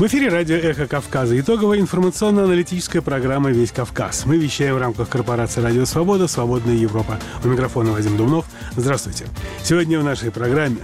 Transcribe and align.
В 0.00 0.06
эфире 0.06 0.30
радио 0.30 0.56
«Эхо 0.56 0.86
Кавказа». 0.86 1.38
Итоговая 1.38 1.78
информационно-аналитическая 1.78 3.02
программа 3.02 3.50
«Весь 3.50 3.70
Кавказ». 3.70 4.24
Мы 4.24 4.38
вещаем 4.38 4.76
в 4.76 4.78
рамках 4.78 5.10
корпорации 5.10 5.60
«Радио 5.60 5.84
Свобода. 5.84 6.26
Свободная 6.26 6.74
Европа». 6.74 7.18
У 7.44 7.48
микрофона 7.48 7.92
Вадим 7.92 8.16
Думнов. 8.16 8.46
Здравствуйте. 8.76 9.26
Сегодня 9.62 10.00
в 10.00 10.04
нашей 10.04 10.30
программе 10.30 10.78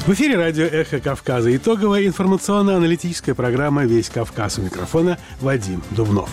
В 0.05 0.13
эфире 0.13 0.35
радио 0.35 0.65
«Эхо 0.65 0.99
Кавказа». 0.99 1.55
Итоговая 1.55 2.07
информационно-аналитическая 2.07 3.35
программа 3.35 3.85
«Весь 3.85 4.09
Кавказ». 4.09 4.57
У 4.57 4.63
микрофона 4.63 5.19
Вадим 5.39 5.83
Дубнов. 5.91 6.29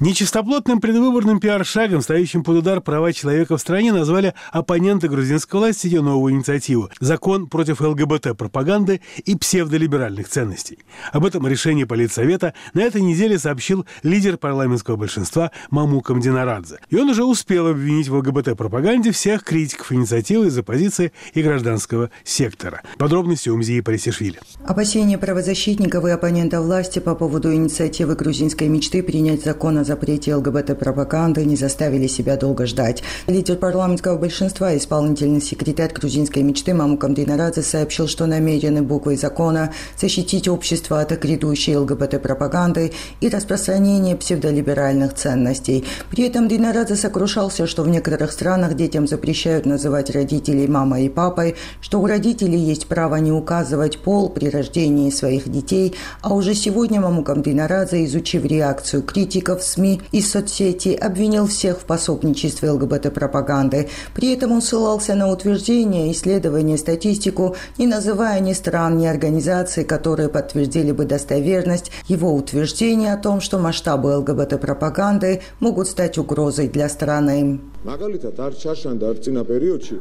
Нечистоплотным 0.00 0.80
предвыборным 0.80 1.40
пиар-шагом, 1.40 2.02
ставящим 2.02 2.44
под 2.44 2.58
удар 2.58 2.80
права 2.80 3.12
человека 3.12 3.56
в 3.56 3.60
стране, 3.60 3.92
назвали 3.92 4.32
оппоненты 4.52 5.08
грузинской 5.08 5.58
власти 5.58 5.88
ее 5.88 6.02
новую 6.02 6.34
инициативу– 6.34 6.88
закон 7.00 7.48
против 7.48 7.80
ЛГБТ-пропаганды 7.80 9.00
и 9.24 9.34
псевдолиберальных 9.34 10.28
ценностей. 10.28 10.78
Об 11.10 11.24
этом 11.26 11.48
решении 11.48 11.82
Политсовета 11.82 12.54
на 12.74 12.82
этой 12.82 13.00
неделе 13.00 13.40
сообщил 13.40 13.86
лидер 14.04 14.36
парламентского 14.36 14.94
большинства 14.94 15.50
Мамука 15.70 16.14
Мдинарадзе. 16.14 16.78
И 16.90 16.96
он 16.96 17.10
уже 17.10 17.24
успел 17.24 17.66
обвинить 17.66 18.06
в 18.06 18.14
ЛГБТ-пропаганде 18.14 19.10
всех 19.10 19.42
критиков 19.42 19.90
инициативы 19.90 20.46
из 20.46 20.56
оппозиции 20.56 21.12
и 21.34 21.42
гражданского 21.42 22.10
сектора. 22.22 22.82
Подробности 22.98 23.48
у 23.48 23.56
Мзии 23.56 23.80
Парисишвили. 23.80 24.38
Опасения 24.64 25.18
правозащитников 25.18 26.04
и 26.04 26.10
оппонентов 26.10 26.64
власти 26.66 27.00
по 27.00 27.16
поводу 27.16 27.52
инициативы 27.52 28.14
грузинской 28.14 28.68
мечты 28.68 29.02
принять 29.02 29.42
закон 29.42 29.78
о 29.78 29.87
запрете 29.88 30.34
ЛГБТ-пропаганды 30.34 31.44
не 31.44 31.56
заставили 31.56 32.06
себя 32.06 32.36
долго 32.36 32.66
ждать. 32.66 33.02
Лидер 33.26 33.56
парламентского 33.56 34.18
большинства, 34.18 34.76
исполнительный 34.76 35.40
секретарь 35.40 35.92
грузинской 35.92 36.42
мечты 36.42 36.74
Мамукам 36.74 37.14
Динарадзе 37.14 37.62
сообщил, 37.62 38.06
что 38.06 38.26
намерены 38.26 38.82
буквой 38.82 39.16
закона 39.16 39.72
защитить 39.98 40.46
общество 40.46 41.00
от 41.00 41.10
грядущей 41.12 41.74
ЛГБТ-пропаганды 41.76 42.92
и 43.22 43.28
распространения 43.28 44.14
псевдолиберальных 44.14 45.14
ценностей. 45.14 45.84
При 46.10 46.24
этом 46.24 46.48
Динарадзе 46.48 46.94
сокрушался, 46.94 47.66
что 47.66 47.82
в 47.82 47.88
некоторых 47.88 48.30
странах 48.32 48.74
детям 48.74 49.08
запрещают 49.08 49.64
называть 49.64 50.10
родителей 50.10 50.68
мамой 50.68 51.06
и 51.06 51.08
папой, 51.08 51.56
что 51.80 51.98
у 52.00 52.06
родителей 52.06 52.58
есть 52.58 52.86
право 52.88 53.16
не 53.16 53.32
указывать 53.32 53.98
пол 54.00 54.28
при 54.28 54.50
рождении 54.50 55.10
своих 55.10 55.48
детей, 55.48 55.94
а 56.20 56.34
уже 56.34 56.54
сегодня 56.54 57.00
Мамукам 57.00 57.42
Динарадзе, 57.42 58.04
изучив 58.04 58.44
реакцию 58.44 59.02
критиков, 59.02 59.62
СМИ 59.62 59.77
и 59.78 60.20
соцсети, 60.20 60.90
обвинил 60.90 61.46
всех 61.46 61.80
в 61.80 61.84
пособничестве 61.84 62.70
ЛГБТ-пропаганды. 62.70 63.88
При 64.14 64.32
этом 64.34 64.52
он 64.52 64.62
ссылался 64.62 65.14
на 65.14 65.30
утверждения, 65.30 66.12
исследования, 66.12 66.76
статистику, 66.76 67.56
не 67.78 67.86
называя 67.86 68.40
ни 68.40 68.52
стран, 68.52 68.98
ни 68.98 69.06
организаций, 69.06 69.84
которые 69.84 70.28
подтвердили 70.28 70.92
бы 70.92 71.04
достоверность 71.04 71.90
его 72.06 72.34
утверждения 72.34 73.12
о 73.12 73.18
том, 73.18 73.40
что 73.40 73.58
масштабы 73.58 74.16
ЛГБТ-пропаганды 74.16 75.42
могут 75.60 75.88
стать 75.88 76.18
угрозой 76.18 76.68
для 76.68 76.88
страны. 76.88 77.60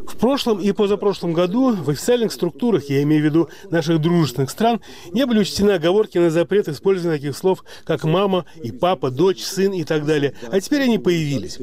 В 0.08 0.18
прошлом 0.18 0.60
и 0.60 0.72
позапрошлом 0.72 1.34
году 1.34 1.76
в 1.76 1.90
официальных 1.92 2.32
структурах, 2.32 2.86
я 2.90 3.04
имею 3.04 3.22
в 3.22 3.26
виду 3.26 3.50
наших 3.70 4.02
дружественных 4.02 4.50
стран, 4.50 4.82
не 5.12 5.28
были 5.28 5.42
учтены 5.42 5.72
оговорки 5.72 6.18
на 6.18 6.32
запрет 6.32 6.68
использования 6.70 7.18
таких 7.18 7.38
слов, 7.38 7.64
как 7.86 8.04
мама 8.04 8.46
и 8.64 8.72
папа, 8.72 9.12
дочь, 9.12 9.44
сын 9.44 9.74
и 9.74 9.84
так 9.84 10.08
далее. 10.08 10.34
А 10.50 10.60
теперь 10.60 10.82
они 10.82 10.98
появились. 10.98 11.60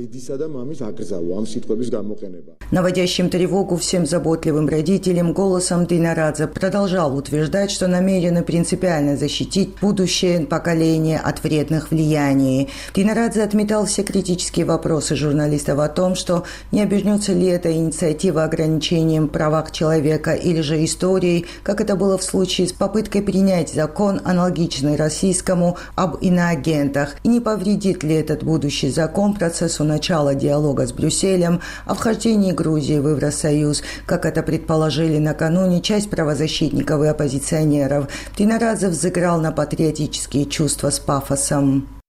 Наводящим 2.70 3.28
тревогу 3.28 3.76
всем 3.76 4.06
заботливым 4.06 4.68
родителям 4.68 5.32
голосом 5.32 5.84
Динарадзе 5.84 6.46
продолжал 6.46 7.16
утверждать, 7.16 7.72
что 7.72 7.88
намерены 7.88 8.44
принципиально 8.44 9.16
защитить 9.16 9.70
будущее 9.80 10.46
поколение 10.46 11.18
от 11.18 11.42
вредных 11.42 11.90
влияний. 11.90 12.68
Динарадзе 12.94 13.42
отметал 13.42 13.86
все 13.86 14.04
критические 14.04 14.64
вопросы 14.64 15.16
журналистов 15.16 15.80
о 15.80 15.88
том, 15.88 16.03
что 16.14 16.44
не 16.70 16.82
обернется 16.82 17.32
ли 17.32 17.46
эта 17.46 17.72
инициатива 17.72 18.44
ограничением 18.44 19.28
правах 19.28 19.70
человека 19.70 20.32
или 20.32 20.60
же 20.60 20.84
историей, 20.84 21.46
как 21.62 21.80
это 21.80 21.96
было 21.96 22.18
в 22.18 22.22
случае 22.22 22.68
с 22.68 22.72
попыткой 22.72 23.22
принять 23.22 23.72
закон, 23.72 24.20
аналогичный 24.24 24.96
российскому, 24.96 25.78
об 25.94 26.18
иноагентах, 26.20 27.16
и 27.22 27.28
не 27.28 27.40
повредит 27.40 28.02
ли 28.02 28.14
этот 28.16 28.44
будущий 28.44 28.90
закон 28.90 29.32
процессу 29.34 29.84
начала 29.84 30.34
диалога 30.34 30.86
с 30.86 30.92
Брюсселем 30.92 31.60
о 31.86 31.94
вхождении 31.94 32.52
Грузии 32.52 32.98
в 32.98 33.08
Евросоюз, 33.08 33.82
как 34.04 34.26
это 34.26 34.42
предположили 34.42 35.18
накануне 35.18 35.80
часть 35.80 36.10
правозащитников 36.10 37.02
и 37.02 37.06
оппозиционеров. 37.06 38.08
Тинарадзе 38.36 38.88
взыграл 38.88 39.40
на 39.40 39.52
патриотические 39.52 40.44
чувства 40.46 40.90
с 40.90 40.98
пафосом. 40.98 42.03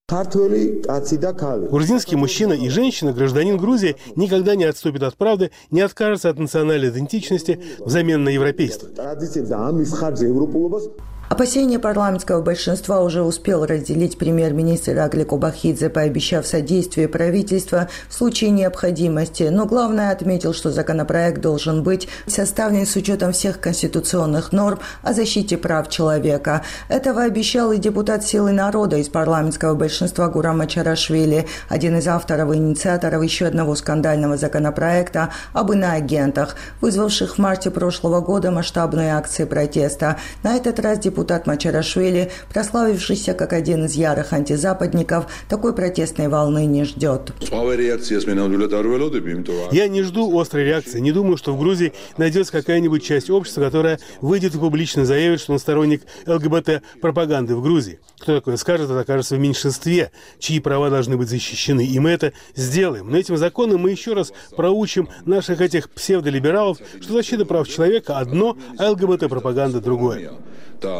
Грузинский 1.67 2.15
мужчина 2.15 2.53
и 2.53 2.69
женщина, 2.69 3.11
гражданин 3.11 3.57
Грузии, 3.57 3.95
никогда 4.15 4.55
не 4.55 4.65
отступит 4.65 5.01
от 5.01 5.15
правды, 5.17 5.49
не 5.71 5.81
откажется 5.81 6.29
от 6.29 6.37
национальной 6.37 6.89
идентичности 6.89 7.59
взамен 7.79 8.23
на 8.23 8.29
европейство. 8.29 8.87
Опасения 11.27 11.79
парламентского 11.79 12.43
большинства 12.43 13.01
уже 13.01 13.23
успел 13.23 13.65
разделить 13.65 14.19
премьер-министр 14.19 14.99
Агли 14.99 15.23
Кубахидзе, 15.23 15.89
пообещав 15.89 16.45
содействие 16.45 17.07
правительства 17.07 17.89
в 18.07 18.13
случае 18.13 18.51
необходимости. 18.51 19.49
Но 19.51 19.65
главное 19.65 20.11
отметил, 20.11 20.53
что 20.53 20.69
законопроект 20.69 21.41
должен 21.41 21.81
быть 21.81 22.07
составлен 22.27 22.85
с 22.85 22.95
учетом 22.95 23.31
всех 23.31 23.59
конституционных 23.59 24.51
норм 24.51 24.77
о 25.01 25.13
защите 25.13 25.57
прав 25.57 25.89
человека. 25.89 26.61
Этого 26.89 27.23
обещал 27.23 27.71
и 27.71 27.77
депутат 27.77 28.23
«Силы 28.23 28.51
народа» 28.51 28.97
из 28.97 29.09
парламентского 29.09 29.73
большинства 29.73 30.29
Гурама 30.29 30.67
Чарашвили, 30.67 31.47
один 31.69 31.97
из 31.97 32.07
авторов 32.07 32.53
и 32.53 32.57
инициаторов 32.57 33.23
еще 33.23 33.47
одного 33.47 33.73
скандального 33.73 34.37
законопроекта 34.37 35.31
об 35.53 35.71
иноагентах, 35.71 36.55
вызвавших 36.81 37.35
в 37.35 37.39
марте 37.39 37.71
прошлого 37.71 38.21
года 38.21 38.51
масштабные 38.51 39.15
акции 39.15 39.45
протеста. 39.45 40.17
На 40.43 40.55
этот 40.55 40.79
раз 40.79 40.99
депутат 40.99 41.14
депутат 41.15 41.47
Мачарашвили, 41.47 42.29
прославившийся 42.53 43.33
как 43.33 43.53
один 43.53 43.85
из 43.85 43.93
ярых 43.93 44.33
антизападников, 44.33 45.27
такой 45.47 45.73
протестной 45.73 46.27
волны 46.27 46.65
не 46.65 46.83
ждет. 46.83 47.31
Я 49.71 49.87
не 49.87 50.01
жду 50.03 50.37
острой 50.37 50.65
реакции. 50.65 50.99
Не 50.99 51.13
думаю, 51.13 51.37
что 51.37 51.53
в 51.53 51.59
Грузии 51.59 51.93
найдется 52.17 52.51
какая-нибудь 52.51 53.01
часть 53.01 53.29
общества, 53.29 53.61
которая 53.61 53.99
выйдет 54.19 54.55
и 54.55 54.59
публично 54.59 55.05
заявит, 55.05 55.39
что 55.39 55.53
он 55.53 55.59
сторонник 55.59 56.01
ЛГБТ-пропаганды 56.27 57.55
в 57.55 57.61
Грузии. 57.61 57.99
Кто 58.19 58.35
такое 58.35 58.57
скажет, 58.57 58.89
это 58.89 58.99
окажется 58.99 59.37
в 59.37 59.39
меньшинстве, 59.39 60.11
чьи 60.39 60.59
права 60.59 60.89
должны 60.89 61.15
быть 61.15 61.29
защищены. 61.29 61.85
И 61.85 61.97
мы 61.99 62.09
это 62.09 62.33
сделаем. 62.55 63.09
Но 63.09 63.17
этим 63.17 63.37
законом 63.37 63.79
мы 63.79 63.91
еще 63.91 64.13
раз 64.13 64.33
проучим 64.57 65.07
наших 65.25 65.61
этих 65.61 65.89
псевдолибералов, 65.91 66.79
что 66.99 67.13
защита 67.13 67.45
прав 67.45 67.69
человека 67.69 68.17
одно, 68.17 68.57
а 68.77 68.91
ЛГБТ-пропаганда 68.91 69.79
другое 69.79 70.25
და 70.84 70.94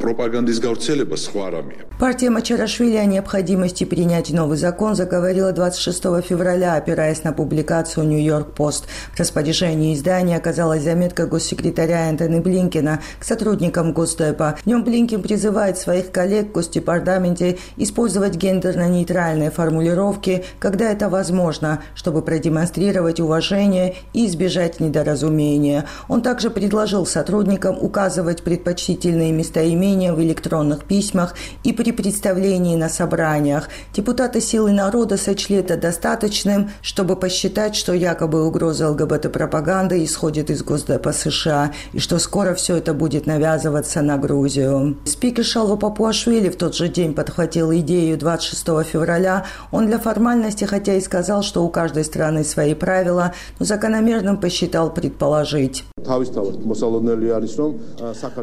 პროპაგანდის 0.00 0.58
გავრცელება 0.64 1.16
სხვა 1.16 1.46
რამეა. 1.54 1.90
Партия 2.00 2.30
Мачарашвили 2.30 2.96
о 2.96 3.04
необходимости 3.04 3.84
принять 3.84 4.30
новый 4.30 4.56
закон 4.56 4.94
заговорила 4.94 5.52
26 5.52 6.22
февраля, 6.26 6.76
опираясь 6.76 7.24
на 7.24 7.34
публикацию 7.34 8.06
«Нью-Йорк 8.06 8.54
Пост». 8.54 8.86
В 9.12 9.20
распоряжении 9.20 9.94
издания 9.94 10.38
оказалась 10.38 10.82
заметка 10.82 11.26
госсекретаря 11.26 12.08
Энтони 12.08 12.40
Блинкина 12.40 13.02
к 13.18 13.24
сотрудникам 13.24 13.92
Госдепа. 13.92 14.56
В 14.62 14.66
нем 14.66 14.82
Блинкин 14.82 15.20
призывает 15.20 15.76
своих 15.76 16.10
коллег 16.10 16.48
в 16.48 16.52
Госдепартаменте 16.52 17.58
использовать 17.76 18.36
гендерно-нейтральные 18.36 19.50
формулировки, 19.50 20.44
когда 20.58 20.90
это 20.90 21.10
возможно, 21.10 21.82
чтобы 21.94 22.22
продемонстрировать 22.22 23.20
уважение 23.20 23.96
и 24.14 24.26
избежать 24.26 24.80
недоразумения. 24.80 25.84
Он 26.08 26.22
также 26.22 26.48
предложил 26.48 27.04
сотрудникам 27.04 27.76
указывать 27.78 28.42
предпочтительные 28.42 29.23
указанные 29.25 29.31
местоимения 29.31 30.13
в 30.13 30.21
электронных 30.21 30.85
письмах 30.85 31.35
и 31.63 31.73
при 31.73 31.91
представлении 31.91 32.75
на 32.75 32.89
собраниях. 32.89 33.69
Депутаты 33.93 34.41
«Силы 34.41 34.71
народа» 34.71 35.17
сочли 35.17 35.57
это 35.57 35.77
достаточным, 35.77 36.69
чтобы 36.81 37.15
посчитать, 37.15 37.75
что 37.75 37.93
якобы 37.93 38.45
угроза 38.45 38.89
ЛГБТ-пропаганды 38.89 40.03
исходит 40.03 40.49
из 40.49 40.63
Госдепа 40.63 41.13
США 41.13 41.71
и 41.93 41.99
что 41.99 42.19
скоро 42.19 42.53
все 42.53 42.77
это 42.77 42.93
будет 42.93 43.25
навязываться 43.25 44.01
на 44.01 44.17
Грузию. 44.17 44.97
Спикер 45.05 45.43
Шалва 45.43 45.75
Папуашвили 45.75 46.49
в 46.49 46.55
тот 46.55 46.75
же 46.75 46.87
день 46.87 47.13
подхватил 47.13 47.71
идею 47.73 48.17
26 48.17 48.87
февраля. 48.91 49.45
Он 49.71 49.87
для 49.87 49.97
формальности, 49.97 50.65
хотя 50.65 50.93
и 50.93 51.01
сказал, 51.01 51.43
что 51.43 51.63
у 51.63 51.69
каждой 51.69 52.03
страны 52.03 52.43
свои 52.43 52.73
правила, 52.73 53.31
но 53.59 53.65
закономерным 53.65 54.37
посчитал 54.37 54.93
предположить. 54.93 55.83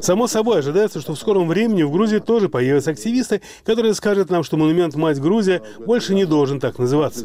Само 0.00 0.26
собой 0.26 0.61
ожидается, 0.62 1.00
что 1.00 1.14
в 1.14 1.18
скором 1.18 1.48
времени 1.48 1.82
в 1.82 1.92
Грузии 1.92 2.18
тоже 2.18 2.48
появятся 2.48 2.92
активисты, 2.92 3.42
которые 3.64 3.94
скажут 3.94 4.30
нам, 4.30 4.42
что 4.42 4.56
монумент 4.56 4.94
«Мать 4.94 5.20
Грузия» 5.20 5.62
больше 5.84 6.14
не 6.14 6.24
должен 6.24 6.60
так 6.60 6.78
называться. 6.78 7.24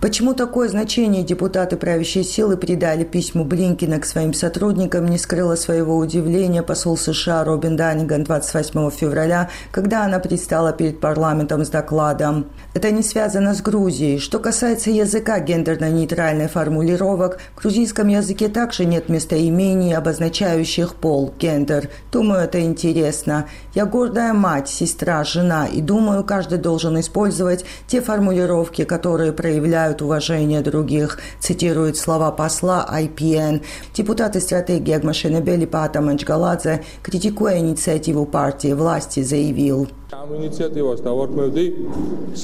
Почему 0.00 0.34
такое 0.34 0.68
значение 0.68 1.24
депутаты 1.24 1.76
правящей 1.76 2.24
силы 2.24 2.56
придали 2.56 3.04
письму 3.04 3.44
Блинкина 3.44 3.98
к 3.98 4.06
своим 4.06 4.32
сотрудникам, 4.32 5.06
не 5.06 5.18
скрыла 5.18 5.56
своего 5.56 5.96
удивления 5.96 6.62
посол 6.62 6.96
США 6.96 7.44
Робин 7.44 7.76
Даниган 7.76 8.24
28 8.24 8.90
февраля, 8.90 9.50
когда 9.72 10.04
она 10.04 10.18
предстала 10.18 10.72
перед 10.72 11.00
парламентом 11.00 11.64
с 11.64 11.68
докладом. 11.70 12.46
Это 12.74 12.90
не 12.90 13.02
связано 13.02 13.54
с 13.54 13.62
Грузией. 13.62 14.18
Что 14.18 14.38
касается 14.38 14.90
языка 14.90 15.40
гендерно-нейтральной 15.40 16.48
формулировок, 16.48 17.38
в 17.56 17.62
грузинском 17.62 18.08
языке 18.08 18.48
также 18.48 18.84
нет 18.84 19.08
местоимений, 19.08 19.96
обозначающих 19.96 20.94
пол, 20.96 21.13
гендер. 21.38 21.88
Думаю, 22.12 22.42
это 22.42 22.60
интересно. 22.60 23.46
Я 23.74 23.86
гордая 23.86 24.32
мать, 24.32 24.68
сестра, 24.68 25.24
жена, 25.24 25.66
и 25.66 25.80
думаю, 25.80 26.24
каждый 26.24 26.58
должен 26.58 26.98
использовать 27.00 27.64
те 27.86 28.00
формулировки, 28.00 28.84
которые 28.84 29.32
проявляют 29.32 30.02
уважение 30.02 30.60
других, 30.60 31.18
цитирует 31.40 31.96
слова 31.96 32.30
посла 32.30 32.86
IPN. 32.90 33.62
Депутаты 33.94 34.40
стратегии 34.40 34.92
Агмашинебели 34.92 35.66
Пата 35.66 36.00
Манчгаладзе, 36.00 36.82
критикуя 37.02 37.58
инициативу 37.58 38.26
партии 38.26 38.72
власти, 38.72 39.22
заявил– 39.22 39.88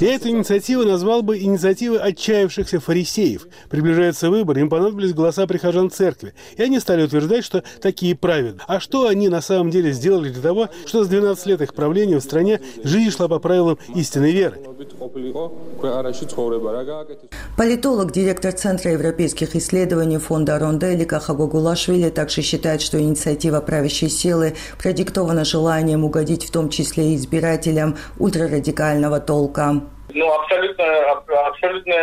я 0.00 0.14
эту 0.14 0.28
инициативу 0.28 0.84
назвал 0.84 1.22
бы 1.22 1.38
инициативой 1.38 1.98
отчаявшихся 1.98 2.80
фарисеев. 2.80 3.46
Приближаются 3.68 4.30
выборы, 4.30 4.60
им 4.60 4.70
понадобились 4.70 5.12
голоса 5.12 5.46
прихожан 5.46 5.90
церкви. 5.90 6.34
И 6.56 6.62
они 6.62 6.80
стали 6.80 7.04
утверждать, 7.04 7.44
что 7.44 7.62
такие 7.80 8.14
праведны. 8.14 8.60
А 8.66 8.80
что 8.80 9.08
они 9.08 9.28
на 9.28 9.40
самом 9.40 9.70
деле 9.70 9.92
сделали 9.92 10.30
для 10.30 10.42
того, 10.42 10.68
что 10.86 11.04
с 11.04 11.08
12 11.08 11.46
лет 11.46 11.60
их 11.62 11.74
правления 11.74 12.18
в 12.18 12.22
стране 12.22 12.60
жизнь 12.82 13.10
шла 13.10 13.28
по 13.28 13.38
правилам 13.38 13.78
истинной 13.94 14.32
веры? 14.32 14.58
Политолог, 17.56 18.12
директор 18.12 18.52
Центра 18.52 18.92
европейских 18.92 19.56
исследований 19.56 20.18
фонда 20.18 20.58
Ронделика 20.58 21.20
Хагогулашвили 21.20 22.10
также 22.10 22.42
считает, 22.42 22.80
что 22.80 23.00
инициатива 23.00 23.60
правящей 23.60 24.08
силы 24.08 24.54
продиктована 24.78 25.44
желанием 25.44 26.04
угодить 26.04 26.44
в 26.44 26.50
том 26.50 26.68
числе 26.68 27.14
и 27.14 27.16
избирателям 27.60 27.96
ультрарадикального 28.18 29.20
толка. 29.20 29.74
Ну, 30.12 30.32
абсолютно, 30.32 30.84
абсолютно, 31.46 31.94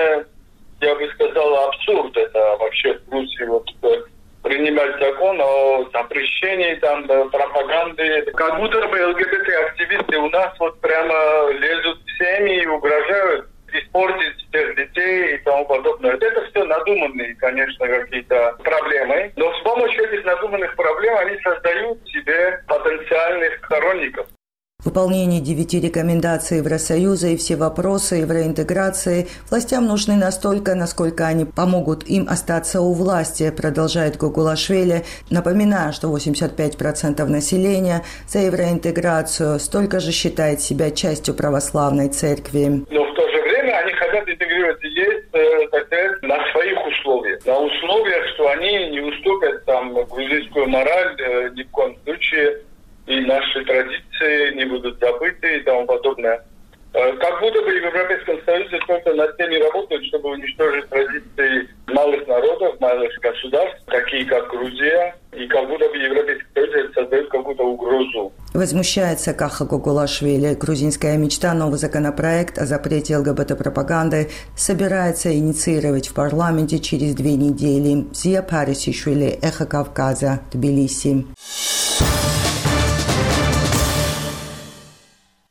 я 0.81 0.95
бы 0.95 1.09
сказал, 1.13 1.68
абсурд 1.68 2.15
это 2.15 2.57
вообще 2.59 2.94
в 2.94 3.09
Грузии 3.09 3.45
вот 3.45 3.69
э, 3.83 4.04
принимать 4.44 5.00
закон 5.00 5.39
о 5.42 5.89
запрещении 5.92 6.75
там 6.75 7.07
пропаганды. 7.30 8.31
Как 8.36 8.59
будто 8.59 8.88
бы 8.88 9.07
ЛГБТ-активисты 9.07 10.18
у 10.18 10.30
нас 10.30 10.54
вот 10.59 10.80
прямо 10.80 11.51
лезут 11.51 12.00
в 12.06 12.18
семьи 12.18 12.63
и 12.63 12.68
угрожают 12.68 13.48
испортить 13.74 14.48
всех 14.48 14.75
детей 14.77 15.36
и 15.36 15.38
тому 15.39 15.65
подобное. 15.65 16.13
Это 16.13 16.48
все 16.50 16.63
надуманные, 16.63 17.36
конечно, 17.36 17.86
какие-то 17.86 18.56
проблемы. 18.63 19.33
Но 19.36 19.54
с 19.54 19.62
помощью 19.63 20.07
этих 20.07 20.25
надуманных 20.25 20.74
проблем 20.77 21.18
они 21.18 21.38
создают 21.42 22.00
себе 22.07 22.63
потенциальных 22.68 23.57
сторонников. 23.65 24.27
Выполнение 24.88 25.42
девяти 25.42 25.81
рекомендаций 25.81 26.60
Евросоюза 26.60 27.28
и 27.28 27.36
все 27.36 27.57
вопросы 27.57 28.16
евроинтеграции 28.24 29.28
властям 29.50 29.86
нужны 29.86 30.16
настолько, 30.16 30.75
насколько 30.75 31.28
они 31.28 31.44
помогут 31.44 32.07
им 32.07 32.25
остаться 32.30 32.80
у 32.80 32.94
власти, 32.94 33.51
продолжает 33.51 34.16
Гугулашвили, 34.16 35.04
напоминая, 35.30 35.92
что 35.92 36.07
85% 36.07 37.25
населения 37.25 38.06
за 38.30 38.39
евроинтеграцию 38.39 39.60
столько 39.60 40.00
же 40.00 40.13
считает 40.13 40.62
себя 40.62 40.90
частью 40.90 41.36
православной 41.36 42.07
церкви. 42.07 42.86
Но 42.90 43.04
в 43.04 43.13
то 43.13 43.30
же 43.30 43.42
время 43.42 43.74
они 43.80 43.92
хотят 43.92 44.30
интегрироваться 44.30 44.88
есть, 44.88 45.28
э, 45.33 45.68
на 46.22 46.51
своих 46.54 46.88
условиях. 46.88 47.45
На 47.45 47.60
условиях, 47.60 48.25
что 48.36 48.48
они 48.51 48.92
не 48.92 49.01
уступят 49.01 49.66
там 49.66 49.94
грузинскую 50.06 50.69
мораль 50.69 51.13
э, 51.19 51.50
ни 51.56 51.63
в 51.63 51.72
коем 51.72 51.94
случае 52.06 52.62
и 53.07 53.22
наши 53.22 53.63
традиции 53.66 54.06
не 54.56 54.66
будут 54.66 55.00
забыты 55.00 55.58
и 55.58 55.64
тому 55.64 55.86
подобное. 55.86 56.44
Э, 56.94 57.14
как 57.18 57.40
будто 57.42 57.62
бы 57.62 57.69
в 57.69 57.75
Европейском 57.75 58.40
Союзе 58.44 58.80
только 58.88 59.14
над 59.14 59.38
теми 59.38 59.62
работают, 59.62 60.04
чтобы 60.06 60.31
уничтожить 60.31 60.90
традиции 60.90 61.69
малых 61.88 62.25
народов, 62.28 62.80
малых 62.80 63.12
государств, 63.22 63.84
такие 63.86 64.25
как 64.25 64.50
Грузия, 64.50 65.16
и 65.34 65.46
как 65.48 65.68
будто 65.68 65.88
бы 65.90 65.98
Европейский 65.98 66.48
Союз 66.56 66.94
создает 66.96 67.30
какую-то 67.30 67.64
угрозу. 67.64 68.34
Возмущается 68.54 69.36
Каха 69.36 69.66
Гугулашвили. 69.66 70.56
Грузинская 70.56 71.18
мечта, 71.18 71.54
новый 71.54 71.78
законопроект 71.78 72.58
о 72.58 72.66
запрете 72.66 73.18
ЛГБТ-пропаганды 73.18 74.30
собирается 74.56 75.31
инициировать 75.31 76.08
в 76.08 76.16
парламенте 76.16 76.80
через 76.80 77.14
две 77.14 77.36
недели. 77.36 78.06
Зия 78.12 78.42
Парисишвили, 78.42 79.38
Эхо 79.44 79.68
Кавказа, 79.68 80.40
Тбилиси. 80.52 81.25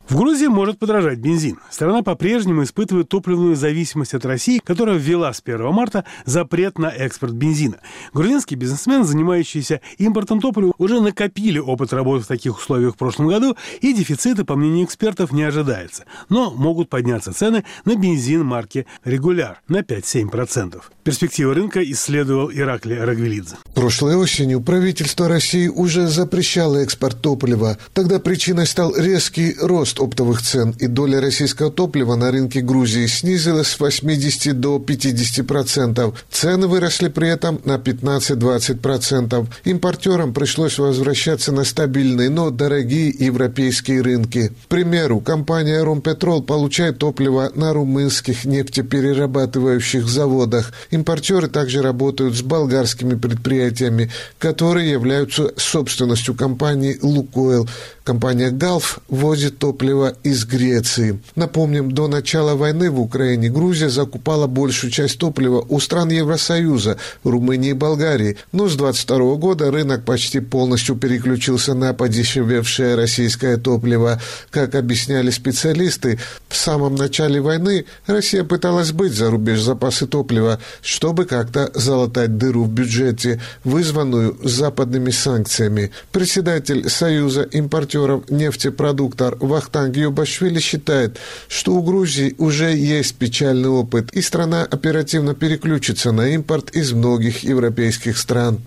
В 0.08 0.16
Грузии 0.16 0.46
может 0.46 0.78
подорожать 0.78 1.18
бензин. 1.18 1.58
Страна 1.68 2.02
по-прежнему 2.02 2.62
испытывает 2.62 3.08
топливную 3.08 3.56
зависимость 3.56 4.14
от 4.14 4.24
России, 4.24 4.60
которая 4.64 4.98
ввела 4.98 5.32
с 5.32 5.42
1 5.44 5.72
марта 5.72 6.04
запрет 6.24 6.78
на 6.78 6.86
экспорт 6.86 7.32
бензина. 7.32 7.78
Грузинские 8.14 8.56
бизнесмены, 8.56 9.02
занимающиеся 9.02 9.80
импортом 9.98 10.40
топлива, 10.40 10.72
уже 10.78 11.00
накопили 11.00 11.58
опыт 11.58 11.92
работы 11.92 12.22
в 12.22 12.28
таких 12.28 12.56
условиях 12.56 12.94
в 12.94 12.98
прошлом 12.98 13.26
году, 13.26 13.56
и 13.80 13.92
дефицита, 13.92 14.44
по 14.44 14.54
мнению 14.54 14.84
экспертов, 14.84 15.32
не 15.32 15.42
ожидается. 15.42 16.04
Но 16.28 16.52
могут 16.52 16.88
подняться 16.88 17.32
цены 17.32 17.64
на 17.84 17.96
бензин 17.96 18.44
марки 18.44 18.86
«Регуляр» 19.04 19.60
на 19.66 19.78
5-7%. 19.78 20.82
Перспективы 21.02 21.54
рынка 21.54 21.82
исследовал 21.82 22.50
Иракли 22.52 22.94
Рагвелидзе. 22.94 23.56
Прошлой 23.74 24.14
осенью 24.14 24.60
правительство 24.60 25.28
России 25.28 25.66
уже 25.66 26.06
запрещало 26.06 26.76
экспорт 26.76 27.20
топлива. 27.20 27.76
Тогда 27.92 28.20
причиной 28.20 28.66
стал 28.66 28.94
резкий 28.96 29.56
рост 29.60 29.95
рост 29.96 30.00
оптовых 30.00 30.42
цен, 30.42 30.74
и 30.78 30.86
доля 30.86 31.20
российского 31.20 31.70
топлива 31.70 32.16
на 32.16 32.30
рынке 32.30 32.60
Грузии 32.60 33.06
снизилась 33.06 33.68
с 33.68 33.80
80 33.80 34.58
до 34.58 34.76
50%. 34.78 36.14
Цены 36.30 36.66
выросли 36.66 37.08
при 37.08 37.28
этом 37.28 37.60
на 37.64 37.76
15-20%. 37.76 39.46
Импортерам 39.64 40.32
пришлось 40.32 40.78
возвращаться 40.78 41.52
на 41.52 41.64
стабильные, 41.64 42.30
но 42.30 42.50
дорогие 42.50 43.08
европейские 43.08 44.02
рынки. 44.02 44.52
К 44.64 44.68
примеру, 44.68 45.20
компания 45.20 45.82
«Ромпетрол» 45.82 46.42
получает 46.42 46.98
топливо 46.98 47.50
на 47.54 47.72
румынских 47.72 48.44
нефтеперерабатывающих 48.44 50.06
заводах. 50.08 50.72
Импортеры 50.90 51.48
также 51.48 51.82
работают 51.82 52.34
с 52.36 52.42
болгарскими 52.42 53.14
предприятиями, 53.14 54.10
которые 54.38 54.90
являются 54.90 55.52
собственностью 55.56 56.34
компании 56.34 56.98
«Лукойл». 57.02 57.68
Компания 58.04 58.50
«Галф» 58.50 59.00
возит 59.08 59.58
топливо 59.58 59.85
из 60.22 60.44
Греции. 60.44 61.20
Напомним, 61.34 61.92
до 61.92 62.08
начала 62.08 62.54
войны 62.54 62.90
в 62.90 63.00
Украине 63.00 63.48
Грузия 63.48 63.88
закупала 63.88 64.46
большую 64.46 64.90
часть 64.90 65.18
топлива 65.18 65.64
у 65.68 65.80
стран 65.80 66.10
Евросоюза, 66.10 66.98
Румынии 67.24 67.70
и 67.70 67.74
Болгарии. 67.74 68.36
Но 68.52 68.68
с 68.68 68.76
22 68.76 69.36
года 69.36 69.70
рынок 69.70 70.04
почти 70.04 70.40
полностью 70.40 70.96
переключился 70.96 71.74
на 71.74 71.94
подешевевшее 71.94 72.94
российское 72.94 73.56
топливо. 73.56 74.20
Как 74.50 74.74
объясняли 74.74 75.30
специалисты, 75.30 76.18
в 76.48 76.56
самом 76.56 76.94
начале 76.94 77.40
войны 77.40 77.86
Россия 78.06 78.44
пыталась 78.44 78.92
быть 78.92 79.12
за 79.12 79.30
рубеж 79.30 79.60
запасы 79.60 80.06
топлива, 80.06 80.60
чтобы 80.82 81.24
как-то 81.24 81.70
залатать 81.74 82.36
дыру 82.38 82.64
в 82.64 82.70
бюджете, 82.70 83.40
вызванную 83.64 84.38
западными 84.42 85.10
санкциями. 85.10 85.90
Председатель 86.12 86.88
Союза 86.88 87.42
импортеров 87.42 87.86
экспортеров 87.86 88.30
нефтепродуктор 88.30 89.36
Вахтанг 89.76 89.96
Юбашвили 89.96 90.58
считает, 90.58 91.18
что 91.48 91.74
у 91.74 91.82
Грузии 91.82 92.34
уже 92.38 92.74
есть 92.74 93.16
печальный 93.16 93.68
опыт, 93.68 94.10
и 94.14 94.22
страна 94.22 94.62
оперативно 94.62 95.34
переключится 95.34 96.12
на 96.12 96.28
импорт 96.30 96.70
из 96.70 96.92
многих 96.92 97.44
европейских 97.44 98.16
стран. 98.16 98.60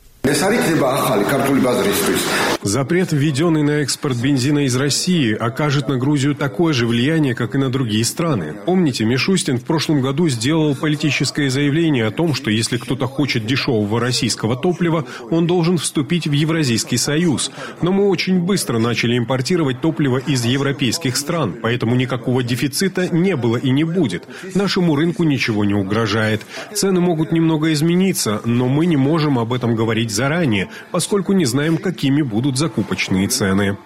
Запрет, 2.61 3.13
введенный 3.13 3.63
на 3.63 3.71
экспорт 3.81 4.17
бензина 4.17 4.65
из 4.65 4.75
России, 4.75 5.33
окажет 5.33 5.87
на 5.87 5.97
Грузию 5.97 6.35
такое 6.35 6.73
же 6.73 6.85
влияние, 6.85 7.33
как 7.33 7.55
и 7.55 7.57
на 7.57 7.71
другие 7.71 8.03
страны. 8.03 8.53
Помните, 8.65 9.05
Мишустин 9.05 9.57
в 9.57 9.63
прошлом 9.63 10.01
году 10.01 10.27
сделал 10.27 10.75
политическое 10.75 11.49
заявление 11.49 12.05
о 12.05 12.11
том, 12.11 12.35
что 12.35 12.51
если 12.51 12.77
кто-то 12.77 13.07
хочет 13.07 13.45
дешевого 13.45 13.99
российского 13.99 14.57
топлива, 14.57 15.05
он 15.31 15.47
должен 15.47 15.77
вступить 15.77 16.27
в 16.27 16.33
Евразийский 16.33 16.97
союз. 16.97 17.49
Но 17.81 17.93
мы 17.93 18.07
очень 18.07 18.39
быстро 18.39 18.77
начали 18.77 19.17
импортировать 19.17 19.79
топливо 19.79 20.17
из 20.17 20.43
европейских 20.43 21.15
стран, 21.15 21.55
поэтому 21.61 21.95
никакого 21.95 22.43
дефицита 22.43 23.07
не 23.07 23.37
было 23.37 23.55
и 23.55 23.69
не 23.69 23.85
будет. 23.85 24.27
Нашему 24.53 24.97
рынку 24.97 25.23
ничего 25.23 25.63
не 25.63 25.73
угрожает. 25.73 26.41
Цены 26.75 26.99
могут 26.99 27.31
немного 27.31 27.71
измениться, 27.71 28.41
но 28.43 28.67
мы 28.67 28.85
не 28.85 28.97
можем 28.97 29.39
об 29.39 29.53
этом 29.53 29.75
говорить 29.75 30.08
заранее, 30.11 30.69
поскольку 30.91 31.33
не 31.33 31.45
знаем, 31.45 31.77
какими 31.77 32.21
будут 32.21 32.57
закупочные 32.57 33.27
цены. 33.27 33.77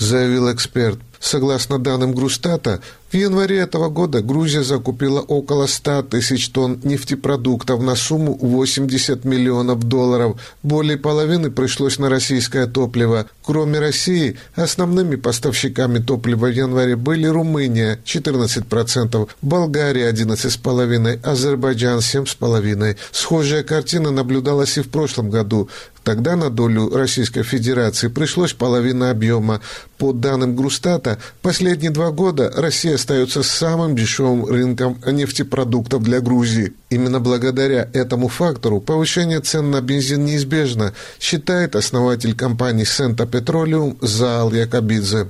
Заявил 0.00 0.50
эксперт. 0.50 0.98
Согласно 1.20 1.78
данным 1.78 2.14
Грустата, 2.14 2.80
в 3.12 3.14
январе 3.14 3.58
этого 3.58 3.90
года 3.90 4.22
Грузия 4.22 4.62
закупила 4.62 5.20
около 5.20 5.66
100 5.66 6.04
тысяч 6.04 6.48
тонн 6.48 6.80
нефтепродуктов 6.82 7.82
на 7.82 7.94
сумму 7.94 8.38
80 8.40 9.26
миллионов 9.26 9.82
долларов. 9.82 10.40
Более 10.62 10.96
половины 10.96 11.50
пришлось 11.50 11.98
на 11.98 12.08
российское 12.08 12.66
топливо. 12.66 13.26
Кроме 13.44 13.78
России, 13.78 14.38
основными 14.54 15.16
поставщиками 15.16 15.98
топлива 15.98 16.46
в 16.46 16.56
январе 16.56 16.96
были 16.96 17.26
Румыния– 17.26 17.98
14%, 18.06 19.28
Болгария– 19.42 20.10
11,5%, 20.12 21.20
Азербайджан– 21.22 21.98
7,5%. 21.98 22.96
Схожая 23.12 23.62
картина 23.64 24.10
наблюдалась 24.10 24.78
и 24.78 24.82
в 24.82 24.88
прошлом 24.88 25.28
году. 25.28 25.68
Тогда 26.10 26.34
на 26.34 26.50
долю 26.50 26.90
Российской 26.92 27.44
Федерации 27.44 28.08
пришлось 28.08 28.52
половина 28.52 29.10
объема. 29.10 29.60
По 29.96 30.12
данным 30.12 30.56
Грустата, 30.56 31.18
последние 31.40 31.92
два 31.92 32.10
года 32.10 32.52
Россия 32.56 32.96
остается 32.96 33.44
самым 33.44 33.94
дешевым 33.94 34.44
рынком 34.44 35.00
нефтепродуктов 35.06 36.02
для 36.02 36.20
Грузии. 36.20 36.72
Именно 36.88 37.20
благодаря 37.20 37.88
этому 37.92 38.26
фактору 38.26 38.80
повышение 38.80 39.38
цен 39.38 39.70
на 39.70 39.80
бензин 39.80 40.24
неизбежно, 40.24 40.94
считает 41.20 41.76
основатель 41.76 42.34
компании 42.34 42.82
«Сента 42.82 43.24
Петролиум» 43.24 43.96
Заал 44.00 44.52
Якобидзе. 44.52 45.28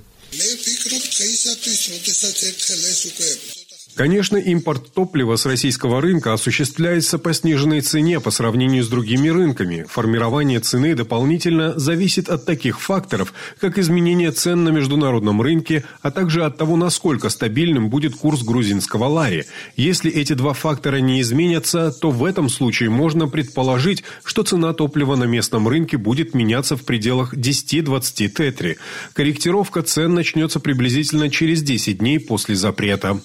Конечно, 3.94 4.36
импорт 4.36 4.92
топлива 4.92 5.36
с 5.36 5.44
российского 5.46 6.00
рынка 6.00 6.32
осуществляется 6.32 7.18
по 7.18 7.34
сниженной 7.34 7.80
цене 7.80 8.20
по 8.20 8.30
сравнению 8.30 8.84
с 8.84 8.88
другими 8.88 9.28
рынками. 9.28 9.84
Формирование 9.88 10.60
цены 10.60 10.94
дополнительно 10.94 11.78
зависит 11.78 12.28
от 12.28 12.46
таких 12.46 12.80
факторов, 12.80 13.34
как 13.60 13.78
изменение 13.78 14.30
цен 14.30 14.64
на 14.64 14.70
международном 14.70 15.42
рынке, 15.42 15.84
а 16.02 16.10
также 16.10 16.44
от 16.44 16.56
того, 16.56 16.76
насколько 16.76 17.28
стабильным 17.28 17.90
будет 17.90 18.14
курс 18.14 18.42
грузинского 18.42 19.04
лари. 19.04 19.44
Если 19.76 20.10
эти 20.10 20.32
два 20.32 20.54
фактора 20.54 20.96
не 20.96 21.20
изменятся, 21.20 21.90
то 21.90 22.10
в 22.10 22.24
этом 22.24 22.48
случае 22.48 22.90
можно 22.90 23.28
предположить, 23.28 24.04
что 24.24 24.42
цена 24.42 24.72
топлива 24.72 25.16
на 25.16 25.24
местном 25.24 25.68
рынке 25.68 25.96
будет 25.98 26.34
меняться 26.34 26.76
в 26.76 26.84
пределах 26.84 27.34
10-20 27.34 28.28
тетри. 28.28 28.78
Корректировка 29.12 29.82
цен 29.82 30.14
начнется 30.14 30.60
приблизительно 30.60 31.28
через 31.28 31.62
10 31.62 31.98
дней 31.98 32.20
после 32.20 32.54
запрета. 32.54 33.20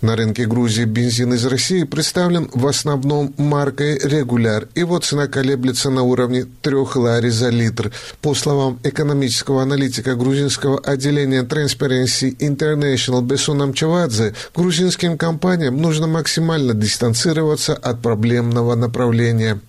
На 0.00 0.16
рынке 0.16 0.46
Грузии 0.46 0.84
бензин 0.84 1.34
из 1.34 1.44
России 1.44 1.84
представлен 1.84 2.48
в 2.54 2.66
основном 2.66 3.34
маркой 3.36 3.98
«Регуляр». 3.98 4.68
Его 4.74 4.98
цена 4.98 5.26
колеблется 5.26 5.90
на 5.90 6.02
уровне 6.02 6.46
3 6.62 6.74
лари 6.94 7.28
за 7.28 7.50
литр. 7.50 7.92
По 8.22 8.34
словам 8.34 8.80
экономического 8.82 9.62
аналитика 9.62 10.14
грузинского 10.14 10.78
отделения 10.78 11.42
Transparency 11.42 12.34
International 12.38 13.20
Бесуна 13.20 13.66
Мчавадзе, 13.66 14.34
грузинским 14.54 15.18
компаниям 15.18 15.76
нужно 15.76 16.06
максимально 16.06 16.72
дистанцироваться 16.72 17.74
от 17.74 18.00
проблемного 18.00 18.74
направления. 18.76 19.60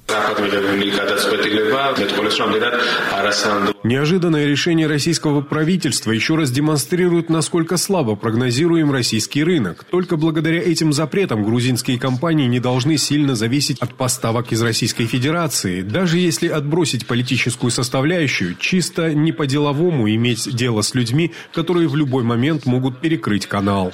Неожиданное 3.83 4.45
решение 4.45 4.87
российского 4.87 5.41
правительства 5.41 6.11
еще 6.11 6.35
раз 6.35 6.51
демонстрирует, 6.51 7.29
насколько 7.29 7.77
слабо 7.77 8.15
прогнозируем 8.15 8.91
российский 8.91 9.43
рынок. 9.43 9.85
Только 9.89 10.17
благодаря 10.17 10.61
этим 10.61 10.93
запретам 10.93 11.43
грузинские 11.43 11.99
компании 11.99 12.47
не 12.47 12.59
должны 12.59 12.97
сильно 12.97 13.35
зависеть 13.35 13.79
от 13.79 13.95
поставок 13.95 14.51
из 14.51 14.61
Российской 14.61 15.05
Федерации. 15.05 15.81
Даже 15.81 16.19
если 16.19 16.47
отбросить 16.47 17.07
политическую 17.07 17.71
составляющую, 17.71 18.55
чисто 18.55 19.13
не 19.13 19.31
по-деловому 19.31 20.09
иметь 20.11 20.53
дело 20.55 20.81
с 20.81 20.93
людьми, 20.93 21.33
которые 21.53 21.87
в 21.87 21.95
любой 21.95 22.23
момент 22.23 22.65
могут 22.65 22.99
перекрыть 23.01 23.47
канал. 23.47 23.91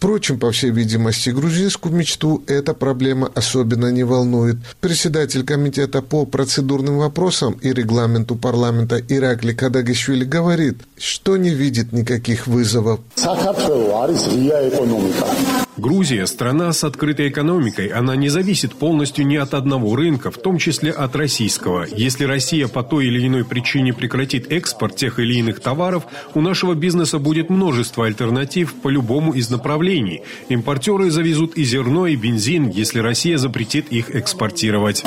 Впрочем, 0.00 0.38
по 0.38 0.50
всей 0.50 0.70
видимости, 0.70 1.28
грузинскую 1.28 1.94
мечту 1.94 2.42
эта 2.46 2.72
проблема 2.72 3.30
особенно 3.34 3.92
не 3.92 4.02
волнует. 4.02 4.56
Председатель 4.80 5.44
комитета 5.44 6.00
по 6.00 6.24
процедурным 6.24 6.96
вопросам 6.96 7.58
и 7.60 7.70
регламенту 7.70 8.34
парламента 8.34 8.98
Иракли 8.98 9.52
Кадагишвили 9.52 10.24
говорит, 10.24 10.78
что 10.96 11.36
не 11.36 11.50
видит 11.50 11.92
никаких 11.92 12.46
вызовов. 12.46 13.00
Грузия– 15.80 16.26
страна 16.26 16.74
с 16.74 16.84
открытой 16.84 17.30
экономикой. 17.30 17.86
Она 17.86 18.14
не 18.14 18.28
зависит 18.28 18.74
полностью 18.74 19.26
ни 19.26 19.36
от 19.36 19.54
одного 19.54 19.96
рынка, 19.96 20.30
в 20.30 20.36
том 20.36 20.58
числе 20.58 20.90
от 20.90 21.16
российского. 21.16 21.86
Если 21.90 22.24
Россия 22.24 22.68
по 22.68 22.82
той 22.82 23.06
или 23.06 23.26
иной 23.26 23.46
причине 23.46 23.94
прекратит 23.94 24.52
экспорт 24.52 24.96
тех 24.96 25.18
или 25.18 25.38
иных 25.38 25.60
товаров, 25.60 26.04
у 26.34 26.42
нашего 26.42 26.74
бизнеса 26.74 27.18
будет 27.18 27.48
множество 27.48 28.04
альтернатив 28.04 28.74
по 28.74 28.88
любому 28.88 29.32
из 29.32 29.48
направлений. 29.48 30.22
Импортеры 30.50 31.10
завезут 31.10 31.56
и 31.56 31.64
зерно, 31.64 32.06
и 32.06 32.14
бензин, 32.14 32.68
если 32.68 32.98
Россия 32.98 33.38
запретит 33.38 33.90
их 33.90 34.14
экспортировать. 34.14 35.02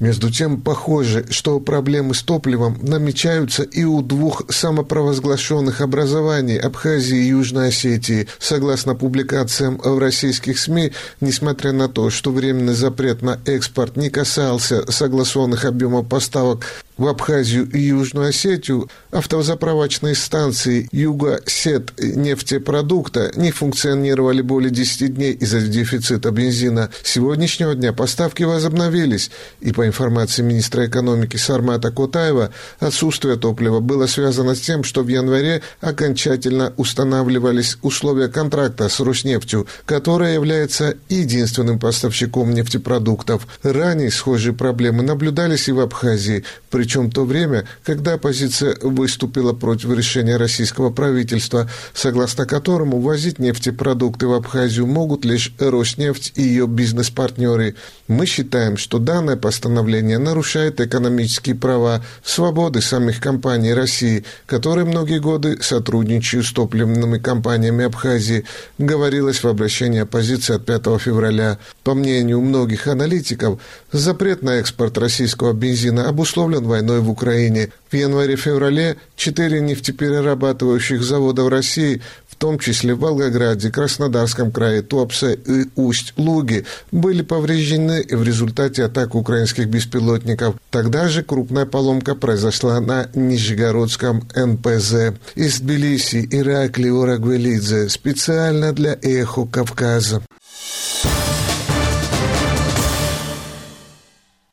Между 0.00 0.30
тем, 0.30 0.62
похоже, 0.62 1.26
что 1.28 1.60
проблемы 1.60 2.14
с 2.14 2.22
топливом 2.22 2.78
намечаются 2.80 3.62
и 3.64 3.84
у 3.84 4.00
двух 4.00 4.42
самопровозглашенных 4.48 5.82
образований 5.82 6.56
Абхазии 6.56 7.18
и 7.18 7.28
Южной 7.28 7.68
Осетии. 7.68 8.26
Согласно 8.38 8.94
публикациям 8.94 9.76
в 9.76 9.98
российских 9.98 10.58
СМИ, 10.58 10.92
несмотря 11.20 11.72
на 11.72 11.86
то, 11.88 12.08
что 12.08 12.32
временный 12.32 12.72
запрет 12.72 13.20
на 13.20 13.40
экспорт 13.44 13.98
не 13.98 14.08
касался 14.08 14.90
согласованных 14.90 15.66
объемов 15.66 16.08
поставок 16.08 16.64
в 17.00 17.06
Абхазию 17.06 17.68
и 17.70 17.80
Южную 17.80 18.28
Осетию 18.28 18.90
автозаправочные 19.10 20.14
станции 20.14 20.86
Юга-Сет 20.92 21.92
нефтепродукта 21.98 23.32
не 23.36 23.50
функционировали 23.52 24.42
более 24.42 24.70
10 24.70 25.14
дней 25.14 25.32
из-за 25.32 25.62
дефицита 25.62 26.30
бензина. 26.30 26.90
С 27.02 27.12
сегодняшнего 27.12 27.74
дня 27.74 27.94
поставки 27.94 28.42
возобновились, 28.42 29.30
и 29.60 29.72
по 29.72 29.89
информации 29.90 30.42
министра 30.42 30.86
экономики 30.86 31.36
Сармата 31.36 31.90
Котаева, 31.90 32.50
отсутствие 32.78 33.36
топлива 33.36 33.80
было 33.80 34.06
связано 34.06 34.54
с 34.54 34.60
тем, 34.60 34.84
что 34.84 35.02
в 35.02 35.08
январе 35.08 35.62
окончательно 35.80 36.72
устанавливались 36.76 37.76
условия 37.82 38.28
контракта 38.28 38.88
с 38.88 39.00
Роснефтью, 39.00 39.66
которая 39.84 40.34
является 40.34 40.96
единственным 41.08 41.78
поставщиком 41.78 42.52
нефтепродуктов. 42.52 43.46
Ранее 43.62 44.10
схожие 44.10 44.54
проблемы 44.54 45.02
наблюдались 45.02 45.68
и 45.68 45.72
в 45.72 45.80
Абхазии, 45.80 46.44
причем 46.70 47.10
то 47.10 47.24
время, 47.24 47.66
когда 47.82 48.14
оппозиция 48.14 48.76
выступила 48.80 49.52
против 49.52 49.90
решения 49.90 50.36
российского 50.36 50.90
правительства, 50.90 51.68
согласно 51.94 52.46
которому 52.46 53.00
возить 53.00 53.38
нефтепродукты 53.38 54.26
в 54.26 54.34
Абхазию 54.34 54.86
могут 54.86 55.24
лишь 55.24 55.52
Роснефть 55.58 56.32
и 56.36 56.42
ее 56.42 56.66
бизнес-партнеры. 56.66 57.74
Мы 58.06 58.26
считаем, 58.26 58.76
что 58.76 58.98
данное 58.98 59.36
постановление 59.36 59.79
нарушает 60.18 60.80
экономические 60.80 61.54
права, 61.54 62.04
свободы 62.24 62.80
самих 62.80 63.20
компаний 63.20 63.74
России, 63.74 64.24
которые 64.46 64.84
многие 64.84 65.20
годы 65.20 65.58
сотрудничают 65.62 66.46
с 66.46 66.52
топливными 66.52 67.18
компаниями 67.18 67.84
Абхазии, 67.84 68.44
говорилось 68.78 69.42
в 69.42 69.48
обращении 69.48 70.00
оппозиции 70.00 70.54
от 70.54 70.66
5 70.66 71.00
февраля. 71.00 71.58
По 71.84 71.94
мнению 71.94 72.40
многих 72.40 72.86
аналитиков, 72.86 73.60
запрет 73.92 74.42
на 74.42 74.56
экспорт 74.56 74.98
российского 74.98 75.52
бензина 75.52 76.08
обусловлен 76.08 76.64
войной 76.64 77.00
в 77.00 77.10
Украине. 77.10 77.70
В 77.90 77.94
январе-феврале 77.94 78.96
четыре 79.16 79.60
нефтеперерабатывающих 79.60 81.02
завода 81.02 81.42
в 81.42 81.48
России, 81.48 82.02
том 82.40 82.58
числе 82.58 82.94
в 82.94 83.00
Волгограде, 83.00 83.70
Краснодарском 83.70 84.50
крае, 84.50 84.80
Туапсе 84.80 85.34
и 85.34 85.66
Усть-Луги, 85.76 86.64
были 86.90 87.20
повреждены 87.22 88.02
в 88.10 88.22
результате 88.22 88.84
атак 88.84 89.14
украинских 89.14 89.68
беспилотников. 89.68 90.56
Тогда 90.70 91.08
же 91.08 91.22
крупная 91.22 91.66
поломка 91.66 92.14
произошла 92.14 92.80
на 92.80 93.08
Нижегородском 93.14 94.26
НПЗ. 94.34 95.18
Из 95.34 95.60
Тбилиси 95.60 96.26
Иракли 96.30 96.88
Урагвелидзе 96.88 97.90
специально 97.90 98.72
для 98.72 98.98
«Эхо 99.02 99.44
Кавказа». 99.44 100.22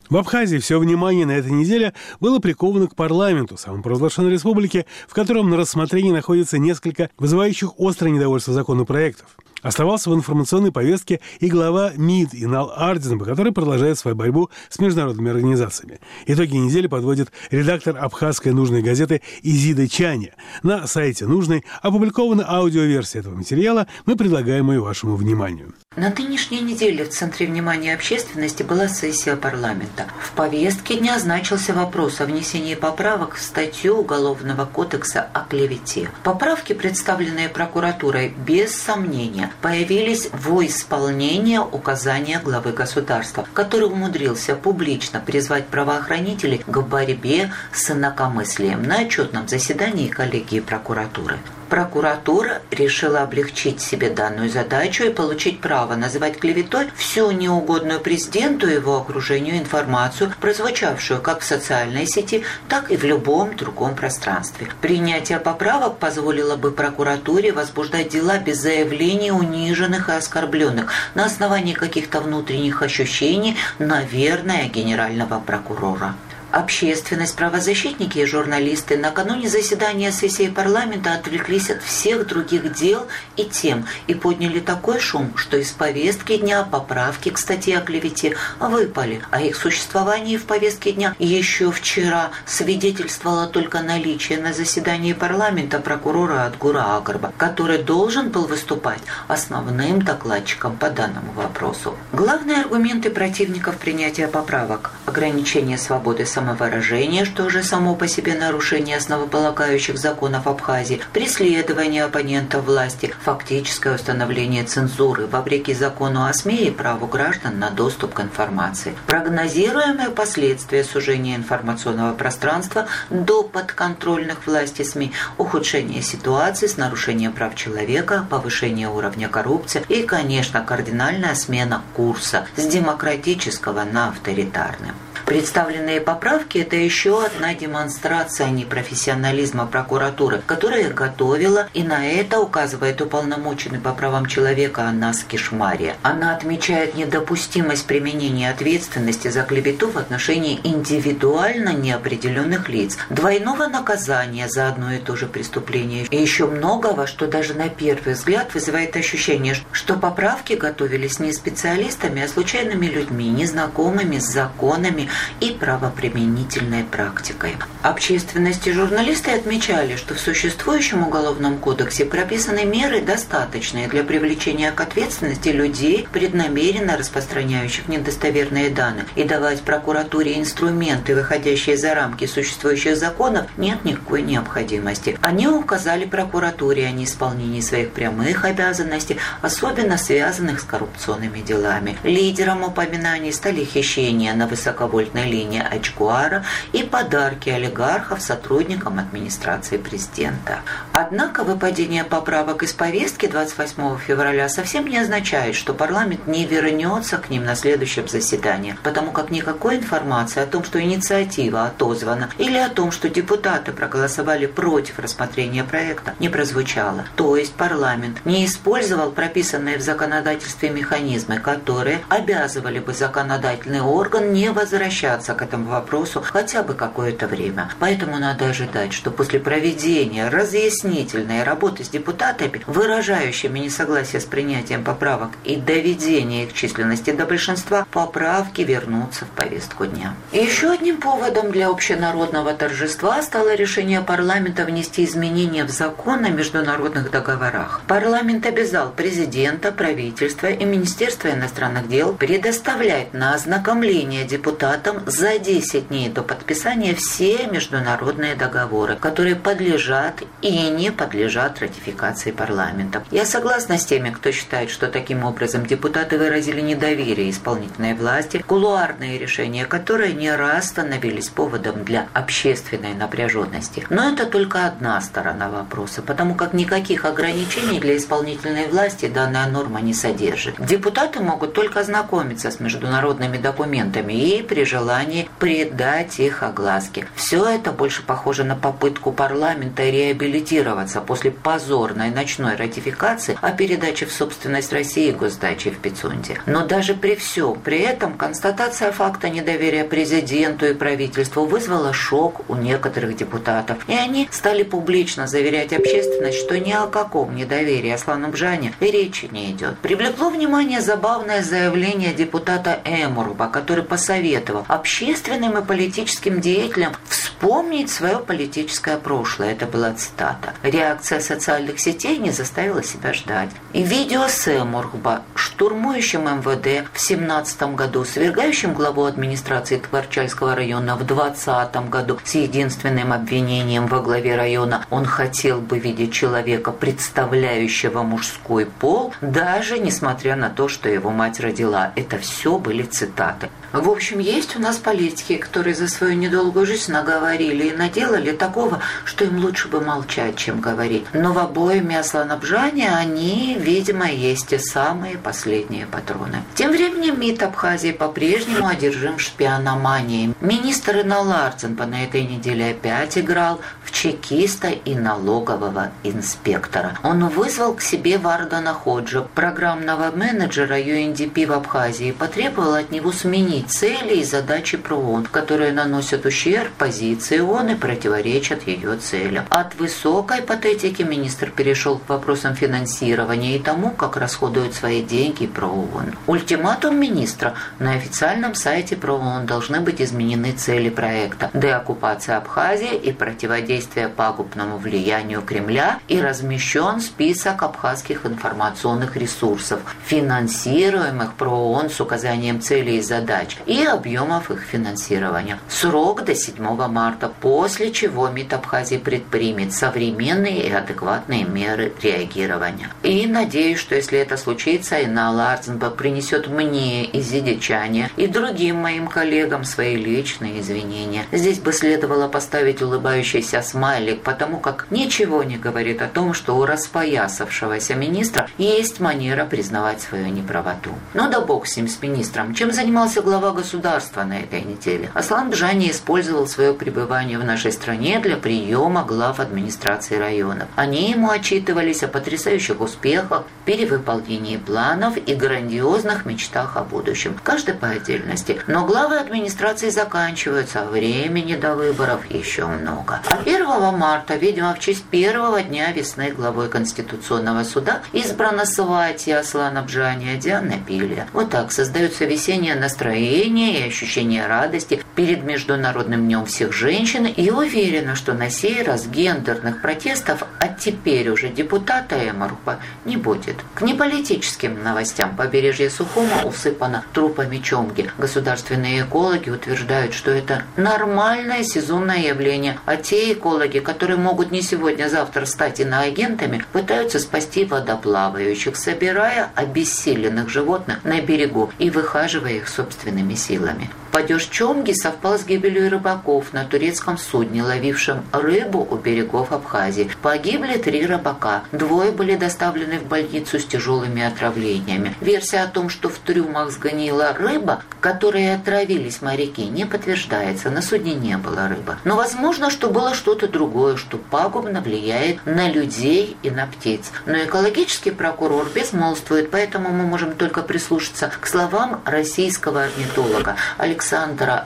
В 0.09 0.15
Абхазии 0.15 0.57
все 0.57 0.79
внимание 0.79 1.25
на 1.25 1.31
этой 1.31 1.51
неделе 1.51 1.93
было 2.21 2.39
приковано 2.39 2.87
к 2.87 2.95
парламенту, 2.95 3.57
самопровозглашенной 3.57 4.31
республики, 4.31 4.85
в 5.05 5.13
котором 5.13 5.49
на 5.49 5.57
рассмотрении 5.57 6.11
находится 6.11 6.57
несколько 6.57 7.09
вызывающих 7.17 7.73
острое 7.77 8.11
недовольство 8.11 8.53
законопроектов. 8.53 9.27
Оставался 9.63 10.09
в 10.09 10.15
информационной 10.15 10.71
повестке 10.71 11.19
и 11.39 11.49
глава 11.49 11.91
МИД 11.95 12.29
Инал 12.33 12.71
Ардзинба, 12.75 13.25
который 13.25 13.51
продолжает 13.51 13.97
свою 13.97 14.15
борьбу 14.15 14.49
с 14.69 14.77
международными 14.79 15.31
организациями. 15.31 15.99
Итоги 16.27 16.55
недели 16.55 16.87
подводит 16.87 17.31
редактор 17.49 17.97
абхазской 17.97 18.53
нужной 18.53 18.81
газеты 18.81 19.21
Изида 19.41 19.87
Чаня. 19.87 20.35
На 20.61 20.85
сайте 20.85 21.25
нужной 21.25 21.63
опубликована 21.81 22.45
аудиоверсия 22.47 23.21
этого 23.21 23.35
материала. 23.35 23.87
Мы 24.05 24.15
предлагаем 24.15 24.71
ее 24.71 24.79
вашему 24.79 25.15
вниманию. 25.15 25.73
На 25.95 26.11
нынешней 26.11 26.61
неделе 26.61 27.05
в 27.05 27.09
центре 27.09 27.47
внимания 27.47 27.95
общественности 27.95 28.61
была 28.61 28.87
сессия 28.87 29.35
парламента. 29.35 30.05
В 30.21 30.33
повестке 30.33 30.97
дня 30.99 31.17
значился 31.17 31.73
вопрос 31.73 32.21
о 32.21 32.25
внесении 32.25 32.75
поправок 32.75 33.33
в 33.33 33.41
статью 33.41 33.97
Уголовного 33.97 34.65
кодекса 34.65 35.27
о 35.33 35.39
клевете. 35.39 36.11
Поправки, 36.23 36.73
представленные 36.73 37.49
прокуратурой, 37.49 38.31
без 38.45 38.75
сомнения, 38.75 39.46
появились 39.61 40.29
во 40.31 40.65
исполнение 40.65 41.61
указания 41.61 42.39
главы 42.43 42.71
государства, 42.71 43.47
который 43.53 43.87
умудрился 43.87 44.55
публично 44.55 45.19
призвать 45.19 45.67
правоохранителей 45.67 46.59
к 46.59 46.81
борьбе 46.81 47.51
с 47.73 47.91
инакомыслием 47.91 48.83
на 48.83 48.99
отчетном 48.99 49.47
заседании 49.47 50.07
коллегии 50.07 50.59
прокуратуры. 50.59 51.37
Прокуратура 51.69 52.61
решила 52.71 53.21
облегчить 53.21 53.81
себе 53.81 54.09
данную 54.09 54.49
задачу 54.49 55.03
и 55.03 55.09
получить 55.09 55.59
право 55.59 55.95
называть 55.95 56.39
клеветой 56.39 56.89
всю 56.95 57.31
неугодную 57.31 57.99
президенту 57.99 58.67
и 58.69 58.75
его 58.75 58.97
окружению 58.97 59.57
информацию, 59.57 60.31
прозвучавшую 60.39 61.21
как 61.21 61.41
в 61.41 61.43
социальной 61.43 62.05
сети, 62.05 62.43
так 62.69 62.89
и 62.89 62.95
в 62.95 63.03
любом 63.03 63.55
другом 63.55 63.95
пространстве. 63.95 64.67
Принятие 64.81 65.39
поправок 65.39 65.97
позволило 65.97 66.55
бы 66.55 66.71
прокуратуре 66.71 67.51
возбуждать 67.51 68.09
дела 68.09 68.37
без 68.37 68.61
заявлений 68.61 69.31
униженных 69.31 70.07
и 70.07 70.13
оскорбленных 70.13 70.91
на 71.15 71.25
основании 71.25 71.73
каких-то 71.73 72.21
внутренних 72.21 72.81
ощущений, 72.81 73.57
наверное, 73.77 74.69
генерального 74.69 75.39
прокурора. 75.39 76.15
Общественность, 76.51 77.35
правозащитники 77.35 78.19
и 78.19 78.25
журналисты 78.25 78.97
накануне 78.97 79.49
заседания 79.49 80.11
сессии 80.13 80.47
парламента 80.47 81.13
отвлеклись 81.13 81.69
от 81.69 81.83
всех 81.83 82.25
других 82.25 82.73
дел 82.73 83.05
и 83.35 83.43
тем 83.43 83.85
и 84.07 84.13
подняли 84.13 84.59
такой 84.59 84.99
шум, 84.99 85.33
что 85.35 85.57
из 85.57 85.71
повестки 85.71 86.37
дня 86.37 86.63
поправки 86.63 87.29
к 87.29 87.37
статье 87.37 87.77
о 87.77 87.81
клевете 87.81 88.37
выпали, 88.59 89.21
а 89.29 89.41
их 89.41 89.57
существование 89.57 90.37
в 90.37 90.45
повестке 90.45 90.93
дня. 90.93 91.15
Еще 91.19 91.69
вчера 91.69 92.31
свидетельствовало 92.45 93.47
только 93.47 93.81
наличие 93.81 94.39
на 94.39 94.53
заседании 94.53 95.13
парламента 95.13 95.79
прокурора 95.79 96.45
Адгура 96.45 96.95
Агарба, 96.95 97.33
который 97.37 97.79
должен 97.83 98.29
был 98.29 98.47
выступать 98.47 99.01
основным 99.27 100.01
докладчиком 100.01 100.77
по 100.77 100.89
данному 100.89 101.33
вопросу. 101.33 101.97
Главные 102.13 102.61
аргументы 102.61 103.09
противников 103.09 103.77
принятия 103.77 104.29
поправок– 104.29 104.91
ограничение 105.05 105.77
свободы 105.77 106.25
самовыражения, 106.47 107.25
что 107.25 107.43
уже 107.43 107.61
само 107.61 107.95
по 107.95 108.07
себе 108.07 108.33
нарушение 108.33 108.97
основополагающих 108.97 109.97
законов 109.97 110.47
Абхазии, 110.47 111.01
преследование 111.11 112.05
оппонентов 112.05 112.65
власти, 112.65 113.13
фактическое 113.23 113.95
установление 113.95 114.63
цензуры 114.63 115.27
вопреки 115.27 115.73
закону 115.73 116.25
о 116.25 116.33
СМИ 116.33 116.67
и 116.67 116.71
праву 116.71 117.07
граждан 117.07 117.59
на 117.59 117.69
доступ 117.69 118.13
к 118.13 118.21
информации. 118.21 118.95
Прогнозируемые 119.07 120.09
последствия 120.09 120.83
сужения 120.85 121.35
информационного 121.35 122.13
пространства 122.13 122.87
до 123.09 123.43
подконтрольных 123.43 124.47
власти 124.47 124.83
СМИ, 124.83 125.11
ухудшение 125.37 126.01
ситуации 126.01 126.67
с 126.67 126.77
нарушением 126.77 127.33
прав 127.33 127.55
человека, 127.55 128.25
повышение 128.29 128.87
уровня 128.87 129.27
коррупции 129.27 129.83
и, 129.89 130.03
конечно, 130.03 130.61
кардинальная 130.61 131.35
смена 131.35 131.81
курса 131.93 132.47
с 132.55 132.65
демократического 132.65 133.83
на 133.83 134.09
авторитарный. 134.09 134.91
Представленные 135.27 135.99
поправки– 135.99 136.57
это 136.59 136.77
еще 136.77 137.21
одна 137.21 137.53
демонстрация 137.53 138.47
непрофессионализма 138.47 139.67
прокуратуры, 139.67 140.41
которая 140.45 140.89
готовила, 140.89 141.67
и 141.73 141.83
на 141.83 142.07
это 142.07 142.39
указывает 142.39 143.01
уполномоченный 143.01 143.81
по 143.81 143.91
правам 143.91 144.27
человека 144.27 144.83
Анас 144.83 145.25
Кишмария. 145.25 145.97
Она 146.01 146.33
отмечает 146.33 146.95
недопустимость 146.95 147.85
применения 147.87 148.49
ответственности 148.49 149.27
за 149.27 149.41
клевету 149.41 149.91
в 149.91 149.97
отношении 149.97 150.61
индивидуально 150.63 151.73
неопределенных 151.73 152.69
лиц, 152.69 152.97
двойного 153.09 153.67
наказания 153.67 154.47
за 154.47 154.69
одно 154.69 154.93
и 154.93 154.99
то 154.99 155.17
же 155.17 155.27
преступление 155.27 156.05
и 156.05 156.15
еще 156.15 156.47
многого, 156.47 157.05
что 157.05 157.27
даже 157.27 157.53
на 157.53 157.67
первый 157.67 158.13
взгляд 158.13 158.53
вызывает 158.53 158.95
ощущение, 158.95 159.57
что 159.73 159.95
поправки 159.95 160.53
готовились 160.53 161.19
не 161.19 161.33
специалистами, 161.33 162.23
а 162.23 162.29
случайными 162.29 162.85
людьми, 162.85 163.27
незнакомыми 163.27 164.19
с 164.19 164.31
законами 164.31 165.09
и 165.39 165.51
правоприменительной 165.51 166.83
практикой. 166.83 167.57
Общественность 167.81 168.67
и 168.67 168.71
журналисты 168.71 169.31
отмечали, 169.31 169.95
что 169.95 170.13
в 170.13 170.19
существующем 170.19 171.03
Уголовном 171.03 171.57
кодексе 171.57 172.05
прописаны 172.05 172.65
меры, 172.65 173.01
достаточные 173.01 173.87
для 173.87 174.03
привлечения 174.03 174.71
к 174.71 174.81
ответственности 174.81 175.49
людей, 175.49 176.07
преднамеренно 176.11 176.97
распространяющих 176.97 177.87
недостоверные 177.87 178.69
данные, 178.69 179.05
и 179.15 179.23
давать 179.23 179.61
прокуратуре 179.61 180.37
инструменты, 180.37 181.15
выходящие 181.15 181.77
за 181.77 181.93
рамки 181.93 182.25
существующих 182.25 182.97
законов, 182.97 183.45
нет 183.57 183.85
никакой 183.85 184.21
необходимости. 184.21 185.17
Они 185.21 185.47
указали 185.47 186.05
прокуратуре 186.05 186.85
о 186.85 186.91
неисполнении 186.91 187.61
своих 187.61 187.91
прямых 187.91 188.45
обязанностей, 188.45 189.17
особенно 189.41 189.97
связанных 189.97 190.59
с 190.59 190.63
коррупционными 190.63 191.39
делами. 191.39 191.97
Лидером 192.03 192.63
упоминаний 192.63 193.31
стали 193.31 193.63
хищения 193.63 194.33
на 194.33 194.47
высоковольтной 194.47 195.06
высоковольтной 195.07 195.29
линии 195.29 195.61
Ачкуара 195.61 196.43
и 196.73 196.83
подарки 196.83 197.49
олигархов 197.49 198.21
сотрудникам 198.21 198.99
администрации 198.99 199.77
президента. 199.77 200.59
Однако 200.93 201.43
выпадение 201.43 202.03
поправок 202.03 202.63
из 202.63 202.73
повестки 202.73 203.27
28 203.27 203.97
февраля 203.99 204.49
совсем 204.49 204.87
не 204.87 204.97
означает, 204.97 205.55
что 205.55 205.73
парламент 205.73 206.27
не 206.27 206.45
вернется 206.45 207.17
к 207.17 207.29
ним 207.29 207.45
на 207.45 207.55
следующем 207.55 208.07
заседании, 208.07 208.77
потому 208.83 209.11
как 209.11 209.31
никакой 209.31 209.77
информации 209.77 210.41
о 210.41 210.45
том, 210.45 210.63
что 210.63 210.81
инициатива 210.81 211.65
отозвана, 211.65 212.29
или 212.37 212.57
о 212.57 212.69
том, 212.69 212.91
что 212.91 213.09
депутаты 213.09 213.71
проголосовали 213.71 214.45
против 214.45 214.99
рассмотрения 214.99 215.63
проекта, 215.63 216.13
не 216.19 216.29
прозвучало. 216.29 217.05
То 217.15 217.37
есть 217.37 217.53
парламент 217.53 218.17
не 218.25 218.45
использовал 218.45 219.11
прописанные 219.11 219.77
в 219.77 219.81
законодательстве 219.81 220.69
механизмы, 220.69 221.39
которые 221.39 221.99
обязывали 222.09 222.79
бы 222.79 222.93
законодательный 222.93 223.81
орган 223.81 224.33
не 224.33 224.51
возвращать 224.51 224.96
возвращаться 224.97 225.33
к 225.33 225.41
этому 225.41 225.69
вопросу 225.69 226.21
хотя 226.21 226.63
бы 226.63 226.73
какое-то 226.73 227.27
время. 227.27 227.69
Поэтому 227.79 228.17
надо 228.17 228.49
ожидать, 228.49 228.93
что 228.93 229.11
после 229.11 229.39
проведения 229.39 230.29
разъяснительной 230.29 231.43
работы 231.43 231.83
с 231.83 231.89
депутатами, 231.89 232.61
выражающими 232.65 233.59
несогласие 233.59 234.21
с 234.21 234.25
принятием 234.25 234.83
поправок 234.83 235.31
и 235.43 235.55
доведения 235.55 236.45
их 236.45 236.53
численности 236.53 237.11
до 237.11 237.25
большинства, 237.25 237.85
поправки 237.91 238.61
вернутся 238.61 239.25
в 239.25 239.29
повестку 239.29 239.85
дня. 239.85 240.15
Еще 240.31 240.71
одним 240.71 240.97
поводом 240.97 241.51
для 241.51 241.69
общенародного 241.69 242.53
торжества 242.53 243.21
стало 243.21 243.55
решение 243.55 244.01
парламента 244.01 244.65
внести 244.65 245.05
изменения 245.05 245.63
в 245.63 245.69
закон 245.69 246.25
о 246.25 246.29
международных 246.29 247.11
договорах. 247.11 247.81
Парламент 247.87 248.45
обязал 248.45 248.91
президента, 248.91 249.71
правительство 249.71 250.47
и 250.47 250.65
Министерство 250.65 251.27
иностранных 251.29 251.87
дел 251.87 252.13
предоставлять 252.13 253.13
на 253.13 253.35
ознакомление 253.35 254.25
депутатов 254.25 254.86
депутатам 254.87 255.03
за 255.05 255.39
10 255.39 255.89
дней 255.89 256.09
до 256.09 256.23
подписания 256.23 256.95
все 256.95 257.47
международные 257.47 258.35
договоры, 258.35 258.95
которые 258.95 259.35
подлежат 259.35 260.23
и 260.41 260.69
не 260.69 260.91
подлежат 260.91 261.59
ратификации 261.59 262.31
парламента. 262.31 263.03
Я 263.11 263.25
согласна 263.25 263.77
с 263.77 263.85
теми, 263.85 264.09
кто 264.09 264.31
считает, 264.31 264.69
что 264.69 264.87
таким 264.87 265.23
образом 265.23 265.65
депутаты 265.65 266.17
выразили 266.17 266.61
недоверие 266.61 267.29
исполнительной 267.29 267.93
власти, 267.93 268.43
кулуарные 268.45 269.17
решения, 269.17 269.65
которые 269.65 270.13
не 270.13 270.31
раз 270.35 270.67
становились 270.67 271.29
поводом 271.29 271.83
для 271.83 272.07
общественной 272.13 272.93
напряженности. 272.93 273.85
Но 273.89 274.13
это 274.13 274.25
только 274.25 274.65
одна 274.65 275.01
сторона 275.01 275.49
вопроса, 275.49 276.01
потому 276.01 276.35
как 276.35 276.53
никаких 276.53 277.05
ограничений 277.05 277.79
для 277.79 277.97
исполнительной 277.97 278.67
власти 278.67 279.07
данная 279.07 279.47
норма 279.47 279.81
не 279.81 279.93
содержит. 279.93 280.55
Депутаты 280.59 281.19
могут 281.19 281.53
только 281.53 281.79
ознакомиться 281.79 282.51
с 282.51 282.59
международными 282.59 283.37
документами 283.37 284.13
и 284.13 284.41
при 284.41 284.65
желании 284.77 285.27
придать 285.39 286.19
их 286.19 286.43
огласке. 286.43 287.07
Все 287.15 287.43
это 287.45 287.71
больше 287.71 288.03
похоже 288.03 288.43
на 288.43 288.55
попытку 288.55 289.11
парламента 289.11 289.83
реабилитироваться 289.89 291.01
после 291.01 291.31
позорной 291.31 292.11
ночной 292.11 292.55
ратификации 292.55 293.37
о 293.41 293.51
передаче 293.51 294.05
в 294.05 294.11
собственность 294.11 294.71
России 294.71 295.11
госдачи 295.11 295.71
в 295.71 295.79
Пицунде. 295.79 296.39
Но 296.45 296.65
даже 296.67 296.93
при 296.93 297.15
всем 297.15 297.59
при 297.59 297.79
этом 297.79 298.17
констатация 298.17 298.91
факта 298.91 299.29
недоверия 299.29 299.83
президенту 299.83 300.67
и 300.67 300.73
правительству 300.73 301.45
вызвала 301.45 301.91
шок 301.93 302.47
у 302.47 302.55
некоторых 302.55 303.15
депутатов. 303.15 303.77
И 303.87 303.93
они 303.93 304.27
стали 304.31 304.61
публично 304.63 305.27
заверять 305.27 305.73
общественность, 305.73 306.37
что 306.37 306.59
ни 306.59 306.71
о 306.71 306.85
каком 306.87 307.35
недоверии 307.35 307.91
Аслану 307.91 308.29
Бжане 308.29 308.73
речи 308.79 309.27
не 309.31 309.51
идет. 309.51 309.79
Привлекло 309.79 310.29
внимание 310.29 310.81
забавное 310.81 311.41
заявление 311.41 312.13
депутата 312.13 312.79
Эмурба, 312.85 313.47
который 313.47 313.83
посоветовал 313.83 314.56
общественным 314.67 315.57
и 315.57 315.65
политическим 315.65 316.41
деятелям 316.41 316.93
вспомнить 317.07 317.89
свое 317.89 318.19
политическое 318.19 318.97
прошлое. 318.97 319.51
Это 319.51 319.65
была 319.65 319.93
цитата. 319.93 320.53
Реакция 320.63 321.19
социальных 321.19 321.79
сетей 321.79 322.17
не 322.17 322.31
заставила 322.31 322.83
себя 322.83 323.13
ждать. 323.13 323.49
И 323.73 323.83
видео 323.83 324.27
с 324.27 324.47
Эмурба, 324.47 325.21
штурмующим 325.35 326.23
МВД 326.23 326.87
в 326.93 326.99
17 326.99 327.75
году, 327.75 328.05
свергающим 328.05 328.73
главу 328.73 329.05
администрации 329.05 329.77
Творчальского 329.77 330.55
района 330.55 330.95
в 330.95 331.05
20 331.05 331.89
году 331.89 332.19
с 332.23 332.35
единственным 332.35 333.13
обвинением 333.13 333.87
во 333.87 334.01
главе 334.01 334.35
района 334.35 334.85
он 334.89 335.05
хотел 335.05 335.61
бы 335.61 335.79
видеть 335.79 336.13
человека, 336.13 336.71
представляющего 336.71 338.03
мужской 338.03 338.65
пол, 338.65 339.13
даже 339.21 339.79
несмотря 339.79 340.35
на 340.35 340.49
то, 340.49 340.67
что 340.67 340.89
его 340.89 341.11
мать 341.11 341.39
родила. 341.39 341.91
Это 341.95 342.17
все 342.17 342.57
были 342.57 342.83
цитаты. 342.83 343.49
В 343.73 343.89
общем, 343.89 344.19
есть 344.19 344.55
у 344.55 344.59
нас 344.59 344.77
политики, 344.77 345.35
которые 345.35 345.75
за 345.75 345.87
свою 345.87 346.13
недолгую 346.13 346.65
жизнь 346.65 346.91
наговорили 346.91 347.67
и 347.67 347.75
наделали 347.75 348.31
такого, 348.31 348.79
что 349.05 349.25
им 349.25 349.39
лучше 349.39 349.67
бы 349.67 349.81
молчать, 349.81 350.37
чем 350.37 350.61
говорить. 350.61 351.05
Но 351.13 351.33
в 351.33 351.37
обоими 351.37 351.95
ослонобжания 351.95 352.95
они, 352.95 353.57
видимо, 353.59 354.09
есть 354.09 354.47
те 354.47 354.59
самые 354.59 355.17
последние 355.17 355.85
патроны. 355.85 356.43
Тем 356.55 356.71
временем 356.71 357.19
МИД 357.19 357.43
Абхазии 357.43 357.91
по-прежнему 357.91 358.67
одержим 358.67 359.19
шпиономанией. 359.19 360.33
Министр 360.39 361.01
Иналарценко 361.01 361.85
на 361.85 362.03
этой 362.03 362.23
неделе 362.23 362.71
опять 362.71 363.17
играл 363.17 363.59
в 363.87 363.91
чекиста 363.91 364.67
и 364.67 364.95
налогового 364.95 365.91
инспектора. 366.03 366.97
Он 367.03 367.29
вызвал 367.29 367.73
к 367.73 367.81
себе 367.81 368.17
Вардана 368.17 368.73
Ходжа, 368.73 369.21
программного 369.21 370.11
менеджера 370.11 370.77
UNDP 370.77 371.47
в 371.47 371.53
Абхазии, 371.53 372.11
потребовал 372.11 372.73
от 372.73 372.91
него 372.91 373.13
сменить 373.13 373.69
цели 373.69 374.17
и 374.17 374.25
задачи 374.25 374.75
ПРООН, 374.75 375.27
которые 375.31 375.71
наносят 375.71 376.25
ущерб 376.25 376.69
позиции 376.73 377.39
ООН 377.39 377.69
и 377.69 377.75
противоречат 377.75 378.67
ее 378.67 378.97
целям. 378.97 379.45
От 379.49 379.75
высокой 379.75 380.41
патетики 380.41 381.03
министр 381.03 381.49
перешел 381.49 381.97
к 381.97 382.09
вопросам 382.09 382.55
финансирования 382.55 383.55
и 383.55 383.59
тому, 383.59 383.91
как 383.91 384.17
расходуют 384.17 384.73
свои 384.73 385.01
деньги 385.01 385.47
ПРООН. 385.47 386.13
Ультиматум 386.27 386.99
министра 386.99 387.53
на 387.79 387.93
официальном 387.93 388.53
сайте 388.53 388.97
ПРООН 388.97 389.45
должны 389.45 389.79
быть 389.79 390.01
изменены 390.01 390.51
цели 390.51 390.89
проекта 390.89 391.49
деоккупация 391.53 392.35
Абхазии 392.35 392.93
и 392.93 393.13
противодействие 393.13 393.76
пагубному 394.15 394.77
влиянию 394.77 395.41
Кремля 395.41 395.99
и 396.07 396.21
размещен 396.21 397.01
список 397.01 397.63
абхазских 397.63 398.25
информационных 398.25 399.15
ресурсов, 399.17 399.79
финансируемых 400.05 401.33
ПРООН 401.33 401.89
с 401.89 402.01
указанием 402.01 402.61
целей 402.61 402.97
и 402.97 403.01
задач 403.01 403.57
и 403.65 403.83
объемов 403.83 404.51
их 404.51 404.61
финансирования. 404.61 405.59
Срок 405.69 406.23
до 406.23 406.35
7 406.35 406.87
марта, 406.87 407.31
после 407.41 407.91
чего 407.91 408.27
МИД 408.27 408.53
Абхазии 408.53 408.97
предпримет 408.97 409.73
современные 409.73 410.67
и 410.67 410.71
адекватные 410.71 411.43
меры 411.43 411.93
реагирования. 412.01 412.89
И 413.03 413.25
надеюсь, 413.27 413.79
что 413.79 413.95
если 413.95 414.19
это 414.19 414.37
случится, 414.37 414.99
Инна 414.99 415.31
Ларценба 415.31 415.89
принесет 415.89 416.47
мне 416.47 417.05
изидичане 417.19 418.09
и 418.17 418.27
другим 418.27 418.77
моим 418.77 419.07
коллегам 419.07 419.63
свои 419.63 419.95
личные 419.95 420.61
извинения. 420.61 421.25
Здесь 421.31 421.59
бы 421.59 421.73
следовало 421.73 422.27
поставить 422.27 422.81
улыбающийся 422.81 423.59
смайлик, 423.67 424.21
потому 424.23 424.59
как 424.59 424.87
ничего 424.89 425.43
не 425.43 425.57
говорит 425.57 426.01
о 426.01 426.07
том, 426.07 426.33
что 426.33 426.57
у 426.57 426.65
распоясавшегося 426.65 427.95
министра 427.95 428.49
есть 428.57 428.99
манера 428.99 429.45
признавать 429.45 430.01
свою 430.01 430.27
неправоту. 430.27 430.91
Ну 431.13 431.29
да 431.29 431.41
бог 431.41 431.67
с 431.67 431.77
ним, 431.77 431.87
с 431.87 432.01
министром. 432.01 432.53
Чем 432.53 432.71
занимался 432.71 433.21
глава 433.21 433.51
государства 433.51 434.23
на 434.23 434.39
этой 434.39 434.61
неделе. 434.61 435.11
Аслан 435.13 435.49
Бжани 435.49 435.91
использовал 435.91 436.47
свое 436.47 436.73
пребывание 436.73 437.37
в 437.37 437.43
нашей 437.43 437.71
стране 437.71 438.19
для 438.19 438.37
приема 438.37 439.03
глав 439.03 439.39
администрации 439.39 440.15
районов. 440.15 440.67
Они 440.75 441.11
ему 441.11 441.29
отчитывались 441.29 442.03
о 442.03 442.07
потрясающих 442.07 442.81
успехах, 442.81 443.43
перевыполнении 443.65 444.57
планов 444.57 445.17
и 445.17 445.35
грандиозных 445.35 446.25
мечтах 446.25 446.77
о 446.77 446.83
будущем. 446.83 447.37
Каждый 447.43 447.73
по 447.73 447.87
отдельности. 447.89 448.61
Но 448.67 448.85
главы 448.85 449.17
администрации 449.17 449.89
заканчиваются, 449.89 450.81
а 450.81 450.85
времени 450.85 451.55
до 451.55 451.75
выборов 451.75 452.29
еще 452.29 452.65
много. 452.65 453.21
А 453.29 453.37
1 453.57 453.97
марта, 453.97 454.35
видимо, 454.35 454.75
в 454.75 454.79
честь 454.79 455.03
первого 455.05 455.63
дня 455.63 455.91
весны 455.91 456.29
главой 456.31 456.69
Конституционного 456.69 457.63
суда 457.63 458.01
избрана 458.13 458.65
Сватья 458.65 459.39
Аслана 459.39 459.81
Бжани 459.81 460.37
Диана 460.37 460.75
Пилия. 460.85 461.27
Вот 461.33 461.49
так 461.49 461.71
создается 461.71 462.25
весеннее 462.25 462.75
настроение 462.75 463.79
и 463.79 463.87
ощущение 463.87 464.45
радости 464.45 465.01
перед 465.17 465.43
Международным 465.43 466.27
днем 466.27 466.45
всех 466.45 466.73
женщин 466.73 467.25
и 467.25 467.49
уверена, 467.49 468.15
что 468.15 468.35
на 468.35 468.51
сей 468.51 468.83
раз 468.83 469.07
гендерных 469.07 469.81
протестов, 469.81 470.43
а 470.59 470.67
теперь 470.67 471.29
уже 471.29 471.49
депутата 471.49 472.29
Эмарупа, 472.29 472.77
не 473.03 473.17
будет. 473.17 473.55
К 473.73 473.81
неполитическим 473.81 474.83
новостям 474.83 475.35
побережье 475.35 475.89
Сухума 475.89 476.43
усыпано 476.45 477.03
трупами 477.13 477.57
чомги. 477.57 478.11
Государственные 478.19 479.01
экологи 479.01 479.49
утверждают, 479.49 480.13
что 480.13 480.29
это 480.29 480.61
нормальное 480.75 481.63
сезонное 481.63 482.19
явление, 482.19 482.77
а 482.85 482.95
те 482.95 483.33
экологи, 483.33 483.79
которые 483.79 484.17
могут 484.17 484.51
не 484.51 484.61
сегодня-завтра 484.61 485.45
стать 485.45 485.79
иноагентами, 485.79 486.63
пытаются 486.73 487.17
спасти 487.17 487.65
водоплавающих, 487.65 488.75
собирая 488.75 489.49
обессиленных 489.55 490.49
животных 490.49 491.03
на 491.03 491.21
берегу 491.21 491.71
и 491.79 491.89
выхаживая 491.89 492.53
их 492.53 492.67
собственными 492.67 493.33
силами. 493.33 493.89
Падеж 494.11 494.45
Чомги 494.45 494.93
совпал 494.93 495.37
с 495.37 495.45
гибелью 495.45 495.89
рыбаков 495.89 496.51
на 496.53 496.65
турецком 496.65 497.17
судне, 497.17 497.63
ловившем 497.63 498.23
рыбу 498.31 498.87
у 498.89 498.95
берегов 498.95 499.51
Абхазии. 499.51 500.09
Погибли 500.21 500.77
три 500.77 501.05
рыбака. 501.05 501.63
Двое 501.71 502.11
были 502.11 502.35
доставлены 502.35 502.99
в 502.99 503.05
больницу 503.05 503.59
с 503.59 503.65
тяжелыми 503.65 504.23
отравлениями. 504.23 505.15
Версия 505.21 505.59
о 505.59 505.67
том, 505.67 505.89
что 505.89 506.09
в 506.09 506.17
трюмах 506.19 506.71
сгонила 506.71 507.33
рыба, 507.33 507.83
которой 508.01 508.55
отравились 508.55 509.21
моряки, 509.21 509.65
не 509.65 509.85
подтверждается. 509.85 510.69
На 510.69 510.81
судне 510.81 511.13
не 511.13 511.37
было 511.37 511.67
рыбы. 511.67 511.97
Но 512.03 512.15
возможно, 512.15 512.69
что 512.71 512.89
было 512.89 513.13
что-то 513.13 513.47
другое, 513.47 513.97
что 513.97 514.17
пагубно 514.17 514.81
влияет 514.81 515.45
на 515.45 515.69
людей 515.69 516.37
и 516.43 516.49
на 516.49 516.65
птиц. 516.65 517.11
Но 517.25 517.37
экологический 517.37 518.11
прокурор 518.11 518.67
безмолвствует, 518.73 519.51
поэтому 519.51 519.89
мы 519.89 520.05
можем 520.05 520.33
только 520.33 520.61
прислушаться 520.63 521.31
к 521.39 521.45
словам 521.45 522.01
российского 522.05 522.83
орнитолога 522.83 523.55
Александра 523.77 524.06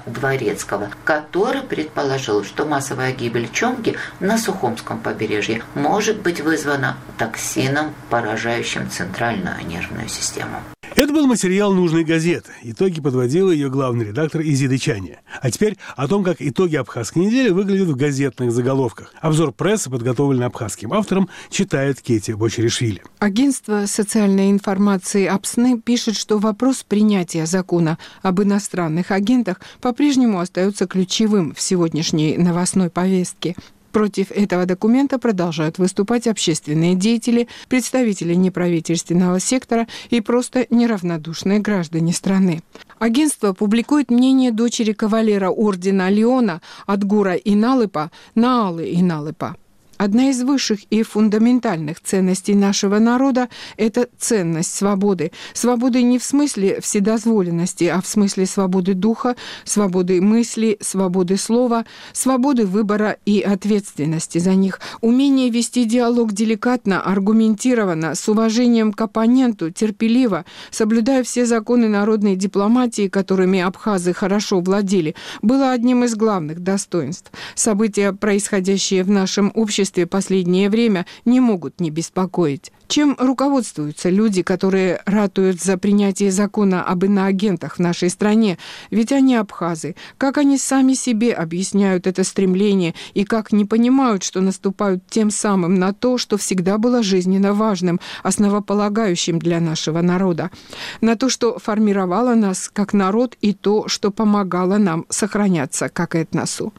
Дворецкого, 0.05 0.89
который 1.03 1.61
предположил, 1.61 2.43
что 2.43 2.65
массовая 2.65 3.11
гибель 3.13 3.49
чомги 3.51 3.97
на 4.19 4.37
Сухомском 4.37 4.99
побережье 4.99 5.63
может 5.75 6.21
быть 6.21 6.41
вызвана 6.41 6.97
токсином, 7.17 7.93
поражающим 8.09 8.89
центральную 8.89 9.65
нервную 9.65 10.09
систему. 10.09 10.61
Это 10.93 11.13
был 11.13 11.25
материал 11.25 11.73
нужной 11.73 12.03
газеты. 12.03 12.51
Итоги 12.63 12.99
подводила 12.99 13.49
ее 13.49 13.69
главный 13.69 14.07
редактор 14.07 14.41
Изида 14.41 14.77
Чани. 14.77 15.19
А 15.41 15.49
теперь 15.49 15.77
о 15.95 16.07
том, 16.07 16.21
как 16.21 16.41
итоги 16.41 16.75
абхазской 16.75 17.25
недели 17.25 17.49
выглядят 17.49 17.87
в 17.87 17.95
газетных 17.95 18.51
заголовках. 18.51 19.13
Обзор 19.21 19.53
прессы, 19.53 19.89
подготовленный 19.89 20.47
абхазским 20.47 20.91
автором, 20.91 21.29
читает 21.49 22.01
Кети 22.01 22.31
Бочеришвили. 22.31 23.01
Агентство 23.19 23.85
социальной 23.85 24.51
информации 24.51 25.27
АПСНы 25.27 25.79
пишет, 25.79 26.17
что 26.17 26.39
вопрос 26.39 26.83
принятия 26.83 27.45
закона 27.45 27.97
об 28.21 28.41
иностранных 28.41 29.11
агентах 29.11 29.61
по-прежнему 29.79 30.41
остается 30.41 30.87
ключевым 30.87 31.55
в 31.55 31.61
сегодняшней 31.61 32.37
новостной 32.37 32.89
повестке. 32.89 33.55
Против 33.91 34.31
этого 34.31 34.65
документа 34.65 35.19
продолжают 35.19 35.77
выступать 35.77 36.27
общественные 36.27 36.95
деятели, 36.95 37.47
представители 37.67 38.33
неправительственного 38.33 39.39
сектора 39.39 39.87
и 40.09 40.21
просто 40.21 40.65
неравнодушные 40.69 41.59
граждане 41.59 42.13
страны. 42.13 42.61
Агентство 42.99 43.53
публикует 43.53 44.09
мнение 44.09 44.51
дочери 44.51 44.93
кавалера 44.93 45.49
ордена 45.49 46.09
Леона 46.09 46.61
от 46.85 47.03
Гура 47.03 47.33
Иналыпа 47.33 48.11
Наалы 48.35 48.93
Иналыпа. 48.93 49.55
Одна 50.01 50.31
из 50.31 50.41
высших 50.41 50.79
и 50.89 51.03
фундаментальных 51.03 52.01
ценностей 52.01 52.55
нашего 52.55 52.97
народа– 52.97 53.49
это 53.77 54.07
ценность 54.17 54.73
свободы. 54.73 55.31
Свободы 55.53 56.01
не 56.01 56.17
в 56.17 56.23
смысле 56.23 56.81
вседозволенности, 56.81 57.83
а 57.83 58.01
в 58.01 58.07
смысле 58.07 58.47
свободы 58.47 58.95
духа, 58.95 59.35
свободы 59.63 60.19
мысли, 60.19 60.79
свободы 60.81 61.37
слова, 61.37 61.85
свободы 62.13 62.65
выбора 62.65 63.17
и 63.27 63.41
ответственности 63.41 64.39
за 64.39 64.55
них. 64.55 64.79
Умение 65.01 65.51
вести 65.51 65.85
диалог 65.85 66.31
деликатно, 66.31 66.99
аргументированно, 66.99 68.15
с 68.15 68.27
уважением 68.27 68.93
к 68.93 69.01
оппоненту, 69.01 69.69
терпеливо, 69.69 70.45
соблюдая 70.71 71.21
все 71.23 71.45
законы 71.45 71.87
народной 71.87 72.35
дипломатии, 72.35 73.07
которыми 73.07 73.59
абхазы 73.59 74.13
хорошо 74.13 74.61
владели, 74.61 75.13
было 75.43 75.69
одним 75.73 76.05
из 76.05 76.15
главных 76.15 76.61
достоинств. 76.61 77.31
События, 77.53 78.13
происходящие 78.13 79.03
в 79.03 79.11
нашем 79.11 79.51
обществе, 79.53 79.90
обществе 79.91 80.07
последнее 80.07 80.69
время 80.69 81.05
не 81.25 81.39
могут 81.39 81.81
не 81.81 81.89
беспокоить. 81.89 82.71
Чем 82.91 83.15
руководствуются 83.17 84.09
люди, 84.09 84.41
которые 84.41 85.01
ратуют 85.05 85.61
за 85.61 85.77
принятие 85.77 86.29
закона 86.29 86.83
об 86.83 87.05
иноагентах 87.05 87.77
в 87.77 87.79
нашей 87.79 88.09
стране? 88.09 88.57
Ведь 88.89 89.13
они 89.13 89.37
абхазы. 89.37 89.95
Как 90.17 90.37
они 90.37 90.57
сами 90.57 90.91
себе 90.93 91.31
объясняют 91.31 92.05
это 92.05 92.25
стремление 92.25 92.93
и 93.13 93.23
как 93.23 93.53
не 93.53 93.63
понимают, 93.63 94.23
что 94.23 94.41
наступают 94.41 95.07
тем 95.09 95.31
самым 95.31 95.75
на 95.75 95.93
то, 95.93 96.17
что 96.17 96.35
всегда 96.35 96.77
было 96.77 97.01
жизненно 97.01 97.53
важным, 97.53 98.01
основополагающим 98.23 99.39
для 99.39 99.61
нашего 99.61 100.01
народа? 100.01 100.51
На 100.99 101.15
то, 101.15 101.29
что 101.29 101.59
формировало 101.59 102.35
нас 102.35 102.69
как 102.73 102.91
народ 102.91 103.37
и 103.39 103.53
то, 103.53 103.87
что 103.87 104.11
помогало 104.11 104.75
нам 104.75 105.05
сохраняться 105.07 105.87
как 105.87 106.13
этносу. 106.13 106.73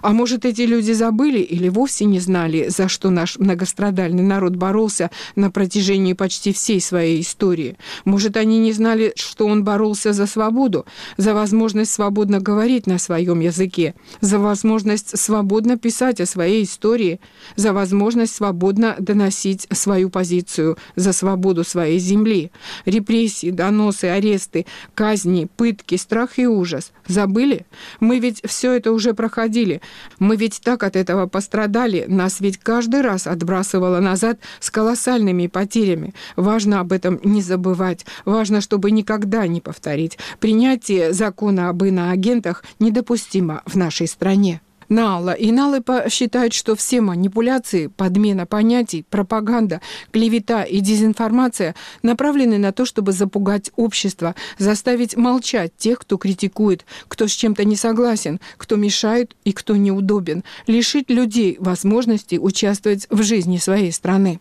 А 0.00 0.14
может, 0.14 0.46
эти 0.46 0.62
люди 0.62 0.92
забыли 0.92 1.40
или 1.40 1.68
вовсе 1.68 2.06
не 2.06 2.20
знали, 2.20 2.70
за 2.70 2.88
что 2.88 3.10
наш 3.10 3.38
многострадальный 3.38 4.22
народ 4.22 4.56
боролся 4.56 5.10
на 5.36 5.50
протяжении 5.58 6.12
почти 6.12 6.52
всей 6.52 6.80
своей 6.80 7.20
истории. 7.20 7.76
Может, 8.04 8.36
они 8.36 8.60
не 8.60 8.70
знали, 8.70 9.12
что 9.16 9.44
он 9.44 9.64
боролся 9.64 10.12
за 10.12 10.26
свободу, 10.26 10.86
за 11.16 11.34
возможность 11.34 11.90
свободно 11.90 12.38
говорить 12.38 12.86
на 12.86 13.00
своем 13.00 13.40
языке, 13.40 13.96
за 14.20 14.38
возможность 14.38 15.18
свободно 15.18 15.76
писать 15.76 16.20
о 16.20 16.26
своей 16.26 16.62
истории, 16.62 17.18
за 17.56 17.72
возможность 17.72 18.36
свободно 18.36 18.94
доносить 19.00 19.66
свою 19.72 20.10
позицию, 20.10 20.78
за 20.94 21.12
свободу 21.12 21.64
своей 21.64 21.98
земли. 21.98 22.52
Репрессии, 22.84 23.50
доносы, 23.50 24.04
аресты, 24.04 24.64
казни, 24.94 25.48
пытки, 25.56 25.96
страх 25.96 26.38
и 26.38 26.46
ужас. 26.46 26.92
Забыли? 27.08 27.66
Мы 27.98 28.20
ведь 28.20 28.42
все 28.44 28.74
это 28.74 28.92
уже 28.92 29.12
проходили. 29.12 29.80
Мы 30.20 30.36
ведь 30.36 30.60
так 30.62 30.84
от 30.84 30.94
этого 30.94 31.26
пострадали. 31.26 32.04
Нас 32.06 32.38
ведь 32.38 32.58
каждый 32.58 33.00
раз 33.00 33.26
отбрасывало 33.26 33.98
назад 33.98 34.38
с 34.60 34.70
колоссальными 34.70 35.47
потерями. 35.48 36.14
Важно 36.36 36.80
об 36.80 36.92
этом 36.92 37.20
не 37.24 37.42
забывать. 37.42 38.06
Важно, 38.24 38.60
чтобы 38.60 38.90
никогда 38.90 39.46
не 39.46 39.60
повторить. 39.60 40.18
Принятие 40.40 41.12
закона 41.12 41.68
об 41.68 41.82
иноагентах 41.84 42.64
недопустимо 42.78 43.62
в 43.66 43.76
нашей 43.76 44.06
стране. 44.06 44.60
Нала 44.88 45.32
и 45.32 45.52
Налыпа 45.52 46.08
считают, 46.08 46.54
что 46.54 46.74
все 46.74 47.00
манипуляции, 47.00 47.88
подмена 47.88 48.46
понятий, 48.46 49.04
пропаганда, 49.08 49.80
клевета 50.12 50.62
и 50.62 50.80
дезинформация 50.80 51.74
направлены 52.02 52.58
на 52.58 52.72
то, 52.72 52.86
чтобы 52.86 53.12
запугать 53.12 53.70
общество, 53.76 54.34
заставить 54.58 55.16
молчать 55.16 55.72
тех, 55.76 55.98
кто 55.98 56.16
критикует, 56.16 56.86
кто 57.08 57.26
с 57.26 57.32
чем-то 57.32 57.64
не 57.64 57.76
согласен, 57.76 58.40
кто 58.56 58.76
мешает 58.76 59.36
и 59.44 59.52
кто 59.52 59.76
неудобен, 59.76 60.42
лишить 60.66 61.10
людей 61.10 61.56
возможности 61.60 62.36
участвовать 62.36 63.06
в 63.10 63.22
жизни 63.22 63.58
своей 63.58 63.92
страны. 63.92 64.40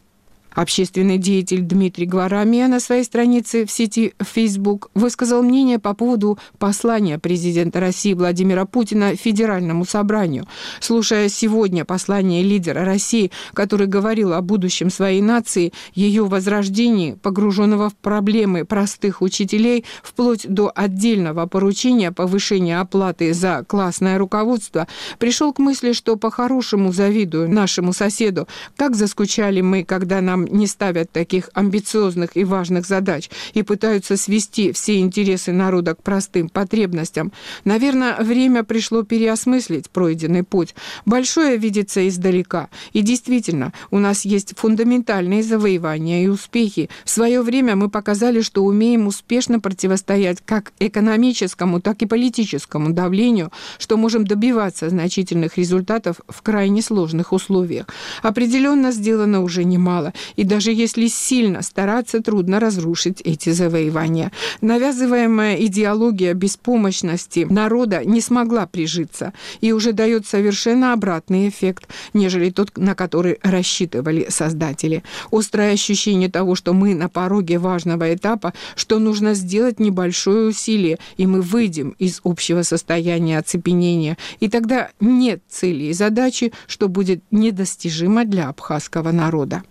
Общественный 0.57 1.19
деятель 1.19 1.61
Дмитрий 1.61 2.07
Гварамия 2.07 2.67
на 2.67 2.79
своей 2.79 3.03
странице 3.03 3.63
в 3.67 3.69
сети 3.69 4.15
Facebook 4.19 4.89
высказал 4.95 5.43
мнение 5.43 5.77
по 5.77 5.93
поводу 5.93 6.39
послания 6.57 7.19
президента 7.19 7.79
России 7.79 8.15
Владимира 8.15 8.65
Путина 8.65 9.15
Федеральному 9.15 9.85
собранию. 9.85 10.47
Слушая 10.79 11.29
сегодня 11.29 11.85
послание 11.85 12.41
лидера 12.41 12.85
России, 12.85 13.29
который 13.53 13.85
говорил 13.85 14.33
о 14.33 14.41
будущем 14.41 14.89
своей 14.89 15.21
нации, 15.21 15.73
ее 15.93 16.25
возрождении, 16.25 17.13
погруженного 17.13 17.91
в 17.91 17.95
проблемы 17.95 18.65
простых 18.65 19.21
учителей, 19.21 19.85
вплоть 20.01 20.47
до 20.47 20.71
отдельного 20.73 21.45
поручения 21.45 22.11
повышения 22.11 22.79
оплаты 22.79 23.31
за 23.35 23.63
классное 23.67 24.17
руководство, 24.17 24.87
пришел 25.19 25.53
к 25.53 25.59
мысли, 25.59 25.93
что 25.93 26.15
по-хорошему 26.15 26.91
завидую 26.91 27.47
нашему 27.47 27.93
соседу, 27.93 28.47
как 28.75 28.95
заскучали 28.95 29.61
мы, 29.61 29.83
когда 29.83 30.19
нам 30.19 30.46
не 30.49 30.67
ставят 30.67 31.11
таких 31.11 31.49
амбициозных 31.53 32.35
и 32.35 32.43
важных 32.43 32.85
задач 32.85 33.29
и 33.53 33.63
пытаются 33.63 34.17
свести 34.17 34.71
все 34.71 34.99
интересы 34.99 35.51
народа 35.51 35.95
к 35.95 36.03
простым 36.03 36.49
потребностям. 36.49 37.31
Наверное, 37.65 38.17
время 38.21 38.63
пришло 38.63 39.03
переосмыслить 39.03 39.89
пройденный 39.89 40.43
путь. 40.43 40.75
Большое 41.05 41.57
видится 41.57 42.07
издалека. 42.07 42.69
И 42.93 43.01
действительно, 43.01 43.73
у 43.91 43.99
нас 43.99 44.25
есть 44.25 44.57
фундаментальные 44.57 45.43
завоевания 45.43 46.23
и 46.23 46.27
успехи. 46.27 46.89
В 47.05 47.09
свое 47.09 47.41
время 47.41 47.75
мы 47.75 47.89
показали, 47.89 48.41
что 48.41 48.63
умеем 48.63 49.07
успешно 49.07 49.59
противостоять 49.59 50.39
как 50.45 50.73
экономическому, 50.79 51.81
так 51.81 52.01
и 52.01 52.05
политическому 52.05 52.91
давлению, 52.91 53.51
что 53.77 53.97
можем 53.97 54.25
добиваться 54.25 54.89
значительных 54.89 55.57
результатов 55.57 56.21
в 56.27 56.41
крайне 56.41 56.81
сложных 56.81 57.33
условиях. 57.33 57.87
Определенно 58.21 58.91
сделано 58.91 59.41
уже 59.41 59.63
немало, 59.63 60.13
и 60.37 60.43
даже 60.43 60.71
если 60.71 61.07
сильно 61.07 61.61
стараться, 61.61 62.21
трудно 62.21 62.61
разрушить 62.61 63.21
эти 63.21 63.49
завоевания. 63.49 64.31
Навязываемая 64.61 65.55
идеология 65.55 66.33
беспомощности 66.33 67.45
народа 67.49 68.05
не 68.05 68.21
смогла 68.21 68.67
прижиться 68.67 69.33
и 69.59 69.73
уже 69.73 69.91
дает 69.91 70.25
совершенно 70.25 70.93
обратный 70.93 71.49
эффект, 71.49 71.89
нежели 72.13 72.51
тот, 72.51 72.77
на 72.77 72.95
который 72.95 73.39
рассчитывали 73.41 74.27
создатели. 74.29 75.03
Острое 75.31 75.73
ощущение 75.73 76.29
того, 76.29 76.55
что 76.55 76.73
мы 76.73 76.93
на 76.95 77.09
пороге 77.09 77.57
важного 77.57 78.13
этапа, 78.13 78.53
что 78.75 78.99
нужно 78.99 79.33
сделать 79.33 79.79
небольшое 79.79 80.47
усилие, 80.47 80.99
и 81.17 81.25
мы 81.25 81.41
выйдем 81.41 81.95
из 81.97 82.21
общего 82.23 82.61
состояния 82.61 83.39
оцепенения. 83.39 84.17
И 84.39 84.49
тогда 84.49 84.89
нет 84.99 85.41
цели 85.49 85.85
и 85.85 85.93
задачи, 85.93 86.53
что 86.67 86.87
будет 86.87 87.23
недостижимо 87.31 88.23
для 88.25 88.49
абхазского 88.49 89.11
народа. 89.11 89.63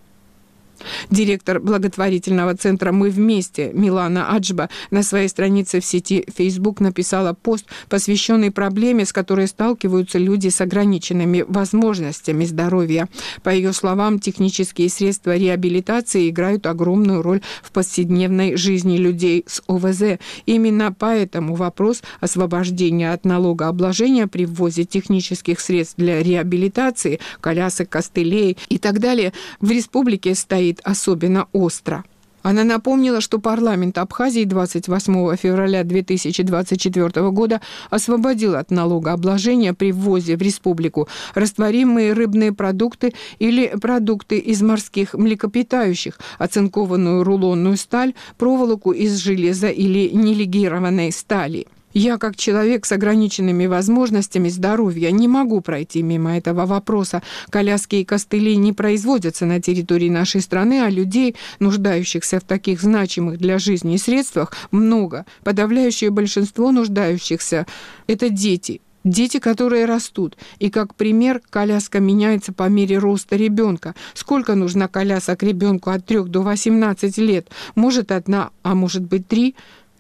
Директор 1.11 1.61
благотворительного 1.61 2.57
центра 2.57 2.93
«Мы 2.93 3.11
вместе» 3.11 3.71
Милана 3.73 4.35
Аджба 4.35 4.69
на 4.91 5.03
своей 5.03 5.29
странице 5.29 5.81
в 5.81 5.85
сети 5.85 6.27
Facebook 6.35 6.81
написала 6.81 7.33
пост, 7.33 7.67
посвященный 7.89 8.51
проблеме, 8.51 9.05
с 9.05 9.12
которой 9.12 9.47
сталкиваются 9.47 10.19
люди 10.19 10.49
с 10.49 10.61
ограниченными 10.61 11.45
возможностями 11.47 12.45
здоровья. 12.45 13.09
По 13.43 13.51
ее 13.51 13.73
словам, 13.73 14.19
технические 14.19 14.89
средства 14.89 15.37
реабилитации 15.37 16.29
играют 16.29 16.67
огромную 16.67 17.23
роль 17.23 17.41
в 17.62 17.73
повседневной 17.73 18.57
жизни 18.57 18.97
людей 18.97 19.45
с 19.47 19.62
ОВЗ. 19.67 20.19
Именно 20.47 20.95
поэтому 20.99 21.55
вопрос 21.55 22.03
освобождения 22.21 23.12
от 23.12 23.25
налогообложения 23.25 24.27
при 24.27 24.47
ввозе 24.47 24.85
технических 24.85 25.61
средств 25.61 25.95
для 25.97 26.23
реабилитации, 26.23 27.21
колясок, 27.41 27.89
костылей 27.89 28.57
и 28.69 28.79
так 28.79 28.99
далее 28.99 29.33
в 29.61 29.71
республике 29.71 30.35
стоит 30.35 30.65
стоит 30.66 30.81
особенно 30.85 31.46
остро. 31.52 32.05
Она 32.42 32.62
напомнила, 32.64 33.20
что 33.20 33.40
парламент 33.40 33.98
Абхазии 33.98 34.44
28 34.44 35.37
февраля 35.37 35.83
2024 35.83 37.31
года 37.31 37.61
освободил 37.90 38.55
от 38.55 38.70
налогообложения 38.70 39.74
при 39.74 39.90
ввозе 39.92 40.37
в 40.37 40.42
республику 40.42 41.09
растворимые 41.35 42.12
рыбные 42.12 42.52
продукты 42.52 43.14
или 43.40 43.66
продукты 43.81 44.38
из 44.38 44.62
морских 44.62 45.14
млекопитающих, 45.14 46.20
оцинкованную 46.38 47.24
рулонную 47.24 47.76
сталь, 47.76 48.14
проволоку 48.38 48.92
из 48.92 49.16
железа 49.16 49.68
или 49.68 50.11
нелегированной 50.12 51.11
стали. 51.11 51.66
Я, 51.98 52.18
как 52.18 52.37
человек 52.37 52.85
с 52.85 52.92
ограниченными 52.92 53.64
возможностями 53.64 54.50
здоровья, 54.50 55.11
не 55.11 55.28
могу 55.28 55.62
пройти 55.62 56.02
мимо 56.02 56.37
этого 56.37 56.66
вопроса. 56.66 57.22
Коляски 57.48 57.96
и 57.96 58.04
костыли 58.04 58.54
не 58.59 58.74
производятся 58.74 59.46
на 59.46 59.62
территории 59.62 60.11
нашей 60.11 60.42
страны, 60.42 60.82
а 60.82 60.90
людей, 60.90 61.37
нуждающихся 61.59 62.38
в 62.38 62.42
таких 62.42 62.82
значимых 62.82 63.38
для 63.38 63.59
жизни 63.59 63.96
средствах, 63.96 64.52
много. 64.70 65.24
Подавляющее 65.42 66.11
большинство 66.11 66.70
нуждающихся– 66.70 67.66
это 68.06 68.28
дети, 68.28 68.82
Дети, 69.02 69.38
которые 69.38 69.85
растут. 69.85 70.37
И 70.59 70.68
как 70.68 70.96
пример, 70.96 71.40
коляска 71.48 72.00
меняется 72.00 72.52
по 72.52 72.68
мере 72.68 72.98
роста 72.98 73.37
ребенка. 73.37 73.94
Сколько 74.14 74.56
нужно 74.56 74.88
колясок 74.88 75.44
ребенку 75.44 75.90
от 75.90 76.04
3 76.04 76.24
до 76.24 76.42
18 76.42 77.16
лет? 77.18 77.48
Может, 77.76 78.11
одна, 78.11 78.50
а 78.64 78.74
может 78.74 79.04
быть, 79.04 79.28
три? 79.28 79.54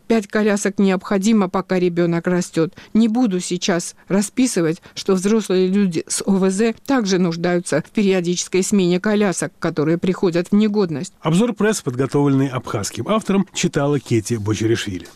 Пять 0.06 0.28
колясок 0.28 0.78
необходимо, 0.78 1.48
пока 1.48 1.78
ребенок 1.78 2.26
растет. 2.26 2.74
Не 2.94 3.08
буду 3.08 3.40
сейчас 3.40 3.96
расписывать, 4.08 4.80
что 4.94 5.14
взрослые 5.14 5.66
люди 5.68 6.04
с 6.06 6.22
ОВЗ 6.24 6.74
также 6.86 7.18
нуждаются 7.18 7.82
в 7.82 7.90
периодической 7.90 8.62
смене 8.62 9.00
колясок, 9.00 9.52
которые 9.58 9.98
приходят 9.98 10.48
в 10.48 10.54
негодность. 10.54 11.12
Обзор 11.20 11.54
пресс, 11.54 11.82
подготовленный 11.82 12.48
абхазским 12.48 13.08
автором, 13.08 13.46
читала 13.52 13.98
Кети 13.98 14.34
Бочеришвили. 14.34 15.06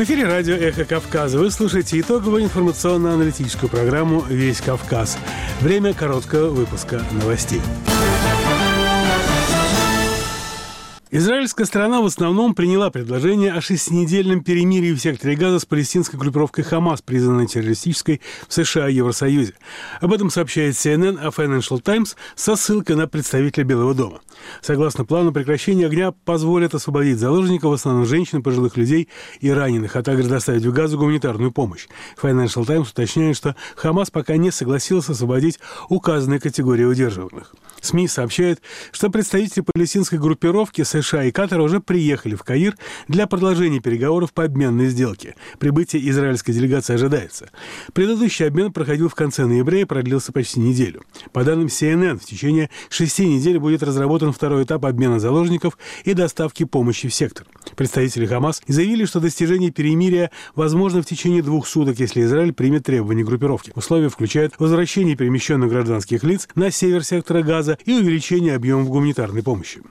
В 0.00 0.02
эфире 0.02 0.24
радио 0.24 0.54
«Эхо 0.54 0.86
Кавказа». 0.86 1.38
Вы 1.38 1.50
слушаете 1.50 2.00
итоговую 2.00 2.44
информационно-аналитическую 2.44 3.68
программу 3.68 4.24
«Весь 4.30 4.62
Кавказ». 4.62 5.18
Время 5.60 5.92
короткого 5.92 6.48
выпуска 6.48 7.02
новостей. 7.12 7.60
Израильская 11.12 11.64
сторона 11.64 12.02
в 12.02 12.06
основном 12.06 12.54
приняла 12.54 12.88
предложение 12.88 13.52
о 13.52 13.60
шестинедельном 13.60 14.44
перемирии 14.44 14.92
в 14.92 15.00
секторе 15.00 15.34
Газа 15.34 15.58
с 15.58 15.64
палестинской 15.64 16.16
группировкой 16.16 16.62
«Хамас», 16.62 17.02
признанной 17.02 17.48
террористической 17.48 18.20
в 18.46 18.54
США 18.54 18.88
и 18.88 18.94
Евросоюзе. 18.94 19.54
Об 20.00 20.12
этом 20.12 20.30
сообщает 20.30 20.76
CNN, 20.76 21.18
а 21.20 21.30
Financial 21.30 21.80
Times 21.80 22.16
со 22.36 22.54
ссылкой 22.54 22.94
на 22.94 23.08
представителя 23.08 23.64
Белого 23.64 23.92
дома. 23.92 24.20
Согласно 24.62 25.04
плану, 25.04 25.32
прекращение 25.32 25.88
огня 25.88 26.12
позволит 26.12 26.76
освободить 26.76 27.18
заложников, 27.18 27.70
в 27.72 27.74
основном 27.74 28.06
женщин, 28.06 28.40
пожилых 28.40 28.76
людей 28.76 29.08
и 29.40 29.50
раненых, 29.50 29.96
а 29.96 30.04
также 30.04 30.28
доставить 30.28 30.64
в 30.64 30.72
Газу 30.72 30.96
гуманитарную 30.96 31.50
помощь. 31.50 31.88
Financial 32.22 32.64
Times 32.64 32.88
уточняет, 32.88 33.36
что 33.36 33.56
Хамас 33.74 34.12
пока 34.12 34.36
не 34.36 34.52
согласился 34.52 35.10
освободить 35.10 35.58
указанные 35.88 36.38
категории 36.38 36.84
удерживаемых. 36.84 37.52
СМИ 37.80 38.06
сообщают, 38.06 38.60
что 38.92 39.10
представители 39.10 39.62
палестинской 39.62 40.20
группировки 40.20 40.82
США 41.02 41.24
и 41.24 41.30
Катара 41.30 41.62
уже 41.62 41.80
приехали 41.80 42.34
в 42.34 42.42
Каир 42.42 42.76
для 43.08 43.26
продолжения 43.26 43.80
переговоров 43.80 44.32
по 44.32 44.44
обменной 44.44 44.88
сделке. 44.88 45.34
Прибытие 45.58 46.08
израильской 46.10 46.54
делегации 46.54 46.94
ожидается. 46.94 47.50
Предыдущий 47.92 48.46
обмен 48.46 48.72
проходил 48.72 49.08
в 49.08 49.14
конце 49.14 49.46
ноября 49.46 49.80
и 49.80 49.84
продлился 49.84 50.32
почти 50.32 50.60
неделю. 50.60 51.02
По 51.32 51.44
данным 51.44 51.66
CNN, 51.66 52.18
в 52.18 52.24
течение 52.24 52.70
шести 52.88 53.26
недель 53.26 53.58
будет 53.58 53.82
разработан 53.82 54.32
второй 54.32 54.64
этап 54.64 54.84
обмена 54.84 55.18
заложников 55.18 55.78
и 56.04 56.14
доставки 56.14 56.64
помощи 56.64 57.08
в 57.08 57.14
сектор. 57.14 57.46
Представители 57.76 58.26
Хамас 58.26 58.62
заявили, 58.66 59.04
что 59.04 59.20
достижение 59.20 59.70
перемирия 59.70 60.30
возможно 60.54 61.02
в 61.02 61.06
течение 61.06 61.42
двух 61.42 61.66
суток, 61.66 61.98
если 61.98 62.22
Израиль 62.22 62.52
примет 62.52 62.84
требования 62.84 63.24
группировки. 63.24 63.72
Условия 63.74 64.08
включают 64.08 64.54
возвращение 64.58 65.16
перемещенных 65.16 65.70
гражданских 65.70 66.24
лиц 66.24 66.48
на 66.54 66.70
север 66.70 67.04
сектора 67.04 67.42
газа 67.42 67.78
и 67.84 67.92
увеличение 67.92 68.54
объемов 68.54 68.88
гуманитарной 68.88 69.42
помощи. 69.42 69.82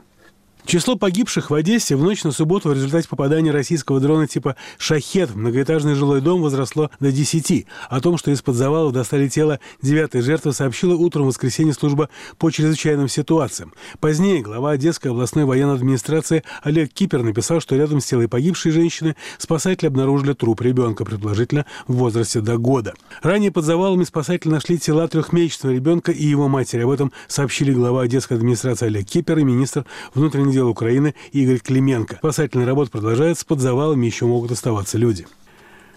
Число 0.69 0.95
погибших 0.95 1.49
в 1.49 1.55
Одессе 1.55 1.95
в 1.95 2.03
ночь 2.03 2.23
на 2.23 2.31
субботу 2.31 2.69
в 2.69 2.73
результате 2.73 3.09
попадания 3.09 3.49
российского 3.49 3.99
дрона 3.99 4.27
типа 4.27 4.55
«Шахет» 4.77 5.31
в 5.31 5.35
многоэтажный 5.35 5.95
жилой 5.95 6.21
дом 6.21 6.43
возросло 6.43 6.91
до 6.99 7.11
10. 7.11 7.65
О 7.89 7.99
том, 8.01 8.19
что 8.19 8.29
из-под 8.29 8.55
завалов 8.55 8.93
достали 8.93 9.27
тело 9.29 9.59
девятой 9.81 10.21
жертвы, 10.21 10.53
сообщила 10.53 10.93
утром 10.93 11.23
в 11.23 11.29
воскресенье 11.29 11.73
служба 11.73 12.09
по 12.37 12.51
чрезвычайным 12.51 13.07
ситуациям. 13.07 13.73
Позднее 13.99 14.43
глава 14.43 14.73
Одесской 14.73 15.09
областной 15.09 15.45
военной 15.45 15.73
администрации 15.73 16.43
Олег 16.61 16.93
Кипер 16.93 17.23
написал, 17.23 17.61
что 17.61 17.75
рядом 17.75 17.99
с 17.99 18.05
телом 18.05 18.29
погибшей 18.29 18.71
женщины 18.71 19.15
спасатели 19.39 19.87
обнаружили 19.87 20.33
труп 20.33 20.61
ребенка, 20.61 21.03
предположительно 21.03 21.65
в 21.87 21.93
возрасте 21.93 22.41
до 22.41 22.57
года. 22.59 22.93
Ранее 23.23 23.51
под 23.51 23.65
завалами 23.65 24.03
спасатели 24.03 24.51
нашли 24.51 24.77
тела 24.77 25.07
трехмесячного 25.07 25.73
ребенка 25.73 26.11
и 26.11 26.23
его 26.23 26.47
матери. 26.47 26.83
Об 26.83 26.91
этом 26.91 27.11
сообщили 27.27 27.73
глава 27.73 28.03
Одесской 28.03 28.37
администрации 28.37 28.85
Олег 28.85 29.07
Кипер 29.07 29.39
и 29.39 29.43
министр 29.43 29.87
внутренних 30.13 30.51
дел 30.51 30.58
Украины 30.65 31.15
Игорь 31.31 31.59
Клименко. 31.59 32.17
Спасательная 32.17 32.65
работа 32.65 32.91
продолжается, 32.91 33.45
под 33.45 33.59
завалами 33.59 34.05
еще 34.05 34.25
могут 34.25 34.51
оставаться 34.51 34.97
люди. 34.97 35.27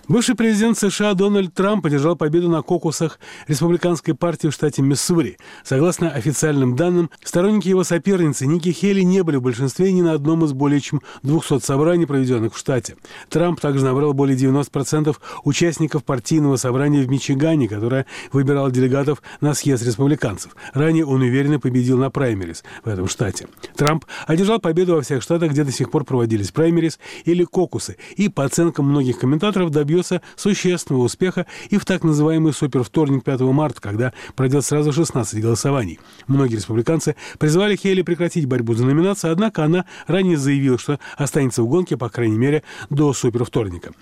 Бывший 0.08 0.34
президент 0.34 0.76
США 0.76 1.14
Дональд 1.14 1.54
Трамп 1.54 1.86
одержал 1.86 2.16
победу 2.16 2.48
на 2.48 2.62
кокусах 2.62 3.20
республиканской 3.46 4.14
партии 4.14 4.48
в 4.48 4.52
штате 4.52 4.82
Миссури. 4.82 5.38
Согласно 5.62 6.10
официальным 6.10 6.74
данным, 6.74 7.08
сторонники 7.22 7.68
его 7.68 7.84
соперницы 7.84 8.48
Ники 8.48 8.72
Хелли 8.72 9.02
не 9.02 9.22
были 9.22 9.36
в 9.36 9.42
большинстве 9.42 9.92
ни 9.92 10.02
на 10.02 10.14
одном 10.14 10.44
из 10.44 10.52
более 10.54 10.80
чем 10.80 11.02
200 11.22 11.60
собраний, 11.60 12.06
проведенных 12.06 12.54
в 12.54 12.58
штате. 12.58 12.96
Трамп 13.28 13.60
также 13.60 13.84
набрал 13.84 14.12
более 14.12 14.36
90% 14.36 15.16
участников 15.44 16.02
партийного 16.02 16.56
собрания 16.56 17.02
в 17.02 17.08
Мичигане, 17.08 17.68
которое 17.68 18.04
выбирало 18.32 18.72
делегатов 18.72 19.22
на 19.40 19.54
съезд 19.54 19.86
республиканцев. 19.86 20.56
Ранее 20.74 21.06
он 21.06 21.22
уверенно 21.22 21.60
победил 21.60 21.96
на 21.96 22.10
праймерис 22.10 22.64
в 22.84 22.88
этом 22.88 23.06
штате. 23.06 23.46
Трамп 23.76 24.04
одержал 24.26 24.58
победу 24.58 24.96
во 24.96 25.02
всех 25.02 25.22
штатах, 25.22 25.52
где 25.52 25.62
до 25.62 25.70
сих 25.70 25.92
пор 25.92 26.04
проводились 26.04 26.50
праймерис 26.50 26.98
или 27.24 27.44
кокусы, 27.44 27.98
и, 28.16 28.28
по 28.28 28.44
оценкам 28.44 28.86
многих 28.86 29.20
комментаторов, 29.20 29.70
добился 29.70 29.91
добьется 29.92 30.22
существенного 30.36 31.04
успеха 31.04 31.46
и 31.68 31.76
в 31.76 31.84
так 31.84 32.02
называемый 32.02 32.54
супервторник 32.54 33.24
5 33.24 33.40
марта, 33.40 33.80
когда 33.80 34.12
пройдет 34.34 34.64
сразу 34.64 34.90
16 34.90 35.40
голосований. 35.42 36.00
Многие 36.26 36.56
республиканцы 36.56 37.14
призвали 37.38 37.76
Хейли 37.76 38.00
прекратить 38.00 38.46
борьбу 38.46 38.72
за 38.72 38.86
номинацию, 38.86 39.32
однако 39.32 39.64
она 39.64 39.84
ранее 40.06 40.38
заявила, 40.38 40.78
что 40.78 40.98
останется 41.18 41.62
в 41.62 41.68
гонке, 41.68 41.98
по 41.98 42.08
крайней 42.08 42.38
мере, 42.38 42.62
до 42.88 43.12
супервторника. 43.12 43.92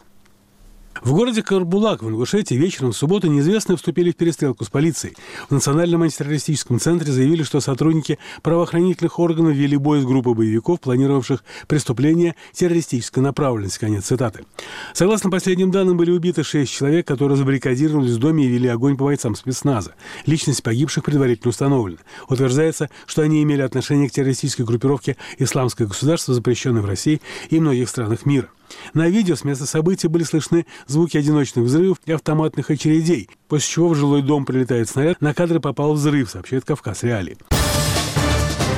В 1.02 1.14
городе 1.14 1.42
Карбулак 1.42 2.02
в 2.02 2.08
Ингушетии 2.08 2.54
вечером 2.54 2.92
в 2.92 2.96
субботу 2.96 3.26
неизвестные 3.26 3.76
вступили 3.76 4.10
в 4.10 4.16
перестрелку 4.16 4.64
с 4.64 4.68
полицией. 4.68 5.16
В 5.48 5.52
Национальном 5.52 6.02
антитеррористическом 6.02 6.78
центре 6.78 7.10
заявили, 7.10 7.42
что 7.42 7.60
сотрудники 7.60 8.18
правоохранительных 8.42 9.18
органов 9.18 9.54
вели 9.54 9.78
бой 9.78 10.02
с 10.02 10.04
группой 10.04 10.34
боевиков, 10.34 10.78
планировавших 10.80 11.42
преступления 11.68 12.36
террористической 12.52 13.22
направленности. 13.22 13.78
Конец 13.78 14.04
цитаты. 14.04 14.44
Согласно 14.92 15.30
последним 15.30 15.70
данным, 15.70 15.96
были 15.96 16.10
убиты 16.10 16.42
шесть 16.42 16.72
человек, 16.72 17.06
которые 17.06 17.38
забаррикадировались 17.38 18.12
в 18.12 18.18
доме 18.18 18.44
и 18.44 18.48
вели 18.48 18.68
огонь 18.68 18.96
по 18.98 19.04
бойцам 19.04 19.34
спецназа. 19.34 19.94
Личность 20.26 20.62
погибших 20.62 21.04
предварительно 21.04 21.48
установлена. 21.48 22.00
Утверждается, 22.28 22.90
что 23.06 23.22
они 23.22 23.42
имели 23.42 23.62
отношение 23.62 24.08
к 24.08 24.12
террористической 24.12 24.66
группировке 24.66 25.16
«Исламское 25.38 25.86
государство», 25.86 26.34
запрещенной 26.34 26.82
в 26.82 26.86
России 26.86 27.22
и 27.48 27.58
многих 27.58 27.88
странах 27.88 28.26
мира. 28.26 28.50
На 28.94 29.08
видео 29.08 29.36
с 29.36 29.44
места 29.44 29.66
события 29.66 30.08
были 30.08 30.24
слышны 30.24 30.66
звуки 30.86 31.16
одиночных 31.16 31.64
взрывов 31.64 31.98
и 32.06 32.12
автоматных 32.12 32.70
очередей, 32.70 33.28
после 33.48 33.68
чего 33.68 33.88
в 33.88 33.94
жилой 33.94 34.22
дом 34.22 34.44
прилетает 34.44 34.88
снаряд. 34.88 35.20
На 35.20 35.34
кадры 35.34 35.60
попал 35.60 35.94
взрыв, 35.94 36.30
сообщает 36.30 36.64
Кавказ 36.64 37.02
Реалии. 37.02 37.36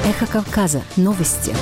Эхо 0.04 0.26
Кавказа. 0.26 0.82
Новости. 0.96 1.54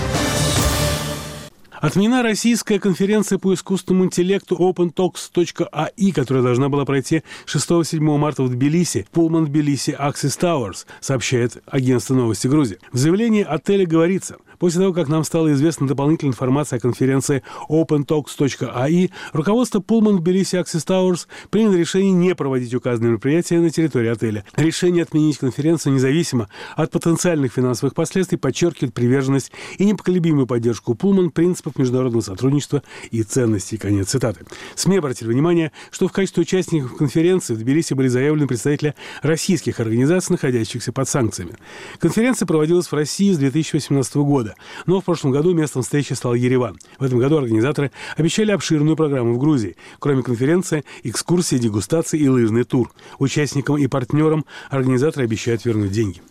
Отменена 1.80 2.22
российская 2.22 2.78
конференция 2.78 3.38
по 3.38 3.54
искусственному 3.54 4.04
интеллекту 4.04 4.54
OpenTalks.ai, 4.56 6.12
которая 6.12 6.42
должна 6.42 6.68
была 6.68 6.84
пройти 6.84 7.22
6-7 7.46 8.00
марта 8.18 8.42
в 8.42 8.50
Тбилиси, 8.50 9.06
Pullman 9.14 9.46
Тбилиси 9.46 9.96
Axis 9.98 10.38
Towers, 10.38 10.84
сообщает 11.00 11.62
агентство 11.66 12.14
новости 12.14 12.48
Грузии. 12.48 12.78
В 12.92 12.98
заявлении 12.98 13.42
отеля 13.42 13.86
говорится– 13.86 14.36
После 14.60 14.80
того, 14.80 14.92
как 14.92 15.08
нам 15.08 15.24
стала 15.24 15.52
известна 15.54 15.88
дополнительная 15.88 16.32
информация 16.32 16.76
о 16.76 16.80
конференции 16.80 17.42
opentalks.ai, 17.70 19.10
руководство 19.32 19.80
Pullman 19.80 20.18
Tbilisi 20.18 20.62
Access 20.62 20.86
Towers 20.86 21.26
приняло 21.48 21.74
решение 21.74 22.12
не 22.12 22.34
проводить 22.34 22.74
указанные 22.74 23.12
мероприятия 23.12 23.58
на 23.58 23.70
территории 23.70 24.10
отеля. 24.10 24.44
Решение 24.56 25.04
отменить 25.04 25.38
конференцию 25.38 25.94
независимо 25.94 26.50
от 26.76 26.90
потенциальных 26.90 27.54
финансовых 27.54 27.94
последствий 27.94 28.36
подчеркивает 28.36 28.92
приверженность 28.92 29.50
и 29.78 29.86
непоколебимую 29.86 30.46
поддержку 30.46 30.92
Pullman 30.92 31.30
принципов 31.30 31.78
международного 31.78 32.20
сотрудничества 32.20 32.82
и 33.10 33.22
ценностей. 33.22 33.78
Конец 33.78 34.10
цитаты. 34.10 34.44
СМИ 34.74 34.98
обратили 34.98 35.28
внимание, 35.28 35.72
что 35.90 36.06
в 36.06 36.12
качестве 36.12 36.42
участников 36.42 36.96
конференции 36.96 37.54
в 37.54 37.58
Тбилиси 37.58 37.94
были 37.94 38.08
заявлены 38.08 38.46
представители 38.46 38.94
российских 39.22 39.80
организаций, 39.80 40.34
находящихся 40.34 40.92
под 40.92 41.08
санкциями. 41.08 41.54
Конференция 41.98 42.44
проводилась 42.44 42.88
в 42.88 42.92
России 42.92 43.32
с 43.32 43.38
2018 43.38 44.16
года, 44.16 44.49
но 44.86 45.00
в 45.00 45.04
прошлом 45.04 45.30
году 45.30 45.52
местом 45.54 45.82
встречи 45.82 46.12
стал 46.12 46.34
Ереван. 46.34 46.78
В 46.98 47.04
этом 47.04 47.18
году 47.18 47.38
организаторы 47.38 47.90
обещали 48.16 48.52
обширную 48.52 48.96
программу 48.96 49.34
в 49.34 49.38
Грузии. 49.38 49.76
Кроме 49.98 50.22
конференции, 50.22 50.84
экскурсии, 51.02 51.56
дегустации 51.56 52.18
и 52.18 52.28
лыжный 52.28 52.64
тур. 52.64 52.90
Участникам 53.18 53.78
и 53.78 53.86
партнерам 53.86 54.44
организаторы 54.70 55.24
обещают 55.24 55.64
вернуть 55.64 55.92
деньги. 55.92 56.22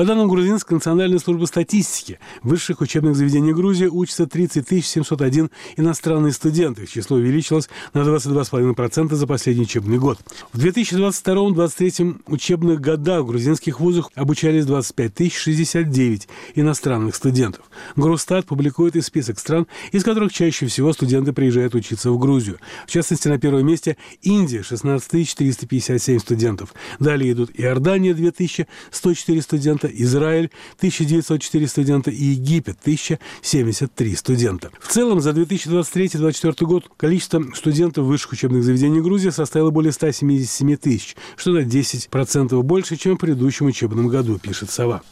По 0.00 0.06
данным 0.06 0.28
Грузинской 0.28 0.76
национальной 0.76 1.18
службы 1.18 1.46
статистики, 1.46 2.18
в 2.42 2.48
высших 2.48 2.80
учебных 2.80 3.14
заведениях 3.16 3.54
Грузии 3.54 3.84
учатся 3.84 4.26
30 4.26 4.82
701 4.82 5.50
иностранные 5.76 6.32
студенты. 6.32 6.84
Их 6.84 6.90
число 6.90 7.18
увеличилось 7.18 7.68
на 7.92 7.98
22,5% 7.98 9.14
за 9.14 9.26
последний 9.26 9.64
учебный 9.64 9.98
год. 9.98 10.18
В 10.54 10.64
2022-2023 10.64 12.22
учебных 12.28 12.80
годах 12.80 13.24
в 13.24 13.26
грузинских 13.26 13.78
вузах 13.78 14.10
обучались 14.14 14.64
25 14.64 15.34
069 15.34 16.28
иностранных 16.54 17.14
студентов. 17.14 17.66
Грустат 17.94 18.46
публикует 18.46 18.96
и 18.96 19.02
список 19.02 19.38
стран, 19.38 19.66
из 19.92 20.02
которых 20.02 20.32
чаще 20.32 20.64
всего 20.64 20.94
студенты 20.94 21.34
приезжают 21.34 21.74
учиться 21.74 22.10
в 22.10 22.18
Грузию. 22.18 22.58
В 22.86 22.90
частности, 22.90 23.28
на 23.28 23.38
первом 23.38 23.66
месте 23.66 23.98
Индия– 24.22 24.62
16 24.64 25.28
457 25.28 26.20
студентов. 26.20 26.72
Далее 26.98 27.32
идут 27.32 27.50
Иордания– 27.52 28.14
2104 28.14 29.42
студента, 29.42 29.89
Израиль– 29.90 30.50
1904 30.78 31.68
студента 31.68 32.10
и 32.10 32.24
Египет– 32.24 32.78
1073 32.82 34.16
студента. 34.16 34.70
В 34.80 34.88
целом, 34.88 35.20
за 35.20 35.30
2023-2024 35.30 36.64
год 36.64 36.90
количество 36.96 37.44
студентов 37.54 38.06
высших 38.06 38.32
учебных 38.32 38.64
заведений 38.64 39.00
Грузии 39.00 39.30
составило 39.30 39.70
более 39.70 39.92
177 39.92 40.76
тысяч, 40.76 41.16
что 41.36 41.52
на 41.52 41.60
10% 41.60 42.62
больше, 42.62 42.96
чем 42.96 43.16
в 43.16 43.20
предыдущем 43.20 43.66
учебном 43.66 44.08
году, 44.08 44.38
пишет 44.38 44.70
«Сова». 44.70 45.02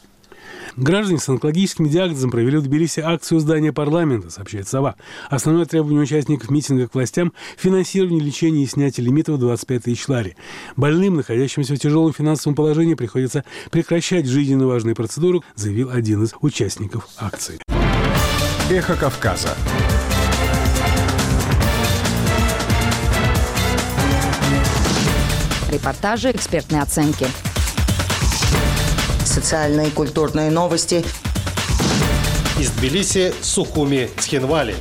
Граждане 0.77 1.19
с 1.19 1.29
онкологическим 1.29 1.89
диагнозом 1.89 2.31
провели 2.31 2.57
в 2.57 2.63
Тбилиси 2.63 2.99
акцию 2.99 3.39
здания 3.39 3.73
парламента, 3.73 4.29
сообщает 4.29 4.67
«Сова». 4.67 4.95
Основное 5.29 5.65
требование 5.65 6.01
участников 6.01 6.49
митинга 6.49 6.87
к 6.87 6.93
властям– 6.93 7.33
финансирование 7.57 8.21
лечения 8.21 8.63
и 8.63 8.67
снятие 8.67 9.05
лимитов 9.05 9.39
25 9.39 9.83
тысяч 9.83 10.07
лари. 10.07 10.35
Больным, 10.75 11.15
находящимся 11.15 11.75
в 11.75 11.79
тяжелом 11.79 12.13
финансовом 12.13 12.55
положении, 12.55 12.93
приходится 12.93 13.43
прекращать 13.71 14.25
жизненно 14.25 14.67
важные 14.67 14.95
процедуры, 14.95 15.41
заявил 15.55 15.89
один 15.89 16.23
из 16.23 16.33
участников 16.41 17.07
акции. 17.17 17.59
Эхо 18.69 18.95
Кавказа. 18.95 19.55
Репортажи, 25.71 26.31
экспертные 26.31 26.81
оценки– 26.81 27.27
социальные 29.39 29.87
и 29.87 29.91
культурные 29.91 30.51
новости. 30.51 31.05
Из 32.59 32.71
Тбилиси, 32.71 33.33
Сухуми, 33.41 34.09
Цхинвали. 34.17 34.75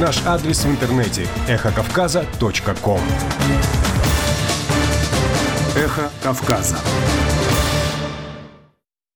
Наш 0.00 0.20
адрес 0.26 0.64
в 0.64 0.68
интернете– 0.68 1.28
эхокавказа.ком 1.48 3.00
Эхо 5.76 6.10
Кавказа. 6.24 6.76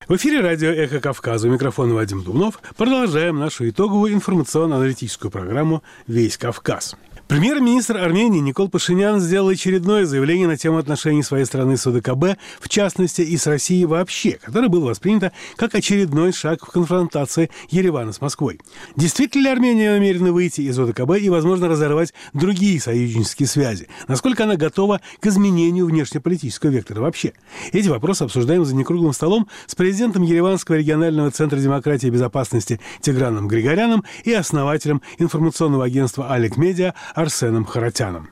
В 0.06 0.14
эфире 0.16 0.42
радио 0.42 0.70
«Эхо 0.70 1.00
Кавказа». 1.00 1.48
У 1.48 1.50
микрофона 1.50 1.94
Вадим 1.94 2.22
Дубнов. 2.22 2.60
Продолжаем 2.76 3.38
нашу 3.38 3.68
итоговую 3.68 4.12
информационно-аналитическую 4.12 5.32
программу 5.32 5.82
«Весь 6.06 6.38
Кавказ». 6.38 6.96
Премьер-министр 7.30 7.96
Армении 7.98 8.40
Никол 8.40 8.68
Пашинян 8.68 9.20
сделал 9.20 9.50
очередное 9.50 10.04
заявление 10.04 10.48
на 10.48 10.56
тему 10.56 10.78
отношений 10.78 11.22
своей 11.22 11.44
страны 11.44 11.76
с 11.76 11.86
ОДКБ, 11.86 12.36
в 12.58 12.68
частности 12.68 13.22
и 13.22 13.36
с 13.36 13.46
Россией 13.46 13.84
вообще, 13.84 14.32
которое 14.32 14.66
было 14.66 14.86
воспринято 14.86 15.30
как 15.54 15.76
очередной 15.76 16.32
шаг 16.32 16.66
в 16.66 16.72
конфронтации 16.72 17.48
Еревана 17.68 18.12
с 18.12 18.20
Москвой. 18.20 18.58
Действительно 18.96 19.44
ли 19.44 19.48
Армения 19.50 19.92
намерена 19.92 20.32
выйти 20.32 20.62
из 20.62 20.76
ОДКБ 20.76 21.18
и, 21.20 21.30
возможно, 21.30 21.68
разорвать 21.68 22.12
другие 22.32 22.80
союзнические 22.80 23.46
связи? 23.46 23.86
Насколько 24.08 24.42
она 24.42 24.56
готова 24.56 25.00
к 25.20 25.26
изменению 25.28 25.86
внешнеполитического 25.86 26.70
вектора 26.70 27.00
вообще? 27.00 27.34
Эти 27.70 27.86
вопросы 27.86 28.24
обсуждаем 28.24 28.64
за 28.64 28.74
некруглым 28.74 29.12
столом 29.12 29.46
с 29.68 29.76
президентом 29.76 30.24
Ереванского 30.24 30.74
регионального 30.74 31.30
центра 31.30 31.60
демократии 31.60 32.08
и 32.08 32.10
безопасности 32.10 32.80
Тиграном 33.00 33.46
Григоряном 33.46 34.02
и 34.24 34.32
основателем 34.32 35.00
информационного 35.18 35.84
агентства 35.84 36.28
«Алик 36.28 36.56
Медиа» 36.56 36.94
Арсеном 37.20 37.66
Харатяном. 37.66 38.30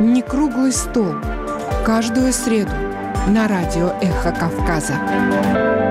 Не 0.00 0.22
круглый 0.22 0.72
стол. 0.72 1.14
Каждую 1.84 2.32
среду 2.32 2.72
на 3.28 3.48
радио 3.48 3.92
«Эхо 4.00 4.32
Кавказа». 4.32 5.81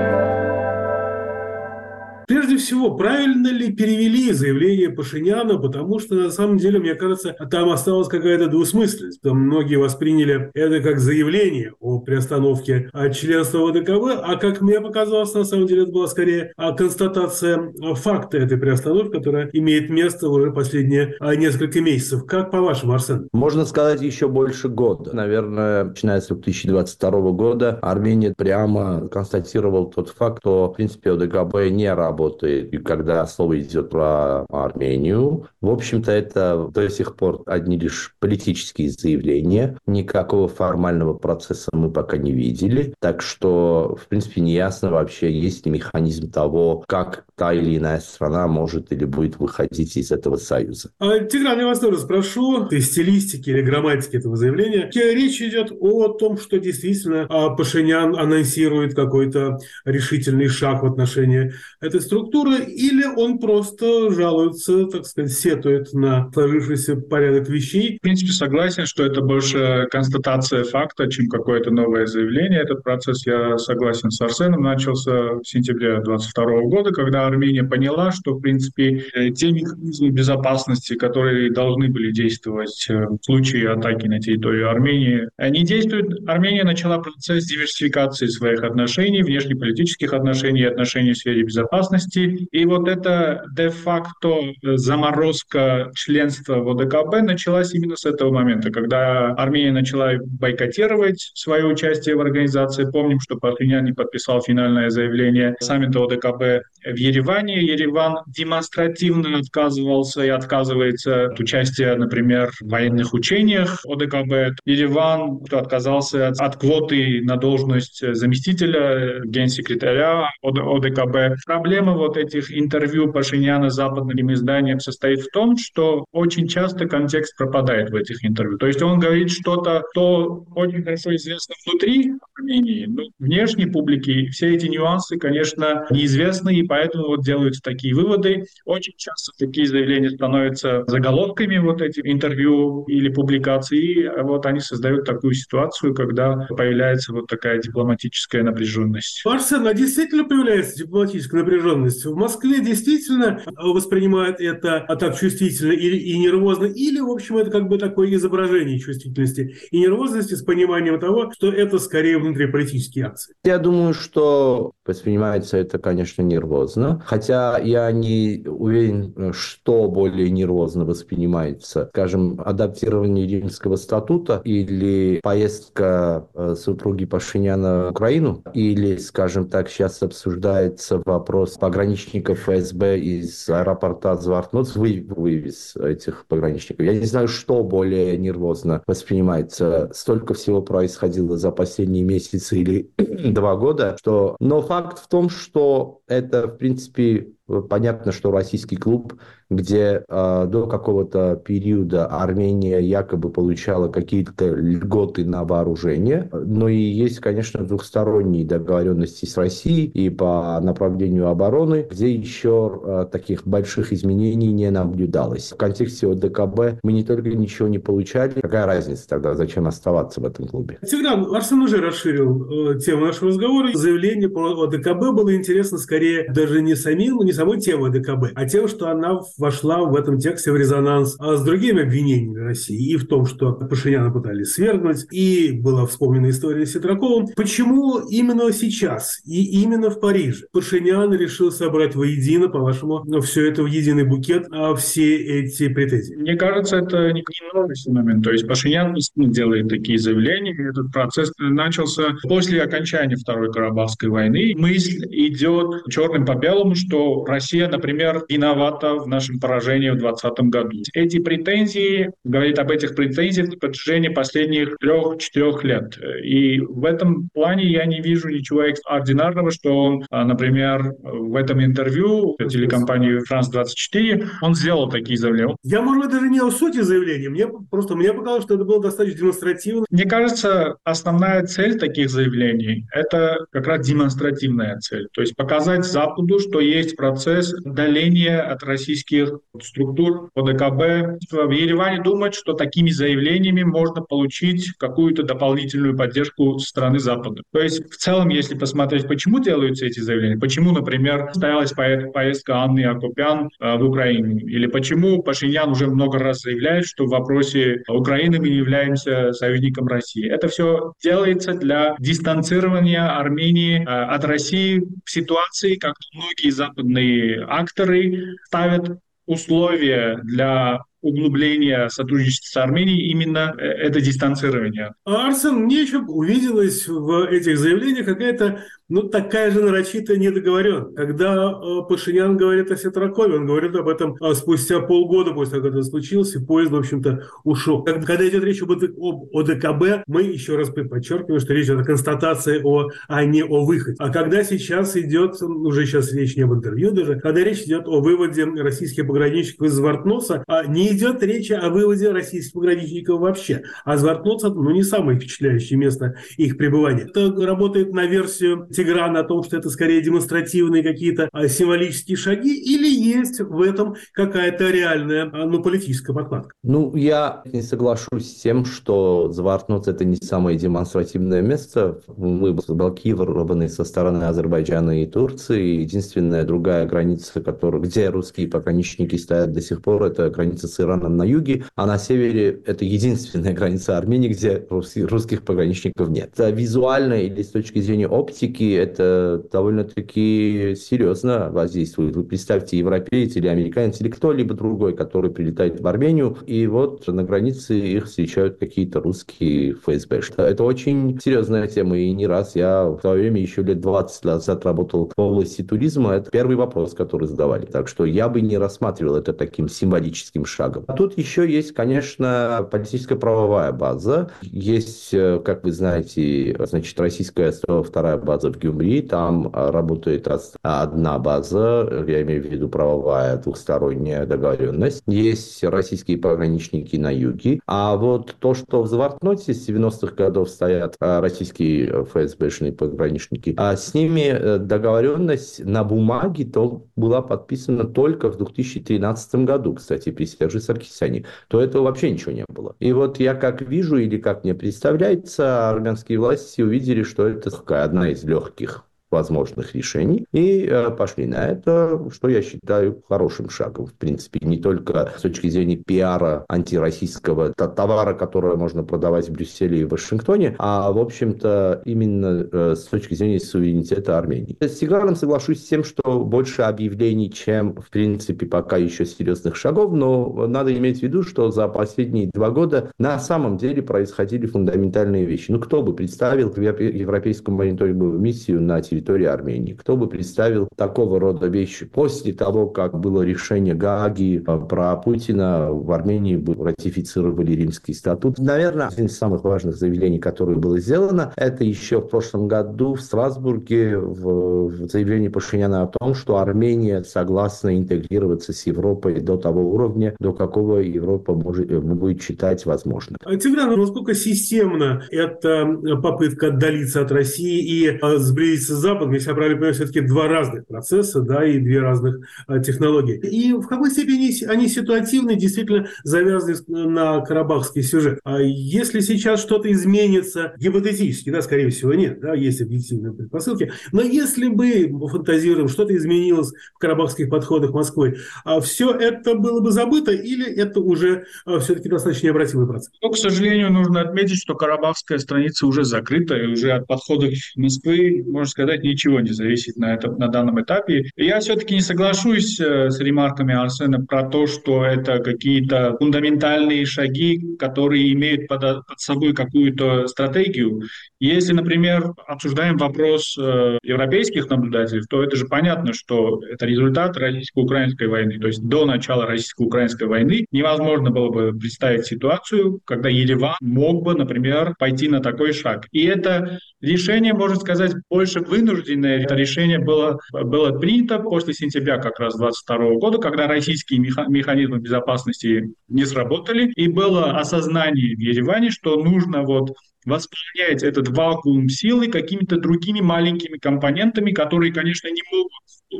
Прежде 2.32 2.56
всего, 2.56 2.94
правильно 2.94 3.48
ли 3.48 3.70
перевели 3.74 4.32
заявление 4.32 4.88
Пашиняна, 4.88 5.58
потому 5.58 5.98
что, 5.98 6.14
на 6.14 6.30
самом 6.30 6.56
деле, 6.56 6.78
мне 6.78 6.94
кажется, 6.94 7.36
там 7.50 7.68
осталась 7.68 8.08
какая-то 8.08 8.46
двусмысленность. 8.46 9.20
Там 9.20 9.38
многие 9.38 9.76
восприняли 9.76 10.50
это 10.54 10.80
как 10.80 10.98
заявление 10.98 11.74
о 11.78 11.98
приостановке 11.98 12.88
членства 13.12 13.58
в 13.58 13.70
ВДКБ, 13.70 14.22
а 14.24 14.36
как 14.36 14.62
мне 14.62 14.80
показалось, 14.80 15.34
на 15.34 15.44
самом 15.44 15.66
деле, 15.66 15.82
это 15.82 15.92
была 15.92 16.06
скорее 16.06 16.54
констатация 16.56 17.70
факта 17.96 18.38
этой 18.38 18.56
приостановки, 18.56 19.12
которая 19.12 19.50
имеет 19.52 19.90
место 19.90 20.30
уже 20.30 20.52
последние 20.52 21.16
а, 21.20 21.36
несколько 21.36 21.82
месяцев. 21.82 22.24
Как 22.24 22.50
по-вашему, 22.50 22.94
Арсен? 22.94 23.28
Можно 23.34 23.66
сказать, 23.66 24.00
еще 24.00 24.28
больше 24.28 24.70
года. 24.70 25.14
Наверное, 25.14 25.84
начиная 25.84 26.22
с 26.22 26.28
2022 26.28 27.10
года 27.32 27.78
Армения 27.82 28.32
прямо 28.34 29.06
констатировал 29.08 29.90
тот 29.90 30.08
факт, 30.08 30.38
что, 30.40 30.70
в 30.70 30.76
принципе, 30.76 31.10
ОДКБ 31.10 31.70
не 31.70 31.92
работает 31.92 32.21
работает, 32.22 32.72
и 32.72 32.78
когда 32.78 33.26
слово 33.26 33.60
идет 33.60 33.90
про 33.90 34.46
Армению, 34.50 35.48
в 35.60 35.70
общем-то, 35.70 36.10
это 36.10 36.68
до 36.72 36.88
сих 36.88 37.16
пор 37.16 37.42
одни 37.46 37.78
лишь 37.78 38.14
политические 38.18 38.90
заявления. 38.90 39.78
Никакого 39.86 40.48
формального 40.48 41.14
процесса 41.14 41.70
мы 41.72 41.90
пока 41.90 42.16
не 42.16 42.32
видели. 42.32 42.94
Так 43.00 43.22
что, 43.22 43.96
в 44.00 44.08
принципе, 44.08 44.40
не 44.40 44.52
ясно 44.52 44.90
вообще, 44.90 45.32
есть 45.32 45.66
ли 45.66 45.72
механизм 45.72 46.30
того, 46.30 46.84
как 46.86 47.24
та 47.36 47.52
или 47.52 47.76
иная 47.76 48.00
страна 48.00 48.46
может 48.46 48.92
или 48.92 49.04
будет 49.04 49.38
выходить 49.38 49.96
из 49.96 50.12
этого 50.12 50.36
союза. 50.36 50.90
А, 50.98 51.18
Тигран, 51.20 51.58
я 51.58 51.66
вас 51.66 51.80
тоже 51.80 51.98
спрошу, 51.98 52.66
из 52.66 52.90
стилистики 52.90 53.50
или 53.50 53.62
грамматики 53.62 54.16
этого 54.16 54.36
заявления. 54.36 54.90
Речь 54.94 55.40
идет 55.40 55.72
о 55.80 56.08
том, 56.08 56.38
что 56.38 56.58
действительно 56.58 57.26
а, 57.28 57.50
Пашинян 57.50 58.16
анонсирует 58.16 58.94
какой-то 58.94 59.58
решительный 59.84 60.48
шаг 60.48 60.82
в 60.82 60.86
отношении 60.86 61.52
этой 61.80 62.00
структуры, 62.02 62.64
или 62.64 63.04
он 63.04 63.38
просто 63.38 64.10
жалуется, 64.10 64.86
так 64.86 65.06
сказать, 65.06 65.32
сетует 65.32 65.92
на 65.92 66.30
сложившийся 66.32 66.96
порядок 66.96 67.48
вещей. 67.48 67.98
В 67.98 68.00
принципе, 68.02 68.32
согласен, 68.32 68.86
что 68.86 69.04
это 69.04 69.20
больше 69.20 69.86
констатация 69.90 70.64
факта, 70.64 71.10
чем 71.10 71.28
какое-то 71.28 71.70
новое 71.70 72.06
заявление. 72.06 72.60
Этот 72.60 72.82
процесс, 72.82 73.26
я 73.26 73.58
согласен 73.58 74.10
с 74.10 74.20
Арсеном, 74.20 74.62
начался 74.62 75.34
в 75.34 75.44
сентябре 75.44 76.00
2022 76.02 76.44
года, 76.62 76.90
когда 76.90 77.26
Армения 77.26 77.64
поняла, 77.64 78.10
что, 78.10 78.32
в 78.34 78.40
принципе, 78.40 79.04
э, 79.14 79.30
те 79.30 79.52
механизмы 79.52 80.10
безопасности, 80.10 80.94
которые 80.94 81.50
должны 81.52 81.88
были 81.88 82.12
действовать 82.12 82.86
э, 82.88 83.06
в 83.06 83.18
случае 83.22 83.70
атаки 83.70 84.06
на 84.06 84.20
территорию 84.20 84.70
Армении, 84.70 85.28
они 85.36 85.64
действуют. 85.64 86.28
Армения 86.28 86.64
начала 86.64 86.98
процесс 86.98 87.44
диверсификации 87.44 88.26
своих 88.26 88.62
отношений, 88.62 89.22
внешнеполитических 89.22 90.12
отношений 90.12 90.62
и 90.62 90.66
отношений 90.66 91.12
в 91.12 91.18
сфере 91.18 91.42
безопасности, 91.42 91.91
деятельности. 91.92 92.48
И 92.52 92.64
вот 92.64 92.88
это 92.88 93.44
де-факто 93.56 94.52
заморозка 94.62 95.90
членства 95.94 96.56
в 96.56 96.68
ОДКБ 96.70 97.22
началась 97.22 97.74
именно 97.74 97.96
с 97.96 98.04
этого 98.04 98.32
момента, 98.32 98.70
когда 98.70 99.32
Армения 99.32 99.72
начала 99.72 100.12
бойкотировать 100.24 101.32
свое 101.34 101.66
участие 101.66 102.16
в 102.16 102.20
организации. 102.20 102.90
Помним, 102.90 103.20
что 103.20 103.36
Пашинян 103.36 103.84
не 103.84 103.92
подписал 103.92 104.40
финальное 104.40 104.90
заявление 104.90 105.54
саммита 105.60 106.02
ОДКБ 106.04 106.64
в 106.84 106.96
Ереване. 106.96 107.62
Ереван 107.62 108.18
демонстративно 108.26 109.38
отказывался 109.38 110.24
и 110.24 110.28
отказывается 110.28 111.26
от 111.26 111.40
участия, 111.40 111.94
например, 111.96 112.50
в 112.60 112.68
военных 112.68 113.14
учениях 113.14 113.84
ОДКБ. 113.86 114.58
Ереван 114.64 115.40
отказался 115.50 116.28
от, 116.28 116.40
от 116.40 116.56
квоты 116.56 117.20
на 117.22 117.36
должность 117.36 118.02
заместителя 118.14 119.20
генсекретаря 119.24 120.30
ОДКБ. 120.42 121.42
Проблема 121.46 121.81
вот 121.84 122.16
этих 122.16 122.56
интервью 122.56 123.12
Пашиняна 123.12 123.70
западным 123.70 124.32
изданиям 124.32 124.80
состоит 124.80 125.20
в 125.20 125.30
том, 125.32 125.56
что 125.56 126.04
очень 126.12 126.48
часто 126.48 126.86
контекст 126.86 127.36
пропадает 127.36 127.90
в 127.90 127.94
этих 127.94 128.24
интервью. 128.24 128.58
То 128.58 128.66
есть 128.66 128.82
он 128.82 128.98
говорит 129.00 129.30
что-то, 129.30 129.82
что 129.92 130.44
очень 130.54 130.82
хорошо 130.82 131.14
известно 131.16 131.54
внутри 131.66 132.12
Армении, 132.38 132.86
но 132.86 133.02
внешней 133.18 133.66
публики 133.66 134.28
все 134.28 134.54
эти 134.54 134.66
нюансы, 134.66 135.18
конечно, 135.18 135.86
неизвестны, 135.90 136.56
и 136.56 136.62
поэтому 136.62 137.08
вот 137.08 137.24
делаются 137.24 137.60
такие 137.62 137.94
выводы. 137.94 138.44
Очень 138.64 138.94
часто 138.96 139.32
такие 139.38 139.66
заявления 139.66 140.10
становятся 140.10 140.84
заголовками 140.86 141.58
вот 141.58 141.80
этих 141.82 142.06
интервью 142.06 142.84
или 142.86 143.08
публикаций, 143.08 143.78
и 143.78 144.08
вот 144.22 144.46
они 144.46 144.60
создают 144.60 145.04
такую 145.04 145.34
ситуацию, 145.34 145.94
когда 145.94 146.46
появляется 146.48 147.12
вот 147.12 147.26
такая 147.26 147.58
дипломатическая 147.60 148.42
напряженность. 148.42 149.22
Арсен, 149.24 149.66
а 149.66 149.74
действительно 149.74 150.24
появляется 150.24 150.78
дипломатическая 150.78 151.42
напряженность? 151.42 151.71
В 151.74 152.16
Москве 152.16 152.60
действительно 152.60 153.42
воспринимают 153.56 154.40
это 154.40 154.84
так 154.98 155.18
чувствительно 155.18 155.72
и, 155.72 155.88
и 155.88 156.18
нервозно, 156.18 156.66
или, 156.66 157.00
в 157.00 157.10
общем, 157.10 157.36
это 157.36 157.50
как 157.50 157.68
бы 157.68 157.78
такое 157.78 158.14
изображение 158.14 158.78
чувствительности 158.78 159.56
и 159.70 159.80
нервозности 159.80 160.34
с 160.34 160.42
пониманием 160.42 160.98
того, 161.00 161.32
что 161.32 161.50
это 161.50 161.78
скорее 161.78 162.18
внутриполитические 162.18 163.06
акции? 163.06 163.34
Я 163.44 163.58
думаю, 163.58 163.94
что 163.94 164.72
воспринимается 164.86 165.56
это, 165.56 165.78
конечно, 165.78 166.22
нервозно. 166.22 167.02
Хотя 167.06 167.58
я 167.58 167.90
не 167.92 168.44
уверен, 168.46 169.32
что 169.32 169.88
более 169.88 170.30
нервозно 170.30 170.84
воспринимается. 170.84 171.88
Скажем, 171.92 172.40
адаптирование 172.44 173.26
Римского 173.26 173.76
статута 173.76 174.40
или 174.44 175.20
поездка 175.22 176.28
э, 176.34 176.54
супруги 176.58 177.04
Пашиняна 177.04 177.86
в 177.88 177.90
Украину, 177.92 178.42
или, 178.54 178.96
скажем 178.96 179.48
так, 179.48 179.68
сейчас 179.68 180.02
обсуждается 180.02 181.02
вопрос 181.04 181.54
пограничников 181.62 182.40
ФСБ 182.40 182.98
из 182.98 183.48
аэропорта 183.48 184.16
Звартноц, 184.16 184.74
вы, 184.74 185.06
вывез 185.08 185.76
этих 185.76 186.26
пограничников. 186.26 186.84
Я 186.84 186.92
не 186.92 187.06
знаю, 187.06 187.28
что 187.28 187.62
более 187.62 188.18
нервозно 188.18 188.82
воспринимается. 188.84 189.88
Столько 189.94 190.34
всего 190.34 190.60
происходило 190.60 191.38
за 191.38 191.52
последние 191.52 192.02
месяцы 192.02 192.58
или 192.58 192.90
два 193.30 193.54
года, 193.54 193.96
что... 194.00 194.34
Но 194.40 194.60
факт 194.60 194.98
в 194.98 195.06
том, 195.06 195.30
что 195.30 196.00
это, 196.08 196.48
в 196.48 196.56
принципе, 196.56 197.28
понятно, 197.70 198.10
что 198.10 198.32
российский 198.32 198.74
клуб 198.74 199.14
где 199.56 200.04
э, 200.08 200.46
до 200.48 200.66
какого-то 200.66 201.40
периода 201.42 202.06
Армения 202.06 202.80
якобы 202.80 203.30
получала 203.30 203.88
какие-то 203.88 204.48
льготы 204.48 205.24
на 205.24 205.44
вооружение, 205.44 206.28
но 206.32 206.68
и 206.68 206.76
есть, 206.76 207.20
конечно, 207.20 207.64
двухсторонние 207.64 208.44
договоренности 208.44 209.26
с 209.26 209.36
Россией 209.36 209.86
и 209.86 210.10
по 210.10 210.58
направлению 210.60 211.28
обороны, 211.28 211.86
где 211.90 212.12
еще 212.12 212.80
э, 212.84 213.06
таких 213.10 213.46
больших 213.46 213.92
изменений 213.92 214.52
не 214.52 214.70
наблюдалось. 214.70 215.52
В 215.52 215.56
контексте 215.56 216.10
ОДКБ 216.10 216.80
мы 216.82 216.92
не 216.92 217.04
только 217.04 217.30
ничего 217.30 217.68
не 217.68 217.78
получали, 217.78 218.40
какая 218.40 218.66
разница 218.66 219.08
тогда, 219.08 219.34
зачем 219.34 219.66
оставаться 219.66 220.20
в 220.20 220.24
этом 220.24 220.46
клубе? 220.46 220.78
Всегда 220.82 221.12
Арсен 221.12 221.60
уже 221.60 221.78
расширил 221.78 222.72
э, 222.72 222.78
тему 222.78 223.06
нашего 223.06 223.28
разговора. 223.28 223.70
Заявление 223.74 224.28
про 224.28 224.64
ОДКБ 224.64 225.14
было 225.14 225.34
интересно 225.34 225.78
скорее 225.78 226.26
даже 226.30 226.62
не 226.62 226.74
самим, 226.74 227.18
не 227.18 227.32
самой 227.32 227.60
темой 227.60 227.90
ОДКБ, 227.90 228.32
а 228.34 228.48
тем, 228.48 228.68
что 228.68 228.90
она 228.90 229.20
вошла 229.42 229.82
в 229.82 229.94
этом 229.96 230.18
тексте 230.18 230.52
в 230.52 230.56
резонанс 230.56 231.16
а 231.18 231.36
с 231.36 231.44
другими 231.44 231.82
обвинениями 231.82 232.38
России 232.38 232.92
и 232.92 232.96
в 232.96 233.06
том, 233.06 233.26
что 233.26 233.52
Пашиняна 233.52 234.10
пытались 234.10 234.52
свергнуть, 234.52 235.06
и 235.10 235.52
была 235.52 235.86
вспомнена 235.86 236.30
история 236.30 236.64
с 236.64 236.72
Ситраковым. 236.72 237.26
Почему 237.36 237.98
именно 237.98 238.52
сейчас 238.52 239.20
и 239.26 239.62
именно 239.62 239.90
в 239.90 240.00
Париже 240.00 240.46
Пашинян 240.52 241.12
решил 241.12 241.50
собрать 241.50 241.94
воедино, 241.94 242.48
по-вашему, 242.48 243.04
все 243.20 243.48
это 243.48 243.62
в 243.62 243.66
единый 243.66 244.04
букет, 244.04 244.46
а 244.50 244.74
все 244.74 245.16
эти 245.16 245.68
претензии? 245.68 246.14
Мне 246.14 246.36
кажется, 246.36 246.76
это 246.76 247.12
не 247.12 247.24
новый 247.52 247.74
момент. 247.88 248.24
То 248.24 248.30
есть 248.30 248.46
Пашинян 248.46 248.96
делает 249.16 249.68
такие 249.68 249.98
заявления, 249.98 250.52
и 250.52 250.70
этот 250.70 250.92
процесс 250.92 251.32
начался 251.38 252.14
после 252.22 252.62
окончания 252.62 253.16
Второй 253.16 253.52
Карабахской 253.52 254.08
войны. 254.08 254.54
Мысль 254.56 255.04
идет 255.10 255.84
черным 255.90 256.24
по 256.24 256.34
белому, 256.34 256.74
что 256.74 257.24
Россия, 257.24 257.68
например, 257.68 258.24
виновата 258.28 258.94
в 258.94 259.08
нашем 259.08 259.31
нашим 259.32 259.40
поражением 259.40 259.94
в 259.94 259.98
2020 259.98 260.50
году. 260.50 260.82
Эти 260.94 261.18
претензии, 261.18 262.10
говорит 262.24 262.58
об 262.58 262.70
этих 262.70 262.94
претензиях 262.94 263.48
на 263.48 263.56
протяжении 263.56 264.08
последних 264.08 264.76
трех-четырех 264.78 265.64
лет. 265.64 265.98
И 266.22 266.60
в 266.60 266.84
этом 266.84 267.28
плане 267.32 267.64
я 267.70 267.84
не 267.86 268.00
вижу 268.00 268.28
ничего 268.28 268.62
экстраординарного, 268.62 269.50
что 269.50 269.76
он, 269.76 270.04
а, 270.10 270.24
например, 270.24 270.94
в 271.02 271.36
этом 271.36 271.62
интервью 271.64 272.36
телекомпании 272.38 273.18
«Франс-24» 273.24 274.26
он 274.42 274.54
сделал 274.54 274.88
такие 274.88 275.18
заявления. 275.18 275.56
Я, 275.62 275.82
может 275.82 276.04
быть, 276.04 276.12
даже 276.12 276.28
не 276.28 276.40
о 276.40 276.50
сути 276.50 276.80
заявления. 276.80 277.28
Мне 277.28 277.48
просто 277.70 277.94
мне 277.94 278.12
показалось, 278.12 278.44
что 278.44 278.54
это 278.54 278.64
было 278.64 278.82
достаточно 278.82 279.20
демонстративно. 279.20 279.84
Мне 279.90 280.04
кажется, 280.04 280.76
основная 280.84 281.44
цель 281.44 281.78
таких 281.78 282.10
заявлений– 282.10 282.86
это 282.92 283.46
как 283.50 283.66
раз 283.66 283.86
демонстративная 283.86 284.78
цель. 284.78 285.08
То 285.12 285.20
есть 285.20 285.36
показать 285.36 285.84
Западу, 285.84 286.38
что 286.38 286.60
есть 286.60 286.96
процесс 286.96 287.52
удаления 287.64 288.40
от 288.40 288.62
российских 288.62 289.21
других 289.26 289.40
структур 289.60 290.30
ОДКБ. 290.34 291.20
В 291.30 291.50
Ереване 291.50 292.02
думают, 292.02 292.34
что 292.34 292.52
такими 292.54 292.90
заявлениями 292.90 293.62
можно 293.62 294.02
получить 294.02 294.72
какую-то 294.78 295.22
дополнительную 295.22 295.96
поддержку 295.96 296.58
со 296.58 296.68
стороны 296.68 296.98
Запада. 296.98 297.42
То 297.52 297.60
есть 297.60 297.90
в 297.90 297.96
целом, 297.96 298.28
если 298.28 298.56
посмотреть, 298.56 299.06
почему 299.06 299.40
делаются 299.40 299.86
эти 299.86 300.00
заявления, 300.00 300.38
почему, 300.38 300.72
например, 300.72 301.28
состоялась 301.32 301.72
поездка 301.72 302.62
Анны 302.62 302.84
Акопян 302.84 303.50
э, 303.60 303.76
в 303.76 303.84
Украину, 303.84 304.38
или 304.38 304.66
почему 304.66 305.22
Пашинян 305.22 305.70
уже 305.70 305.86
много 305.86 306.18
раз 306.18 306.40
заявляет, 306.40 306.86
что 306.86 307.04
в 307.04 307.10
вопросе 307.10 307.82
Украины 307.88 308.38
мы 308.38 308.48
являемся 308.48 309.32
союзником 309.32 309.86
России. 309.86 310.28
Это 310.28 310.48
все 310.48 310.92
делается 311.02 311.54
для 311.54 311.94
дистанцирования 311.98 313.18
Армении 313.18 313.80
э, 313.80 313.84
от 313.84 314.24
России 314.24 314.82
в 315.04 315.10
ситуации, 315.10 315.76
как 315.76 315.94
многие 316.12 316.50
западные 316.50 317.44
акторы 317.48 318.36
ставят 318.46 318.98
условия 319.26 320.18
для 320.22 320.80
углубления 321.02 321.88
сотрудничества 321.88 322.60
с 322.60 322.62
Арменией 322.62 323.10
именно 323.10 323.54
э, 323.58 323.62
это 323.62 324.00
дистанцирование. 324.00 324.92
А, 325.04 325.26
Арсен, 325.26 325.56
мне 325.64 325.82
еще 325.82 325.98
увиделась 325.98 326.86
в 326.86 327.26
этих 327.28 327.58
заявлениях 327.58 328.06
какая-то 328.06 328.62
ну, 328.88 329.02
такая 329.04 329.50
же 329.50 329.62
нарочитая 329.62 330.18
недоговоренность. 330.18 330.94
Когда 330.96 331.50
э, 331.50 331.82
Пашинян 331.88 332.36
говорит 332.36 332.70
о 332.70 332.76
Сетракове, 332.76 333.36
он 333.36 333.46
говорит 333.46 333.74
об 333.74 333.88
этом 333.88 334.16
э, 334.20 334.34
спустя 334.34 334.80
полгода 334.80 335.32
после 335.32 335.52
того, 335.52 335.64
как 335.64 335.72
это 335.72 335.82
случилось, 335.82 336.34
и 336.34 336.44
поезд, 336.44 336.72
в 336.72 336.76
общем-то, 336.76 337.26
ушел. 337.44 337.82
Когда, 337.84 338.28
идет 338.28 338.44
речь 338.44 338.62
об, 338.62 338.72
ОДКБ, 338.72 340.04
мы 340.06 340.22
еще 340.22 340.56
раз 340.56 340.70
подчеркиваем, 340.70 341.40
что 341.40 341.54
речь 341.54 341.66
идет 341.66 341.80
о 341.80 341.84
констатации, 341.84 342.60
о, 342.62 342.90
а 343.08 343.24
не 343.24 343.42
о 343.42 343.64
выходе. 343.64 343.96
А 343.98 344.10
когда 344.10 344.44
сейчас 344.44 344.96
идет, 344.96 345.40
уже 345.40 345.86
сейчас 345.86 346.12
речь 346.12 346.36
не 346.36 346.42
об 346.42 346.52
интервью 346.52 346.92
даже, 346.92 347.18
когда 347.18 347.42
речь 347.42 347.62
идет 347.62 347.86
о 347.86 348.00
выводе 348.00 348.44
российских 348.44 349.06
пограничников 349.06 349.68
из 349.68 349.72
Звартноса, 349.72 350.44
а 350.46 350.66
не 350.66 350.92
идет 350.92 351.22
речь 351.22 351.50
о 351.50 351.70
выводе 351.70 352.10
российских 352.10 352.54
пограничников 352.54 353.20
вообще. 353.20 353.62
А 353.84 353.96
Звартноса, 353.96 354.50
ну, 354.50 354.70
не 354.70 354.82
самое 354.82 355.18
впечатляющее 355.18 355.78
место 355.78 356.16
их 356.36 356.56
пребывания. 356.56 357.06
Это 357.08 357.34
работает 357.46 357.92
на 357.92 358.06
версию 358.06 358.66
Тиграна 358.82 359.20
о 359.20 359.24
том, 359.24 359.44
что 359.44 359.56
это 359.56 359.70
скорее 359.70 360.02
демонстративные 360.02 360.82
какие-то 360.82 361.28
а, 361.32 361.46
символические 361.46 362.16
шаги, 362.16 362.52
или 362.52 362.88
есть 362.88 363.40
в 363.40 363.60
этом 363.60 363.94
какая-то 364.12 364.70
реальная 364.70 365.30
а, 365.32 365.46
ну, 365.46 365.62
политическая 365.62 366.12
подкладка? 366.12 366.52
Ну, 366.64 366.96
я 366.96 367.42
не 367.44 367.62
соглашусь 367.62 368.28
с 368.28 368.40
тем, 368.42 368.64
что 368.64 369.30
Звартноц– 369.30 369.86
это 369.86 370.04
не 370.04 370.16
самое 370.16 370.58
демонстративное 370.58 371.42
место. 371.42 372.00
Мы 372.16 372.52
блокированы 372.54 373.68
со 373.68 373.84
стороны 373.84 374.24
Азербайджана 374.24 375.00
и 375.00 375.06
Турции. 375.06 375.80
Единственная 375.82 376.42
другая 376.42 376.84
граница, 376.86 377.40
которая, 377.40 377.82
где 377.82 378.08
русские 378.08 378.48
пограничники 378.48 379.14
стоят 379.14 379.52
до 379.52 379.60
сих 379.60 379.80
пор, 379.82 380.02
это 380.02 380.28
граница 380.30 380.66
с 380.66 380.80
Ираном 380.80 381.16
на 381.16 381.22
юге, 381.22 381.66
а 381.76 381.86
на 381.86 381.98
севере 381.98 382.60
это 382.66 382.84
единственная 382.84 383.52
граница 383.54 383.96
Армении, 383.96 384.28
где 384.28 384.66
русских 384.68 385.42
пограничников 385.42 386.08
нет. 386.08 386.32
Визуально 386.36 387.22
или 387.22 387.42
с 387.42 387.50
точки 387.50 387.80
зрения 387.80 388.08
оптики 388.08 388.61
это 388.70 389.44
довольно-таки 389.50 390.74
серьезно 390.76 391.50
воздействует. 391.50 392.16
Вы 392.16 392.24
представьте, 392.24 392.78
европеец 392.78 393.36
или 393.36 393.48
американец 393.48 394.00
или 394.00 394.08
кто-либо 394.08 394.54
другой, 394.54 394.94
который 394.94 395.30
прилетает 395.30 395.80
в 395.80 395.86
Армению, 395.86 396.38
и 396.46 396.66
вот 396.66 397.06
на 397.06 397.24
границе 397.24 397.78
их 397.78 398.06
встречают 398.06 398.58
какие-то 398.58 399.00
русские 399.00 399.74
ФСБ. 399.74 400.20
Это 400.36 400.64
очень 400.64 401.18
серьезная 401.22 401.66
тема, 401.66 401.98
и 401.98 402.10
не 402.12 402.26
раз 402.26 402.54
я 402.56 402.84
в 402.84 403.00
свое 403.00 403.22
время 403.22 403.40
еще 403.40 403.62
лет 403.62 403.80
20 403.80 404.24
назад 404.24 404.64
работал 404.64 405.10
в 405.16 405.20
области 405.20 405.62
туризма. 405.62 406.12
Это 406.14 406.30
первый 406.30 406.56
вопрос, 406.56 406.94
который 406.94 407.26
задавали. 407.26 407.66
Так 407.66 407.88
что 407.88 408.04
я 408.04 408.28
бы 408.28 408.40
не 408.40 408.58
рассматривал 408.58 409.16
это 409.16 409.32
таким 409.32 409.68
символическим 409.68 410.44
шагом. 410.44 410.84
А 410.88 410.92
тут 410.92 411.16
еще 411.18 411.50
есть, 411.50 411.72
конечно, 411.72 412.66
политическая 412.70 413.16
правовая 413.16 413.72
база. 413.72 414.30
Есть, 414.42 415.12
э, 415.12 415.40
как 415.44 415.64
вы 415.64 415.72
знаете, 415.72 416.56
значит, 416.66 416.98
российская 417.00 417.52
вторая 417.52 418.16
база 418.16 418.51
в 418.52 418.58
Гюмри. 418.58 419.02
Там 419.02 419.50
работает 419.52 420.28
одна 420.62 421.18
база, 421.18 422.04
я 422.06 422.22
имею 422.22 422.42
в 422.42 422.46
виду 422.46 422.68
правовая 422.68 423.36
двухсторонняя 423.36 424.26
договоренность. 424.26 425.02
Есть 425.06 425.62
российские 425.64 426.18
пограничники 426.18 426.96
на 426.96 427.10
юге. 427.10 427.60
А 427.66 427.96
вот 427.96 428.36
то, 428.38 428.54
что 428.54 428.82
в 428.82 428.88
Звартноте 428.88 429.54
с 429.54 429.68
90-х 429.68 430.14
годов 430.14 430.50
стоят 430.50 430.96
а, 431.00 431.20
российские 431.20 432.04
ФСБшные 432.04 432.72
пограничники, 432.72 433.54
а 433.56 433.76
с 433.76 433.94
ними 433.94 434.28
э, 434.28 434.58
договоренность 434.58 435.64
на 435.64 435.84
бумаге 435.84 436.44
то 436.44 436.84
была 436.96 437.22
подписана 437.22 437.84
только 437.84 438.30
в 438.30 438.36
2013 438.36 439.34
году, 439.46 439.74
кстати, 439.74 440.10
при 440.10 440.24
Серже 440.24 440.60
Саркисяне. 440.60 441.24
То 441.48 441.60
этого 441.60 441.84
вообще 441.84 442.10
ничего 442.10 442.32
не 442.32 442.44
было. 442.48 442.74
И 442.78 442.92
вот 442.92 443.18
я 443.20 443.34
как 443.34 443.62
вижу 443.62 443.96
или 443.96 444.18
как 444.18 444.44
мне 444.44 444.54
представляется, 444.54 445.70
армянские 445.70 446.18
власти 446.18 446.60
увидели, 446.60 447.02
что 447.02 447.26
это 447.26 447.50
одна 447.82 448.10
из 448.10 448.24
легких 448.24 448.41
легких 448.42 448.84
возможных 449.12 449.74
решений 449.74 450.26
и 450.32 450.66
э, 450.66 450.90
пошли 450.90 451.26
на 451.26 451.46
это, 451.46 452.10
что 452.12 452.28
я 452.28 452.42
считаю 452.42 453.02
хорошим 453.08 453.50
шагом, 453.50 453.86
в 453.86 453.94
принципе, 453.94 454.40
не 454.42 454.58
только 454.58 455.12
с 455.16 455.22
точки 455.22 455.48
зрения 455.48 455.76
пиара 455.76 456.44
антироссийского 456.48 457.50
товара, 457.50 458.14
который 458.14 458.56
можно 458.56 458.82
продавать 458.82 459.28
в 459.28 459.32
Брюсселе 459.32 459.80
и 459.80 459.84
в 459.84 459.90
Вашингтоне, 459.90 460.56
а, 460.58 460.90
в 460.92 460.98
общем-то, 460.98 461.82
именно 461.84 462.48
э, 462.50 462.74
с 462.76 462.84
точки 462.84 463.14
зрения 463.14 463.40
суверенитета 463.40 464.18
Армении. 464.18 464.56
С 464.60 464.78
Сигаром 464.78 465.16
соглашусь 465.16 465.64
с 465.64 465.68
тем, 465.68 465.84
что 465.84 466.24
больше 466.24 466.62
объявлений, 466.62 467.30
чем, 467.30 467.74
в 467.74 467.90
принципе, 467.90 468.46
пока 468.46 468.76
еще 468.76 469.04
серьезных 469.04 469.56
шагов, 469.56 469.92
но 469.92 470.46
надо 470.46 470.76
иметь 470.76 471.00
в 471.00 471.02
виду, 471.02 471.22
что 471.22 471.50
за 471.50 471.68
последние 471.68 472.30
два 472.32 472.50
года 472.50 472.90
на 472.98 473.18
самом 473.18 473.56
деле 473.56 473.82
происходили 473.82 474.46
фундаментальные 474.46 475.24
вещи. 475.24 475.50
Ну, 475.50 475.60
кто 475.60 475.82
бы 475.82 475.94
представил 475.94 476.52
Европейскую 476.54 477.56
мониторинговую 477.56 478.18
миссию 478.18 478.60
на 478.60 478.80
территории 478.80 479.01
территории 479.02 479.26
Армении. 479.26 479.72
Кто 479.72 479.96
бы 479.96 480.08
представил 480.08 480.68
такого 480.76 481.18
рода 481.18 481.46
вещи 481.46 481.86
после 481.86 482.32
того, 482.32 482.68
как 482.68 482.98
было 482.98 483.22
решение 483.22 483.74
Гааги 483.74 484.42
э, 484.46 484.66
про 484.68 484.96
Путина, 484.96 485.72
в 485.72 485.90
Армении 485.92 486.42
ратифицировали 486.62 487.52
римский 487.52 487.94
статут. 487.94 488.38
Наверное, 488.38 488.88
один 488.88 489.06
из 489.06 489.16
самых 489.16 489.44
важных 489.44 489.76
заявлений, 489.76 490.18
которое 490.18 490.56
было 490.56 490.78
сделано, 490.78 491.32
это 491.36 491.64
еще 491.64 492.00
в 492.00 492.08
прошлом 492.08 492.48
году 492.48 492.94
в 492.94 493.00
Страсбурге 493.00 493.98
в, 493.98 494.86
заявлении 494.88 495.28
Пашиняна 495.28 495.82
о 495.82 495.86
том, 495.86 496.14
что 496.14 496.36
Армения 496.36 497.02
согласна 497.04 497.76
интегрироваться 497.76 498.52
с 498.52 498.66
Европой 498.66 499.20
до 499.20 499.36
того 499.36 499.72
уровня, 499.72 500.14
до 500.20 500.32
какого 500.32 500.78
Европа 500.78 501.34
может, 501.34 501.70
э, 501.70 501.78
будет 501.80 502.22
считать 502.22 502.64
возможным. 502.66 503.18
Тигран, 503.38 503.78
насколько 503.78 504.14
системно 504.14 505.02
эта 505.10 505.66
попытка 506.02 506.48
отдалиться 506.48 507.00
от 507.02 507.10
России 507.12 507.60
и 507.62 507.98
э, 508.00 508.16
сблизиться 508.18 508.76
с 508.76 508.84
Западом, 508.92 509.14
если 509.14 509.28
я 509.30 509.34
правильно 509.34 509.56
понимаю, 509.56 509.74
все-таки 509.74 510.00
два 510.00 510.28
разных 510.28 510.66
процесса, 510.66 511.20
да, 511.20 511.46
и 511.46 511.58
две 511.58 511.80
разных 511.80 512.20
а, 512.46 512.58
технологии. 512.58 513.16
И 513.16 513.52
в 513.54 513.66
какой 513.66 513.90
степени 513.90 514.44
они 514.44 514.68
ситуативны, 514.68 515.34
действительно 515.36 515.88
завязаны 516.04 516.86
на 516.88 517.20
карабахский 517.20 517.82
сюжет. 517.82 518.20
А 518.24 518.40
если 518.40 519.00
сейчас 519.00 519.40
что-то 519.40 519.72
изменится, 519.72 520.52
гипотетически, 520.58 521.30
да, 521.30 521.40
скорее 521.40 521.70
всего, 521.70 521.94
нет, 521.94 522.20
да, 522.20 522.34
есть 522.34 522.60
объективные 522.60 523.14
предпосылки, 523.14 523.72
но 523.92 524.02
если 524.02 524.48
бы, 524.48 524.92
фантазируем, 525.08 525.68
что-то 525.68 525.96
изменилось 525.96 526.52
в 526.74 526.78
карабахских 526.78 527.30
подходах 527.30 527.72
Москвы, 527.72 528.18
а 528.44 528.60
все 528.60 528.92
это 528.92 529.34
было 529.34 529.60
бы 529.60 529.70
забыто 529.70 530.12
или 530.12 530.46
это 530.46 530.80
уже 530.80 531.24
а, 531.46 531.60
все-таки 531.60 531.88
достаточно 531.88 532.26
необратимый 532.26 532.66
процесс? 532.66 532.90
Ну, 533.00 533.10
к 533.10 533.16
сожалению, 533.16 533.72
нужно 533.72 534.02
отметить, 534.02 534.40
что 534.40 534.54
карабахская 534.54 535.18
страница 535.18 535.66
уже 535.66 535.84
закрыта, 535.84 536.36
и 536.36 536.46
уже 536.46 536.72
от 536.72 536.86
подходов 536.86 537.32
Москвы, 537.56 538.22
можно 538.26 538.50
сказать, 538.50 538.81
ничего 538.82 539.20
не 539.20 539.32
зависит 539.32 539.76
на, 539.76 539.94
это, 539.94 540.10
на 540.10 540.28
данном 540.28 540.60
этапе. 540.60 541.04
Я 541.16 541.40
все-таки 541.40 541.74
не 541.74 541.80
соглашусь 541.80 542.58
э, 542.60 542.90
с 542.90 543.00
ремарками 543.00 543.54
Арсена 543.54 544.04
про 544.04 544.28
то, 544.28 544.46
что 544.46 544.84
это 544.84 545.18
какие-то 545.18 545.96
фундаментальные 545.98 546.86
шаги, 546.86 547.56
которые 547.58 548.12
имеют 548.12 548.48
под, 548.48 548.60
под 548.86 549.00
собой 549.00 549.32
какую-то 549.34 550.06
стратегию. 550.06 550.82
Если, 551.22 551.52
например, 551.52 552.14
обсуждаем 552.26 552.78
вопрос 552.78 553.38
э, 553.38 553.78
европейских 553.84 554.50
наблюдателей, 554.50 555.04
то 555.08 555.22
это 555.22 555.36
же 555.36 555.46
понятно, 555.46 555.92
что 555.92 556.42
это 556.50 556.66
результат 556.66 557.16
российско-украинской 557.16 558.08
войны. 558.08 558.40
То 558.40 558.48
есть 558.48 558.60
до 558.60 558.84
начала 558.86 559.24
российско-украинской 559.24 560.08
войны 560.08 560.46
невозможно 560.50 561.12
было 561.12 561.30
бы 561.30 561.56
представить 561.56 562.06
ситуацию, 562.06 562.80
когда 562.84 563.08
Ереван 563.08 563.54
мог 563.60 564.02
бы, 564.02 564.16
например, 564.16 564.74
пойти 564.80 565.08
на 565.08 565.20
такой 565.20 565.52
шаг. 565.52 565.86
И 565.92 566.02
это 566.06 566.58
решение, 566.80 567.34
можно 567.34 567.54
сказать, 567.54 567.94
больше 568.10 568.40
вынужденное. 568.40 569.20
Это 569.20 569.36
решение 569.36 569.78
было, 569.78 570.18
было 570.32 570.76
принято 570.76 571.20
после 571.20 571.54
сентября 571.54 571.98
как 571.98 572.18
раз 572.18 572.36
22 572.36 572.94
года, 572.96 573.18
когда 573.18 573.46
российские 573.46 574.00
механизмы 574.00 574.80
безопасности 574.80 575.72
не 575.86 576.04
сработали, 576.04 576.72
и 576.74 576.88
было 576.88 577.38
осознание 577.38 578.16
в 578.16 578.18
Ереване, 578.18 578.70
что 578.70 578.96
нужно 578.96 579.42
вот 579.44 579.70
восполнять 580.04 580.82
этот 580.82 581.08
вакуум 581.08 581.68
силы 581.68 582.08
какими-то 582.08 582.56
другими 582.56 583.00
маленькими 583.00 583.58
компонентами, 583.58 584.32
которые, 584.32 584.72
конечно, 584.72 585.08
не 585.08 585.22
могут 585.30 585.52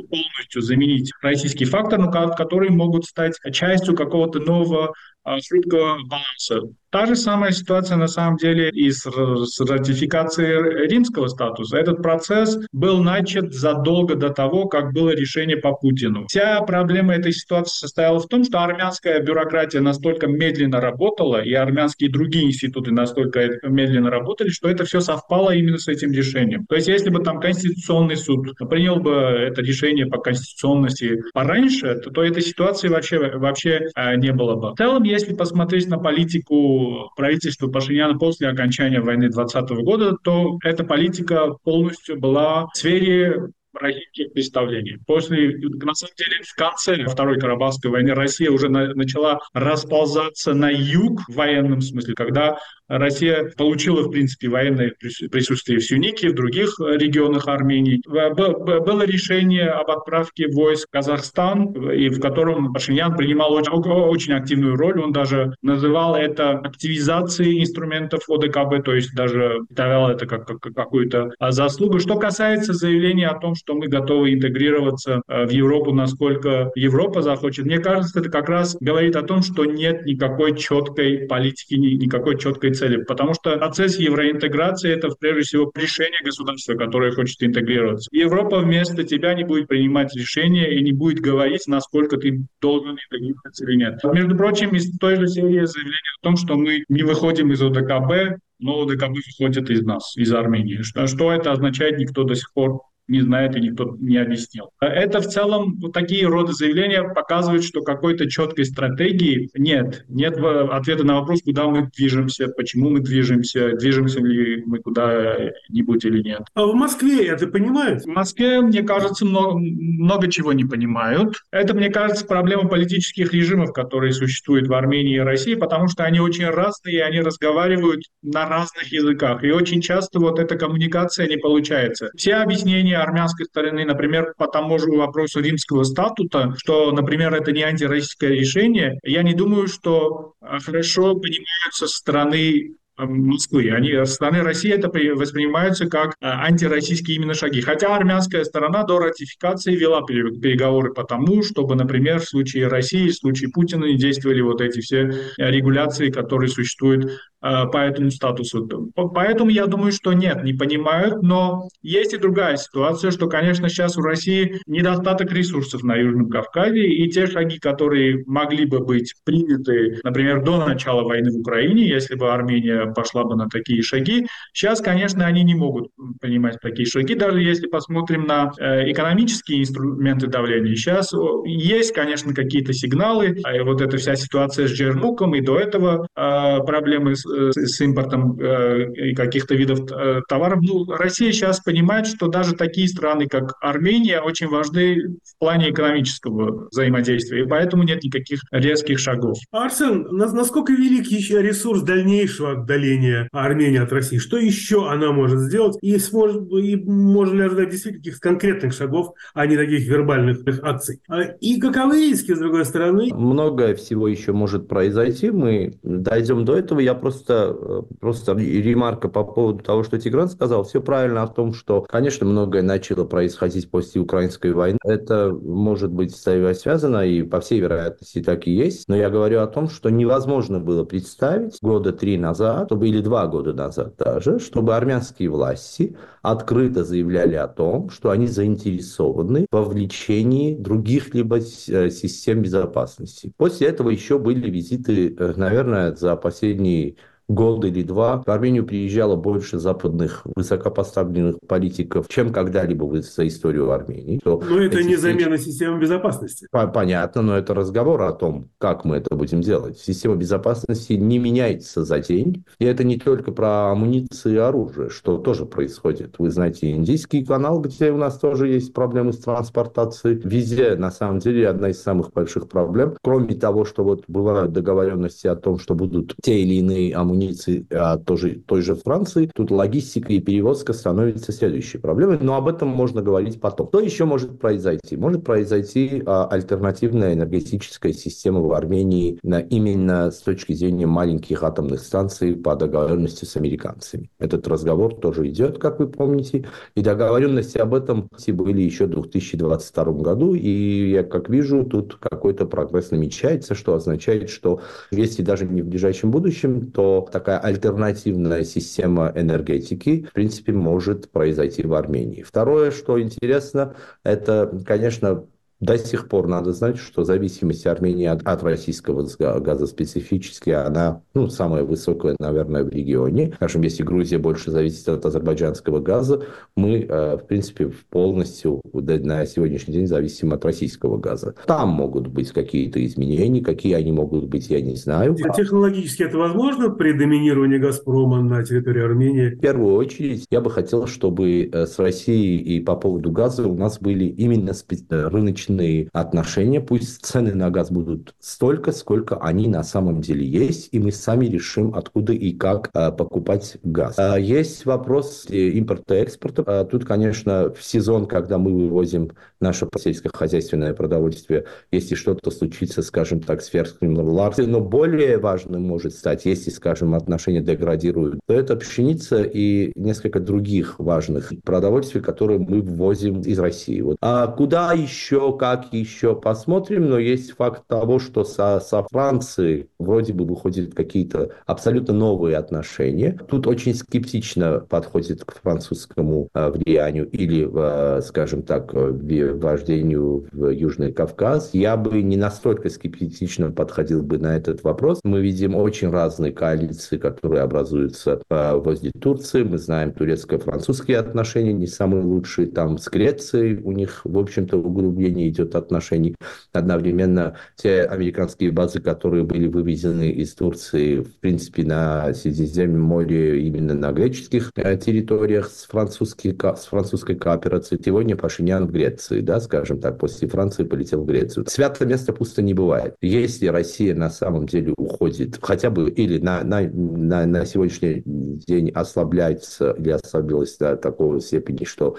полностью 0.09 0.61
заменить 0.61 1.11
российский 1.21 1.65
фактор, 1.65 1.99
но 1.99 2.11
которые 2.11 2.71
могут 2.71 3.05
стать 3.05 3.37
частью 3.51 3.95
какого-то 3.95 4.39
нового 4.39 4.93
жидкого 5.25 5.93
а, 5.93 5.97
баланса. 6.07 6.75
Та 6.89 7.07
же 7.07 7.15
самая 7.15 7.51
ситуация 7.51 7.97
на 7.97 8.07
самом 8.07 8.37
деле 8.37 8.69
и 8.69 8.91
с, 8.91 9.01
с 9.01 9.59
ратификацией 9.61 10.87
римского 10.87 11.27
статуса. 11.27 11.77
Этот 11.77 12.03
процесс 12.03 12.59
был 12.71 13.01
начат 13.01 13.51
задолго 13.51 14.15
до 14.15 14.29
того, 14.29 14.67
как 14.67 14.93
было 14.93 15.09
решение 15.09 15.57
по 15.57 15.73
Путину. 15.73 16.27
Вся 16.27 16.61
проблема 16.61 17.15
этой 17.15 17.33
ситуации 17.33 17.79
состояла 17.79 18.19
в 18.19 18.27
том, 18.27 18.43
что 18.43 18.59
армянская 18.59 19.21
бюрократия 19.21 19.79
настолько 19.79 20.27
медленно 20.27 20.79
работала, 20.79 21.41
и 21.41 21.53
армянские 21.53 22.11
другие 22.11 22.45
институты 22.45 22.91
настолько 22.91 23.59
медленно 23.63 24.11
работали, 24.11 24.49
что 24.49 24.69
это 24.69 24.85
все 24.85 24.99
совпало 24.99 25.55
именно 25.55 25.79
с 25.79 25.87
этим 25.87 26.11
решением. 26.11 26.65
То 26.67 26.75
есть 26.75 26.87
если 26.87 27.09
бы 27.09 27.23
там 27.23 27.39
Конституционный 27.39 28.17
суд 28.17 28.55
принял 28.69 28.97
бы 28.97 29.11
это 29.11 29.61
решение 29.61 29.82
по 30.09 30.17
конституционности 30.17 31.21
пораньше, 31.33 31.95
то, 31.95 32.09
то 32.09 32.23
этой 32.23 32.41
ситуации 32.41 32.87
вообще, 32.87 33.37
вообще 33.37 33.89
э, 33.95 34.15
не 34.15 34.31
было 34.31 34.55
бы. 34.55 34.71
В 34.71 34.75
целом, 34.75 35.03
если 35.03 35.33
посмотреть 35.33 35.87
на 35.87 35.97
политику 35.97 37.11
правительства 37.15 37.67
Пашиняна 37.67 38.17
после 38.17 38.49
окончания 38.49 39.01
войны 39.01 39.29
2020 39.29 39.83
года, 39.83 40.17
то 40.23 40.57
эта 40.63 40.83
политика 40.83 41.53
полностью 41.63 42.19
была 42.19 42.67
в 42.73 42.77
сфере 42.77 43.49
российских 43.73 44.33
представлений. 44.33 44.97
После, 45.05 45.57
на 45.57 45.93
самом 45.93 46.13
деле, 46.15 46.41
в 46.43 46.55
конце 46.55 47.05
Второй 47.05 47.39
Карабахской 47.39 47.91
войны 47.91 48.13
Россия 48.13 48.51
уже 48.51 48.69
на, 48.69 48.93
начала 48.93 49.39
расползаться 49.53 50.53
на 50.53 50.69
юг 50.69 51.21
в 51.27 51.35
военном 51.35 51.81
смысле, 51.81 52.13
когда 52.13 52.57
Россия 52.87 53.51
получила, 53.57 54.03
в 54.03 54.11
принципе, 54.11 54.49
военное 54.49 54.93
присутствие 55.31 55.79
в 55.79 55.83
Сюнике, 55.83 56.29
в 56.29 56.35
других 56.35 56.75
регионах 56.79 57.47
Армении. 57.47 58.01
Было 58.05 59.03
решение 59.03 59.69
об 59.69 59.89
отправке 59.89 60.47
войск 60.47 60.87
в 60.87 60.91
Казахстан, 60.91 61.73
и 61.91 62.09
в 62.09 62.19
котором 62.19 62.73
Пашинян 62.73 63.15
принимал 63.15 63.53
очень, 63.53 63.71
очень 63.71 64.33
активную 64.33 64.75
роль. 64.75 64.99
Он 65.01 65.11
даже 65.11 65.55
называл 65.61 66.15
это 66.15 66.51
активизацией 66.51 67.61
инструментов 67.61 68.29
ОДКБ, 68.29 68.83
то 68.83 68.93
есть 68.93 69.15
даже 69.15 69.61
ставил 69.71 70.07
это 70.09 70.25
как, 70.27 70.45
как 70.45 70.73
какую-то 70.73 71.31
заслугу. 71.39 71.99
Что 71.99 72.17
касается 72.17 72.73
заявления 72.73 73.29
о 73.29 73.39
том, 73.39 73.55
что 73.63 73.75
мы 73.75 73.87
готовы 73.87 74.33
интегрироваться 74.33 75.21
в 75.27 75.49
Европу, 75.49 75.93
насколько 75.93 76.71
Европа 76.75 77.21
захочет. 77.21 77.65
Мне 77.65 77.79
кажется, 77.79 78.19
это 78.19 78.29
как 78.29 78.49
раз 78.49 78.75
говорит 78.79 79.15
о 79.15 79.23
том, 79.23 79.41
что 79.41 79.65
нет 79.65 80.05
никакой 80.05 80.57
четкой 80.57 81.27
политики, 81.27 81.75
никакой 81.75 82.37
четкой 82.37 82.73
цели. 82.73 83.03
Потому 83.03 83.33
что 83.33 83.57
процесс 83.57 83.97
евроинтеграции– 83.97 84.91
это 84.93 85.09
прежде 85.17 85.43
всего 85.43 85.71
решение 85.75 86.19
государства, 86.23 86.73
которое 86.73 87.11
хочет 87.11 87.41
интегрироваться. 87.41 88.09
Европа 88.11 88.59
вместо 88.59 89.03
тебя 89.03 89.33
не 89.33 89.43
будет 89.43 89.67
принимать 89.67 90.13
решения 90.15 90.77
и 90.77 90.83
не 90.83 90.91
будет 90.91 91.19
говорить, 91.19 91.67
насколько 91.67 92.17
ты 92.17 92.41
должен 92.61 92.97
интегрироваться 93.11 93.65
или 93.65 93.75
нет. 93.77 93.99
Между 94.03 94.35
прочим, 94.35 94.71
из 94.71 94.97
той 94.97 95.15
же 95.15 95.27
серии 95.27 95.65
заявлений 95.65 96.19
о 96.19 96.23
том, 96.23 96.35
что 96.35 96.55
мы 96.55 96.83
не 96.89 97.03
выходим 97.03 97.51
из 97.51 97.61
ОДКБ, 97.61 98.39
но 98.59 98.83
ОДКБ 98.83 99.15
выходит 99.39 99.69
из 99.69 99.83
нас, 99.83 100.15
из 100.17 100.33
Армении. 100.33 100.81
Что, 100.81 101.07
что 101.07 101.31
это 101.31 101.51
означает, 101.51 101.97
никто 101.97 102.23
до 102.23 102.35
сих 102.35 102.51
пор 102.53 102.81
не 103.07 103.21
знает 103.21 103.55
и 103.55 103.59
никто 103.59 103.95
не 103.99 104.17
объяснил. 104.17 104.69
Это 104.79 105.19
в 105.19 105.27
целом 105.27 105.77
вот 105.79 105.93
такие 105.93 106.27
роды 106.27 106.53
заявления 106.53 107.03
показывают, 107.03 107.63
что 107.63 107.81
какой-то 107.81 108.29
четкой 108.29 108.65
стратегии 108.65 109.49
нет. 109.55 110.05
Нет 110.07 110.37
ответа 110.37 111.03
на 111.03 111.19
вопрос, 111.19 111.41
куда 111.43 111.67
мы 111.67 111.89
движемся, 111.95 112.47
почему 112.47 112.89
мы 112.89 112.99
движемся, 112.99 113.73
движемся 113.73 114.19
ли 114.19 114.63
мы 114.65 114.79
куда-нибудь 114.79 116.05
или 116.05 116.21
нет. 116.21 116.41
А 116.53 116.65
в 116.65 116.73
Москве 116.73 117.27
это 117.27 117.47
понимают? 117.47 118.03
В 118.03 118.07
Москве, 118.07 118.61
мне 118.61 118.83
кажется, 118.83 119.25
много, 119.25 119.57
много 119.57 120.31
чего 120.31 120.53
не 120.53 120.65
понимают. 120.65 121.35
Это, 121.51 121.73
мне 121.73 121.89
кажется, 121.89 122.25
проблема 122.25 122.69
политических 122.69 123.33
режимов, 123.33 123.73
которые 123.73 124.13
существуют 124.13 124.67
в 124.67 124.73
Армении 124.73 125.15
и 125.15 125.19
России, 125.19 125.55
потому 125.55 125.87
что 125.87 126.03
они 126.03 126.19
очень 126.19 126.45
разные, 126.45 127.03
они 127.03 127.19
разговаривают 127.19 128.03
на 128.21 128.47
разных 128.47 128.91
языках. 128.91 129.43
И 129.43 129.51
очень 129.51 129.81
часто 129.81 130.19
вот 130.19 130.39
эта 130.39 130.55
коммуникация 130.55 131.27
не 131.27 131.37
получается. 131.37 132.09
Все 132.15 132.35
объяснения 132.35 132.92
мнение 132.93 132.97
армянской 132.97 133.45
стороны, 133.45 133.85
например, 133.85 134.33
по 134.37 134.47
тому 134.47 134.79
же 134.79 134.91
вопросу 134.91 135.41
римского 135.41 135.83
статута, 135.83 136.53
что, 136.57 136.91
например, 136.91 137.33
это 137.33 137.51
не 137.51 137.63
антироссийское 137.63 138.31
решение, 138.31 138.99
я 139.03 139.23
не 139.23 139.33
думаю, 139.33 139.67
что 139.67 140.33
а, 140.41 140.59
хорошо 140.59 141.15
понимаются 141.15 141.87
стороны 141.87 142.75
Москвы. 142.95 143.71
Они 143.71 143.91
со 144.05 144.05
стороны 144.05 144.43
России 144.43 144.71
это 144.71 144.87
воспринимаются 144.87 145.87
как 145.87 146.13
а, 146.21 146.45
антироссийские 146.45 147.17
именно 147.17 147.33
шаги. 147.33 147.61
Хотя 147.61 147.95
армянская 147.95 148.43
сторона 148.43 148.83
до 148.83 148.99
ратификации 148.99 149.75
вела 149.75 150.03
переговоры 150.03 150.93
по 150.93 151.03
тому, 151.03 151.41
чтобы, 151.41 151.75
например, 151.75 152.19
в 152.19 152.29
случае 152.29 152.67
России, 152.67 153.09
в 153.09 153.15
случае 153.15 153.49
Путина 153.49 153.85
не 153.85 153.97
действовали 153.97 154.41
вот 154.41 154.61
эти 154.61 154.79
все 154.79 155.11
регуляции, 155.37 156.11
которые 156.11 156.49
существуют 156.49 157.11
Э, 157.11 157.32
по 157.43 157.77
этому 157.77 158.09
статусу. 158.09 158.69
Поэтому 158.95 159.49
я 159.49 159.67
думаю, 159.67 159.91
что 159.91 160.13
нет, 160.13 160.43
не 160.43 160.53
понимают, 160.53 161.21
но 161.21 161.67
есть 161.81 162.13
и 162.13 162.17
другая 162.17 162.55
ситуация, 162.55 163.11
что, 163.11 163.27
конечно, 163.27 163.67
сейчас 163.67 163.97
у 163.97 164.01
России 164.01 164.61
недостаток 164.65 165.31
ресурсов 165.31 165.83
на 165.83 165.95
Южном 165.95 166.29
Кавказе, 166.29 166.85
и 166.87 167.09
те 167.09 167.27
шаги, 167.27 167.59
которые 167.59 168.23
могли 168.27 168.65
бы 168.65 168.79
быть 168.79 169.13
приняты, 169.25 169.99
например, 170.03 170.41
до 170.43 170.65
начала 170.65 171.03
войны 171.03 171.31
в 171.31 171.39
Украине, 171.39 171.85
если 171.85 172.15
бы 172.15 172.31
Армения 172.31 172.93
пошла 172.93 173.25
бы 173.25 173.35
на 173.35 173.49
такие 173.49 173.81
шаги, 173.81 174.25
сейчас, 174.53 174.79
конечно, 174.79 175.25
они 175.25 175.43
не 175.43 175.55
могут 175.55 175.89
принимать 176.21 176.59
такие 176.61 176.85
шаги, 176.85 177.13
даже 177.13 177.41
если 177.41 177.67
посмотрим 177.67 178.25
на 178.25 178.53
э, 178.57 178.89
экономические 178.91 179.61
инструменты 179.61 180.27
давления. 180.27 180.75
Сейчас 180.75 181.11
есть, 181.45 181.93
конечно, 181.93 182.33
какие-то 182.33 182.71
сигналы, 182.71 183.37
а 183.43 183.63
вот 183.65 183.81
эта 183.81 183.97
вся 183.97 184.15
ситуация 184.15 184.67
с 184.67 184.71
Джермуком 184.71 185.35
и 185.35 185.41
до 185.41 185.59
этого 185.59 186.07
э, 186.15 186.59
проблемы 186.65 187.15
с 187.17 187.32
Э, 187.32 187.32
с 187.51 187.81
импортом 187.81 188.39
э, 188.39 189.13
каких-то 189.15 189.55
видов 189.55 189.91
э, 189.91 190.21
товаров. 190.27 190.59
Ну, 190.61 190.85
Россия 190.85 191.31
сейчас 191.31 191.59
понимает, 191.59 192.07
что 192.07 192.27
даже 192.27 192.53
такие 192.55 192.87
страны, 192.87 193.27
как 193.27 193.53
Армения, 193.61 194.21
очень 194.21 194.47
важны 194.47 195.17
в 195.23 195.39
плане 195.39 195.71
экономического 195.71 196.67
взаимодействия, 196.69 197.43
и 197.43 197.47
поэтому 197.47 197.83
нет 197.83 198.03
никаких 198.03 198.41
резких 198.51 198.99
шагов. 198.99 199.37
Арсен, 199.51 200.07
насколько 200.11 200.73
велик 200.73 201.07
еще 201.07 201.41
ресурс 201.41 201.81
дальнейшего 201.81 202.51
отдаления 202.53 203.27
Армении 203.31 203.79
от 203.79 203.91
России? 203.91 204.17
Что 204.17 204.37
еще 204.37 204.89
она 204.89 205.11
может 205.11 205.39
сделать? 205.39 205.77
И, 205.81 205.97
сможет, 205.97 206.51
и 206.51 206.75
можно 206.75 207.35
ли 207.35 207.43
ожидать 207.43 207.69
действительно 207.69 208.03
каких-то 208.03 208.19
конкретных 208.21 208.73
шагов, 208.73 209.13
а 209.33 209.45
не 209.45 209.57
таких 209.57 209.87
вербальных 209.87 210.39
акций? 210.61 210.99
А, 211.07 211.21
и 211.21 211.59
каковы 211.59 211.97
риски, 212.09 212.33
с 212.33 212.39
другой 212.39 212.65
стороны? 212.65 213.09
Многое 213.13 213.75
всего 213.75 214.07
еще 214.07 214.31
может 214.33 214.67
произойти. 214.67 215.31
Мы 215.31 215.73
дойдем 215.83 216.45
до 216.45 216.55
этого. 216.55 216.79
Я 216.79 216.93
просто 216.93 217.22
просто, 217.25 217.85
просто 217.99 218.33
ремарка 218.33 219.09
по 219.09 219.23
поводу 219.23 219.63
того, 219.63 219.83
что 219.83 219.99
Тигран 219.99 220.29
сказал. 220.29 220.63
Все 220.63 220.81
правильно 220.81 221.23
о 221.23 221.27
том, 221.27 221.53
что, 221.53 221.81
конечно, 221.81 222.25
многое 222.25 222.61
начало 222.61 223.05
происходить 223.05 223.69
после 223.69 224.01
украинской 224.01 224.51
войны. 224.51 224.79
Это 224.83 225.29
может 225.31 225.91
быть 225.91 226.15
связано, 226.15 227.05
и 227.05 227.23
по 227.23 227.39
всей 227.39 227.59
вероятности 227.59 228.21
так 228.21 228.47
и 228.47 228.51
есть. 228.51 228.87
Но 228.87 228.95
я 228.95 229.09
говорю 229.09 229.41
о 229.41 229.47
том, 229.47 229.69
что 229.69 229.89
невозможно 229.89 230.59
было 230.59 230.83
представить 230.83 231.57
года 231.61 231.93
три 231.93 232.17
назад, 232.17 232.71
или 232.71 233.01
два 233.01 233.27
года 233.27 233.53
назад 233.53 233.95
даже, 233.97 234.39
чтобы 234.39 234.75
армянские 234.75 235.29
власти 235.29 235.95
открыто 236.21 236.83
заявляли 236.83 237.35
о 237.35 237.47
том, 237.47 237.89
что 237.89 238.09
они 238.09 238.27
заинтересованы 238.27 239.45
в 239.51 239.55
вовлечении 239.55 240.55
других 240.55 241.13
либо 241.13 241.37
э, 241.37 241.41
систем 241.89 242.41
безопасности. 242.41 243.31
После 243.37 243.67
этого 243.67 243.89
еще 243.89 244.17
были 244.19 244.49
визиты, 244.49 245.15
э, 245.15 245.33
наверное, 245.35 245.95
за 245.95 246.15
последние 246.15 246.95
год 247.27 247.65
или 247.65 247.83
два 247.83 248.23
в 248.25 248.29
Армению 248.29 248.65
приезжало 248.65 249.15
больше 249.15 249.59
западных 249.59 250.21
высокопоставленных 250.35 251.37
политиков, 251.47 252.07
чем 252.09 252.31
когда-либо 252.31 253.01
за 253.01 253.27
историю 253.27 253.71
Армении. 253.71 254.19
То 254.23 254.41
но 254.47 254.59
это 254.59 254.83
не 254.83 254.95
замена 254.95 255.37
системы 255.37 255.79
безопасности. 255.79 256.47
Понятно, 256.51 257.21
но 257.21 257.37
это 257.37 257.53
разговор 257.53 258.01
о 258.03 258.11
том, 258.13 258.49
как 258.57 258.85
мы 258.85 258.97
это 258.97 259.15
будем 259.15 259.41
делать. 259.41 259.79
Система 259.79 260.15
безопасности 260.15 260.93
не 260.93 261.17
меняется 261.17 261.83
за 261.83 261.99
день. 261.99 262.45
И 262.59 262.65
это 262.65 262.83
не 262.83 262.97
только 262.97 263.31
про 263.31 263.71
амуниции 263.71 264.33
и 264.33 264.37
оружие, 264.37 264.89
что 264.89 265.17
тоже 265.17 265.45
происходит. 265.45 266.15
Вы 266.17 266.29
знаете, 266.29 266.71
индийский 266.71 267.25
канал, 267.25 267.59
где 267.61 267.91
у 267.91 267.97
нас 267.97 268.17
тоже 268.17 268.47
есть 268.47 268.73
проблемы 268.73 269.13
с 269.13 269.19
транспортацией. 269.19 270.19
Везде, 270.23 270.75
на 270.75 270.91
самом 270.91 271.19
деле, 271.19 271.47
одна 271.47 271.69
из 271.69 271.81
самых 271.81 272.11
больших 272.11 272.49
проблем. 272.49 272.95
Кроме 273.01 273.35
того, 273.35 273.65
что 273.65 273.83
вот 273.83 274.03
бывают 274.07 274.51
договоренности 274.51 275.27
о 275.27 275.35
том, 275.35 275.59
что 275.59 275.75
будут 275.75 276.15
те 276.21 276.39
или 276.39 276.55
иные 276.55 276.93
амуниции 276.93 277.12
амуниции 277.13 277.65
а, 277.71 277.97
тоже, 277.97 278.41
той 278.45 278.61
же 278.61 278.75
Франции, 278.75 279.29
тут 279.33 279.51
логистика 279.51 280.11
и 280.11 280.19
перевозка 280.19 280.73
становится 280.73 281.31
следующей 281.31 281.77
проблемой, 281.77 282.17
но 282.21 282.35
об 282.35 282.47
этом 282.47 282.69
можно 282.69 283.01
говорить 283.01 283.39
потом. 283.39 283.67
Что 283.67 283.79
еще 283.79 284.05
может 284.05 284.39
произойти? 284.39 284.97
Может 284.97 285.23
произойти 285.23 286.01
а, 286.05 286.27
альтернативная 286.27 287.13
энергетическая 287.13 287.93
система 287.93 288.41
в 288.41 288.51
Армении 288.53 289.19
на, 289.23 289.39
именно 289.39 290.11
с 290.11 290.19
точки 290.19 290.53
зрения 290.53 290.87
маленьких 290.87 291.43
атомных 291.43 291.81
станций 291.81 292.35
по 292.35 292.55
договоренности 292.55 293.25
с 293.25 293.35
американцами. 293.37 294.09
Этот 294.19 294.47
разговор 294.47 294.95
тоже 294.95 295.29
идет, 295.29 295.59
как 295.59 295.79
вы 295.79 295.87
помните, 295.87 296.45
и 296.75 296.81
договоренности 296.81 297.57
об 297.57 297.73
этом 297.73 298.09
были 298.27 298.61
еще 298.61 298.85
в 298.85 298.89
2022 298.89 299.83
году, 299.93 300.33
и 300.33 300.89
я 300.91 301.03
как 301.03 301.29
вижу, 301.29 301.63
тут 301.63 301.97
какой-то 301.99 302.45
прогресс 302.45 302.91
намечается, 302.91 303.53
что 303.55 303.75
означает, 303.75 304.29
что 304.29 304.61
если 304.91 305.21
даже 305.21 305.45
не 305.45 305.61
в 305.61 305.67
ближайшем 305.67 306.11
будущем, 306.11 306.71
то 306.71 307.02
такая 307.11 307.39
альтернативная 307.39 308.43
система 308.43 309.11
энергетики, 309.15 310.07
в 310.09 310.13
принципе, 310.13 310.51
может 310.51 311.11
произойти 311.11 311.63
в 311.63 311.73
Армении. 311.73 312.23
Второе, 312.23 312.71
что 312.71 313.01
интересно, 313.01 313.75
это, 314.03 314.61
конечно, 314.65 315.25
до 315.63 315.77
сих 315.77 316.09
пор 316.09 316.27
надо 316.27 316.51
знать, 316.51 316.77
что 316.77 317.03
зависимость 317.03 317.65
Армении 317.65 318.05
от, 318.05 318.21
от 318.23 318.43
российского 318.43 319.07
газа 319.39 319.65
специфически, 319.65 320.49
она 320.49 321.01
ну, 321.13 321.29
самая 321.29 321.63
высокая, 321.63 322.15
наверное, 322.19 322.63
в 322.63 322.69
регионе. 322.69 323.33
Скажем, 323.35 323.61
если 323.61 323.83
Грузия 323.83 324.17
больше 324.17 324.51
зависит 324.51 324.87
от 324.89 325.05
азербайджанского 325.05 325.79
газа, 325.79 326.23
мы, 326.55 326.81
э, 326.81 327.17
в 327.17 327.25
принципе, 327.27 327.71
полностью 327.89 328.61
на 328.73 329.25
сегодняшний 329.25 329.73
день 329.75 329.87
зависим 329.87 330.33
от 330.33 330.43
российского 330.43 330.97
газа. 330.97 331.35
Там 331.47 331.69
могут 331.69 332.07
быть 332.07 332.31
какие-то 332.31 332.85
изменения, 332.85 333.41
какие 333.41 333.73
они 333.73 333.91
могут 333.93 334.25
быть, 334.25 334.49
я 334.49 334.59
не 334.59 334.75
знаю. 334.75 335.15
А 335.23 335.33
технологически 335.33 336.03
это 336.03 336.17
возможно 336.17 336.69
при 336.71 336.91
доминировании 336.91 337.57
«Газпрома» 337.57 338.21
на 338.21 338.43
территории 338.43 338.83
Армении? 338.83 339.29
В 339.29 339.39
первую 339.39 339.75
очередь, 339.75 340.25
я 340.29 340.41
бы 340.41 340.51
хотел, 340.51 340.87
чтобы 340.87 341.49
э, 341.51 341.65
с 341.65 341.79
Россией 341.79 342.37
и 342.37 342.59
по 342.59 342.75
поводу 342.75 343.11
газа 343.11 343.47
у 343.47 343.55
нас 343.55 343.79
были 343.79 344.05
именно 344.05 344.53
рыночные 344.89 345.52
рыночные 345.53 345.89
отношения, 345.93 346.61
пусть 346.61 347.05
цены 347.05 347.33
на 347.33 347.49
газ 347.49 347.71
будут 347.71 348.13
столько, 348.19 348.71
сколько 348.71 349.17
они 349.17 349.47
на 349.47 349.63
самом 349.63 350.01
деле 350.01 350.25
есть, 350.25 350.69
и 350.71 350.79
мы 350.79 350.91
сами 350.91 351.25
решим, 351.25 351.73
откуда 351.75 352.13
и 352.13 352.33
как 352.33 352.69
э, 352.73 352.91
покупать 352.91 353.57
газ. 353.63 353.95
Э, 353.97 354.19
есть 354.19 354.65
вопрос 354.65 355.25
импорта 355.29 355.95
и 355.95 355.99
экспорта. 355.99 356.65
Тут, 356.65 356.85
конечно, 356.85 357.53
в 357.53 357.63
сезон, 357.63 358.05
когда 358.05 358.37
мы 358.37 358.51
вывозим 358.51 359.11
наше 359.39 359.67
сельскохозяйственное 359.77 360.73
продовольствие, 360.73 361.45
если 361.71 361.95
что-то 361.95 362.31
случится, 362.31 362.81
скажем 362.81 363.19
так, 363.19 363.41
с 363.41 363.47
ферским 363.47 363.97
ларцем, 363.97 364.51
но 364.51 364.59
более 364.59 365.17
важным 365.17 365.63
может 365.63 365.93
стать, 365.93 366.25
если, 366.25 366.49
скажем, 366.49 366.95
отношения 366.95 367.41
деградируют, 367.41 368.19
то 368.27 368.33
это 368.33 368.55
пшеница 368.55 369.23
и 369.23 369.71
несколько 369.75 370.19
других 370.19 370.79
важных 370.79 371.33
продовольствий, 371.43 372.01
которые 372.01 372.39
мы 372.39 372.61
ввозим 372.61 373.21
из 373.21 373.39
России. 373.39 373.81
Вот. 373.81 373.97
А 374.01 374.27
куда 374.27 374.73
еще, 374.73 375.32
как 375.37 375.73
еще, 375.73 376.15
посмотрим, 376.15 376.89
но 376.89 376.99
есть 376.99 377.31
факт 377.31 377.63
того, 377.67 377.99
что 377.99 378.23
со, 378.23 378.59
со 378.59 378.83
Францией 378.83 379.69
вроде 379.79 380.13
бы 380.13 380.25
выходят 380.25 380.73
какие-то 380.73 381.31
абсолютно 381.45 381.93
новые 381.93 382.37
отношения. 382.37 383.17
Тут 383.27 383.47
очень 383.47 383.73
скептично 383.73 384.59
подходит 384.59 385.23
к 385.23 385.41
французскому 385.41 386.29
э, 386.33 386.49
влиянию 386.49 387.09
или, 387.09 387.49
э, 387.51 388.01
скажем 388.01 388.43
так, 388.43 388.73
вождению 388.73 390.27
в 390.31 390.49
Южный 390.49 390.91
Кавказ. 390.91 391.51
Я 391.53 391.77
бы 391.77 392.01
не 392.01 392.17
настолько 392.17 392.69
скептично 392.69 393.51
подходил 393.51 394.03
бы 394.03 394.17
на 394.17 394.35
этот 394.35 394.63
вопрос. 394.63 394.99
Мы 395.03 395.21
видим 395.21 395.55
очень 395.55 395.89
разные 395.89 396.31
коалиции, 396.31 396.97
которые 396.97 397.41
образуются 397.41 398.21
э, 398.29 398.55
возле 398.55 398.91
Турции. 398.91 399.43
Мы 399.43 399.57
знаем 399.57 399.93
турецко-французские 399.93 400.97
отношения, 400.97 401.53
не 401.53 401.67
самые 401.67 402.03
лучшие. 402.03 402.47
Там 402.47 402.77
с 402.77 402.89
Грецией 402.89 403.61
у 403.61 403.71
них, 403.71 404.01
в 404.03 404.17
общем-то, 404.17 404.57
углубление 404.57 405.22
идет 405.29 405.55
отношений. 405.55 406.15
Одновременно 406.51 407.37
те 407.55 407.83
американские 407.83 408.51
базы, 408.51 408.79
которые 408.79 409.23
были 409.23 409.47
вывезены 409.47 410.09
из 410.09 410.33
Турции, 410.33 410.99
в 410.99 411.15
принципе, 411.19 411.63
на 411.63 412.13
Средиземном 412.13 412.81
море, 412.81 413.41
именно 413.41 413.73
на 413.73 413.91
греческих 413.91 414.51
э, 414.55 414.77
территориях 414.77 415.49
с, 415.49 415.65
французской, 415.65 416.37
с 416.39 416.65
французской 416.65 417.15
кооперацией. 417.15 417.81
Сегодня 417.83 418.15
Пашинян 418.15 418.67
в 418.67 418.71
Греции, 418.71 419.21
да, 419.21 419.39
скажем 419.39 419.79
так, 419.79 419.97
после 419.97 420.27
Франции 420.27 420.63
полетел 420.63 421.01
в 421.01 421.05
Грецию. 421.05 421.45
Святое 421.47 421.87
место 421.87 422.13
пусто 422.13 422.41
не 422.41 422.53
бывает. 422.53 422.95
Если 423.01 423.47
Россия 423.47 423.95
на 423.95 424.09
самом 424.09 424.47
деле 424.47 424.73
уходит, 424.77 425.39
хотя 425.41 425.69
бы 425.69 425.89
или 425.89 426.19
на, 426.19 426.43
на, 426.43 426.61
на, 426.61 427.25
на 427.25 427.45
сегодняшний 427.45 428.03
день 428.05 428.69
ослабляется 428.69 429.71
или 429.71 429.89
ослабилась 429.89 430.57
до 430.57 430.75
такого 430.75 431.19
степени, 431.21 431.63
что 431.65 431.97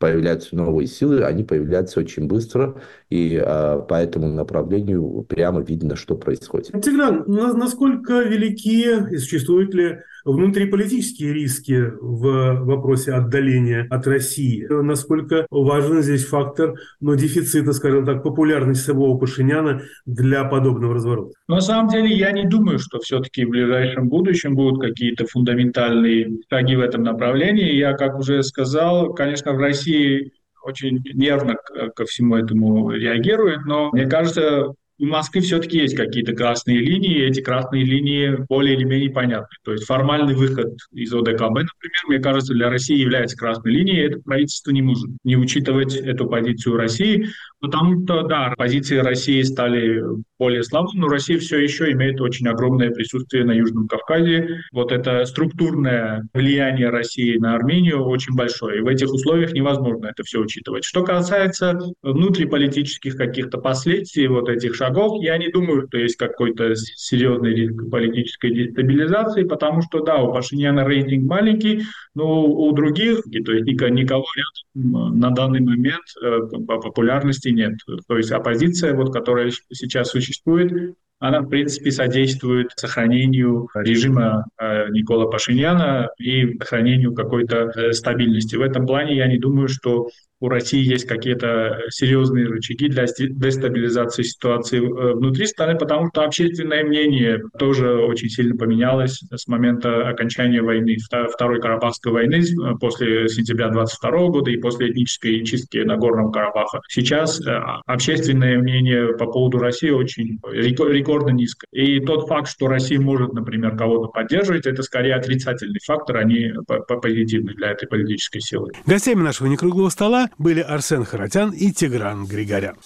появляются 0.00 0.56
новые 0.56 0.88
силы, 0.88 1.22
они 1.24 1.44
появляются 1.44 2.00
очень 2.00 2.26
быстро, 2.26 2.80
и 3.10 3.36
а, 3.36 3.80
по 3.80 3.94
этому 3.94 4.28
направлению 4.28 5.26
прямо 5.28 5.60
видно, 5.60 5.94
что 5.94 6.16
происходит. 6.16 6.72
Тигран, 6.82 7.24
насколько 7.26 8.22
велики 8.22 9.14
и 9.14 9.18
существуют 9.18 9.74
ли 9.74 10.00
внутриполитические 10.24 11.32
риски 11.32 11.90
в 12.00 12.64
вопросе 12.64 13.12
отдаления 13.12 13.86
от 13.90 14.06
России? 14.06 14.66
Насколько 14.70 15.46
важен 15.50 16.02
здесь 16.02 16.26
фактор 16.26 16.74
ну, 17.00 17.14
дефицита, 17.14 17.72
скажем 17.72 18.06
так, 18.06 18.22
популярности 18.22 18.86
самого 18.86 19.18
Пашиняна 19.18 19.82
для 20.06 20.44
подобного 20.44 20.94
разворота? 20.94 21.32
На 21.48 21.60
самом 21.60 21.88
деле 21.88 22.08
я 22.16 22.32
не 22.32 22.46
думаю, 22.46 22.78
что 22.78 22.98
все-таки 23.00 23.44
в 23.44 23.50
ближайшем 23.50 24.08
будущем 24.08 24.54
будут 24.54 24.80
какие-то 24.80 25.26
фундаментальные 25.26 26.38
шаги 26.48 26.76
в 26.76 26.80
этом 26.80 27.02
направлении. 27.02 27.74
Я, 27.74 27.94
как 27.94 28.18
уже 28.18 28.42
сказал, 28.42 29.14
конечно, 29.14 29.52
в 29.52 29.58
России 29.58 30.32
очень 30.62 31.02
нервно 31.14 31.56
ко 31.94 32.04
всему 32.04 32.36
этому 32.36 32.90
реагирует, 32.90 33.64
но 33.64 33.90
мне 33.92 34.06
кажется, 34.06 34.74
у 35.00 35.06
Москвы 35.06 35.40
все-таки 35.40 35.78
есть 35.78 35.96
какие-то 35.96 36.32
красные 36.34 36.78
линии, 36.78 37.18
и 37.18 37.24
эти 37.26 37.40
красные 37.40 37.84
линии 37.84 38.36
более 38.48 38.76
или 38.76 38.84
менее 38.84 39.10
понятны. 39.10 39.56
То 39.64 39.72
есть 39.72 39.84
формальный 39.84 40.34
выход 40.34 40.76
из 40.92 41.12
ОДКБ, 41.12 41.40
например, 41.40 42.02
мне 42.08 42.18
кажется, 42.18 42.52
для 42.52 42.68
России 42.68 42.98
является 42.98 43.36
красной 43.36 43.72
линией, 43.72 44.08
это 44.08 44.20
правительство 44.20 44.70
не 44.72 44.82
может 44.82 45.08
не 45.24 45.36
учитывать 45.36 45.96
эту 45.96 46.26
позицию 46.26 46.76
России, 46.76 47.28
потому 47.60 48.04
что, 48.04 48.22
да, 48.22 48.52
позиции 48.56 48.98
России 48.98 49.40
стали 49.42 50.02
более 50.38 50.62
слабым, 50.62 51.00
но 51.00 51.08
Россия 51.08 51.38
все 51.38 51.58
еще 51.58 51.92
имеет 51.92 52.20
очень 52.20 52.46
огромное 52.48 52.90
присутствие 52.90 53.44
на 53.44 53.52
Южном 53.52 53.88
Кавказе. 53.88 54.60
Вот 54.72 54.92
это 54.92 55.24
структурное 55.24 56.26
влияние 56.34 56.90
России 56.90 57.36
на 57.38 57.54
Армению 57.54 58.04
очень 58.04 58.34
большое, 58.34 58.78
и 58.78 58.82
в 58.82 58.86
этих 58.86 59.12
условиях 59.12 59.52
невозможно 59.52 60.06
это 60.06 60.24
все 60.24 60.40
учитывать. 60.40 60.84
Что 60.84 61.04
касается 61.04 61.78
внутриполитических 62.02 63.16
каких-то 63.16 63.58
последствий 63.58 64.28
вот 64.28 64.48
этих 64.48 64.74
шагов, 64.74 64.89
шагов, 64.90 65.22
я 65.22 65.38
не 65.38 65.50
думаю, 65.50 65.86
что 65.86 65.98
есть 65.98 66.16
какой-то 66.16 66.74
серьезный 66.74 67.54
риск 67.54 67.90
политической 67.90 68.52
дестабилизации, 68.52 69.44
потому 69.44 69.82
что, 69.82 70.00
да, 70.00 70.22
у 70.22 70.32
Пашиняна 70.32 70.84
рейтинг 70.84 71.28
маленький, 71.28 71.82
но 72.14 72.44
у 72.46 72.72
других, 72.72 73.22
то 73.22 73.52
есть 73.52 73.66
никого 73.66 74.24
рядом 74.36 75.18
на 75.18 75.30
данный 75.30 75.60
момент 75.60 76.04
э, 76.22 76.38
по 76.66 76.78
популярности 76.78 77.48
нет. 77.48 77.74
То 78.06 78.16
есть 78.16 78.30
оппозиция, 78.30 78.94
вот, 78.94 79.12
которая 79.12 79.50
сейчас 79.72 80.10
существует, 80.10 80.94
она, 81.18 81.42
в 81.42 81.48
принципе, 81.48 81.90
содействует 81.90 82.70
сохранению 82.76 83.68
режима 83.74 84.46
э, 84.58 84.88
Никола 84.90 85.26
Пашиняна 85.26 86.08
и 86.18 86.56
сохранению 86.58 87.14
какой-то 87.14 87.70
э, 87.76 87.92
стабильности. 87.92 88.56
В 88.56 88.62
этом 88.62 88.86
плане 88.86 89.16
я 89.16 89.26
не 89.26 89.38
думаю, 89.38 89.68
что 89.68 90.08
у 90.40 90.48
России 90.48 90.82
есть 90.82 91.06
какие-то 91.06 91.80
серьезные 91.90 92.46
рычаги 92.46 92.88
для 92.88 93.04
дестабилизации 93.04 94.22
ситуации 94.22 94.78
э, 94.78 95.14
внутри 95.14 95.46
страны, 95.46 95.78
потому 95.78 96.08
что 96.08 96.22
общественное 96.22 96.82
мнение 96.82 97.42
тоже 97.58 97.96
очень 97.96 98.30
сильно 98.30 98.56
поменялось 98.56 99.22
с 99.30 99.46
момента 99.46 100.08
окончания 100.08 100.62
войны, 100.62 100.96
Второй 101.32 101.60
Карабахской 101.60 102.12
войны 102.12 102.36
э, 102.36 102.74
после 102.80 103.28
сентября 103.28 103.68
22 103.68 104.10
года 104.28 104.50
и 104.50 104.56
после 104.56 104.90
этнической 104.90 105.44
чистки 105.44 105.78
на 105.78 105.96
Горном 105.96 106.32
Карабаха. 106.32 106.80
Сейчас 106.88 107.40
э, 107.46 107.52
общественное 107.86 108.58
мнение 108.58 109.14
по 109.18 109.26
поводу 109.26 109.58
России 109.58 109.90
очень 109.90 110.40
рекордно 110.50 111.30
низко. 111.30 111.66
И 111.70 112.00
тот 112.00 112.28
факт, 112.28 112.48
что 112.48 112.66
Россия 112.66 112.98
может, 112.98 113.34
например, 113.34 113.76
кого-то 113.76 114.08
поддерживать, 114.08 114.66
это 114.66 114.82
скорее 114.82 115.16
отрицательный 115.16 115.80
фактор, 115.84 116.16
а 116.16 116.24
не 116.24 116.54
позитивный 117.02 117.54
для 117.54 117.72
этой 117.72 117.86
политической 117.86 118.40
силы. 118.40 118.70
Гостями 118.86 119.22
нашего 119.22 119.46
некруглого 119.48 119.90
стола 119.90 120.29
были 120.38 120.60
Арсен 120.60 121.04
Харатян 121.04 121.50
и 121.50 121.72
Тигран 121.72 122.26
Григорян. 122.26 122.76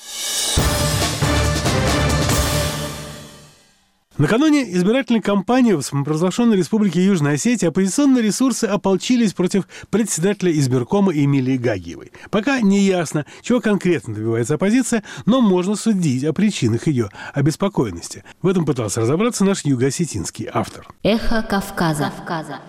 Накануне 4.17 4.73
избирательной 4.75 5.21
кампании 5.21 5.73
в 5.73 5.83
самопровозглашенной 5.83 6.57
республике 6.57 7.05
Южная 7.05 7.35
Осетия 7.35 7.71
оппозиционные 7.71 8.23
ресурсы 8.23 8.65
ополчились 8.65 9.33
против 9.33 9.67
председателя 9.91 10.53
избиркома 10.53 11.13
Эмилии 11.13 11.57
Гагиевой. 11.57 12.13
Пока 12.31 12.61
не 12.61 12.79
ясно, 12.79 13.27
чего 13.43 13.61
конкретно 13.61 14.15
добивается 14.15 14.55
оппозиция, 14.55 15.03
но 15.27 15.41
можно 15.41 15.75
судить 15.75 16.23
о 16.23 16.33
причинах 16.33 16.87
ее 16.87 17.09
обеспокоенности. 17.33 18.23
В 18.41 18.47
этом 18.47 18.65
пытался 18.65 19.01
разобраться 19.01 19.45
наш 19.45 19.65
юго-осетинский 19.65 20.49
автор. 20.53 20.87
Эхо 21.03 21.43
Кавказа. 21.43 22.13
Кавказа. 22.17 22.61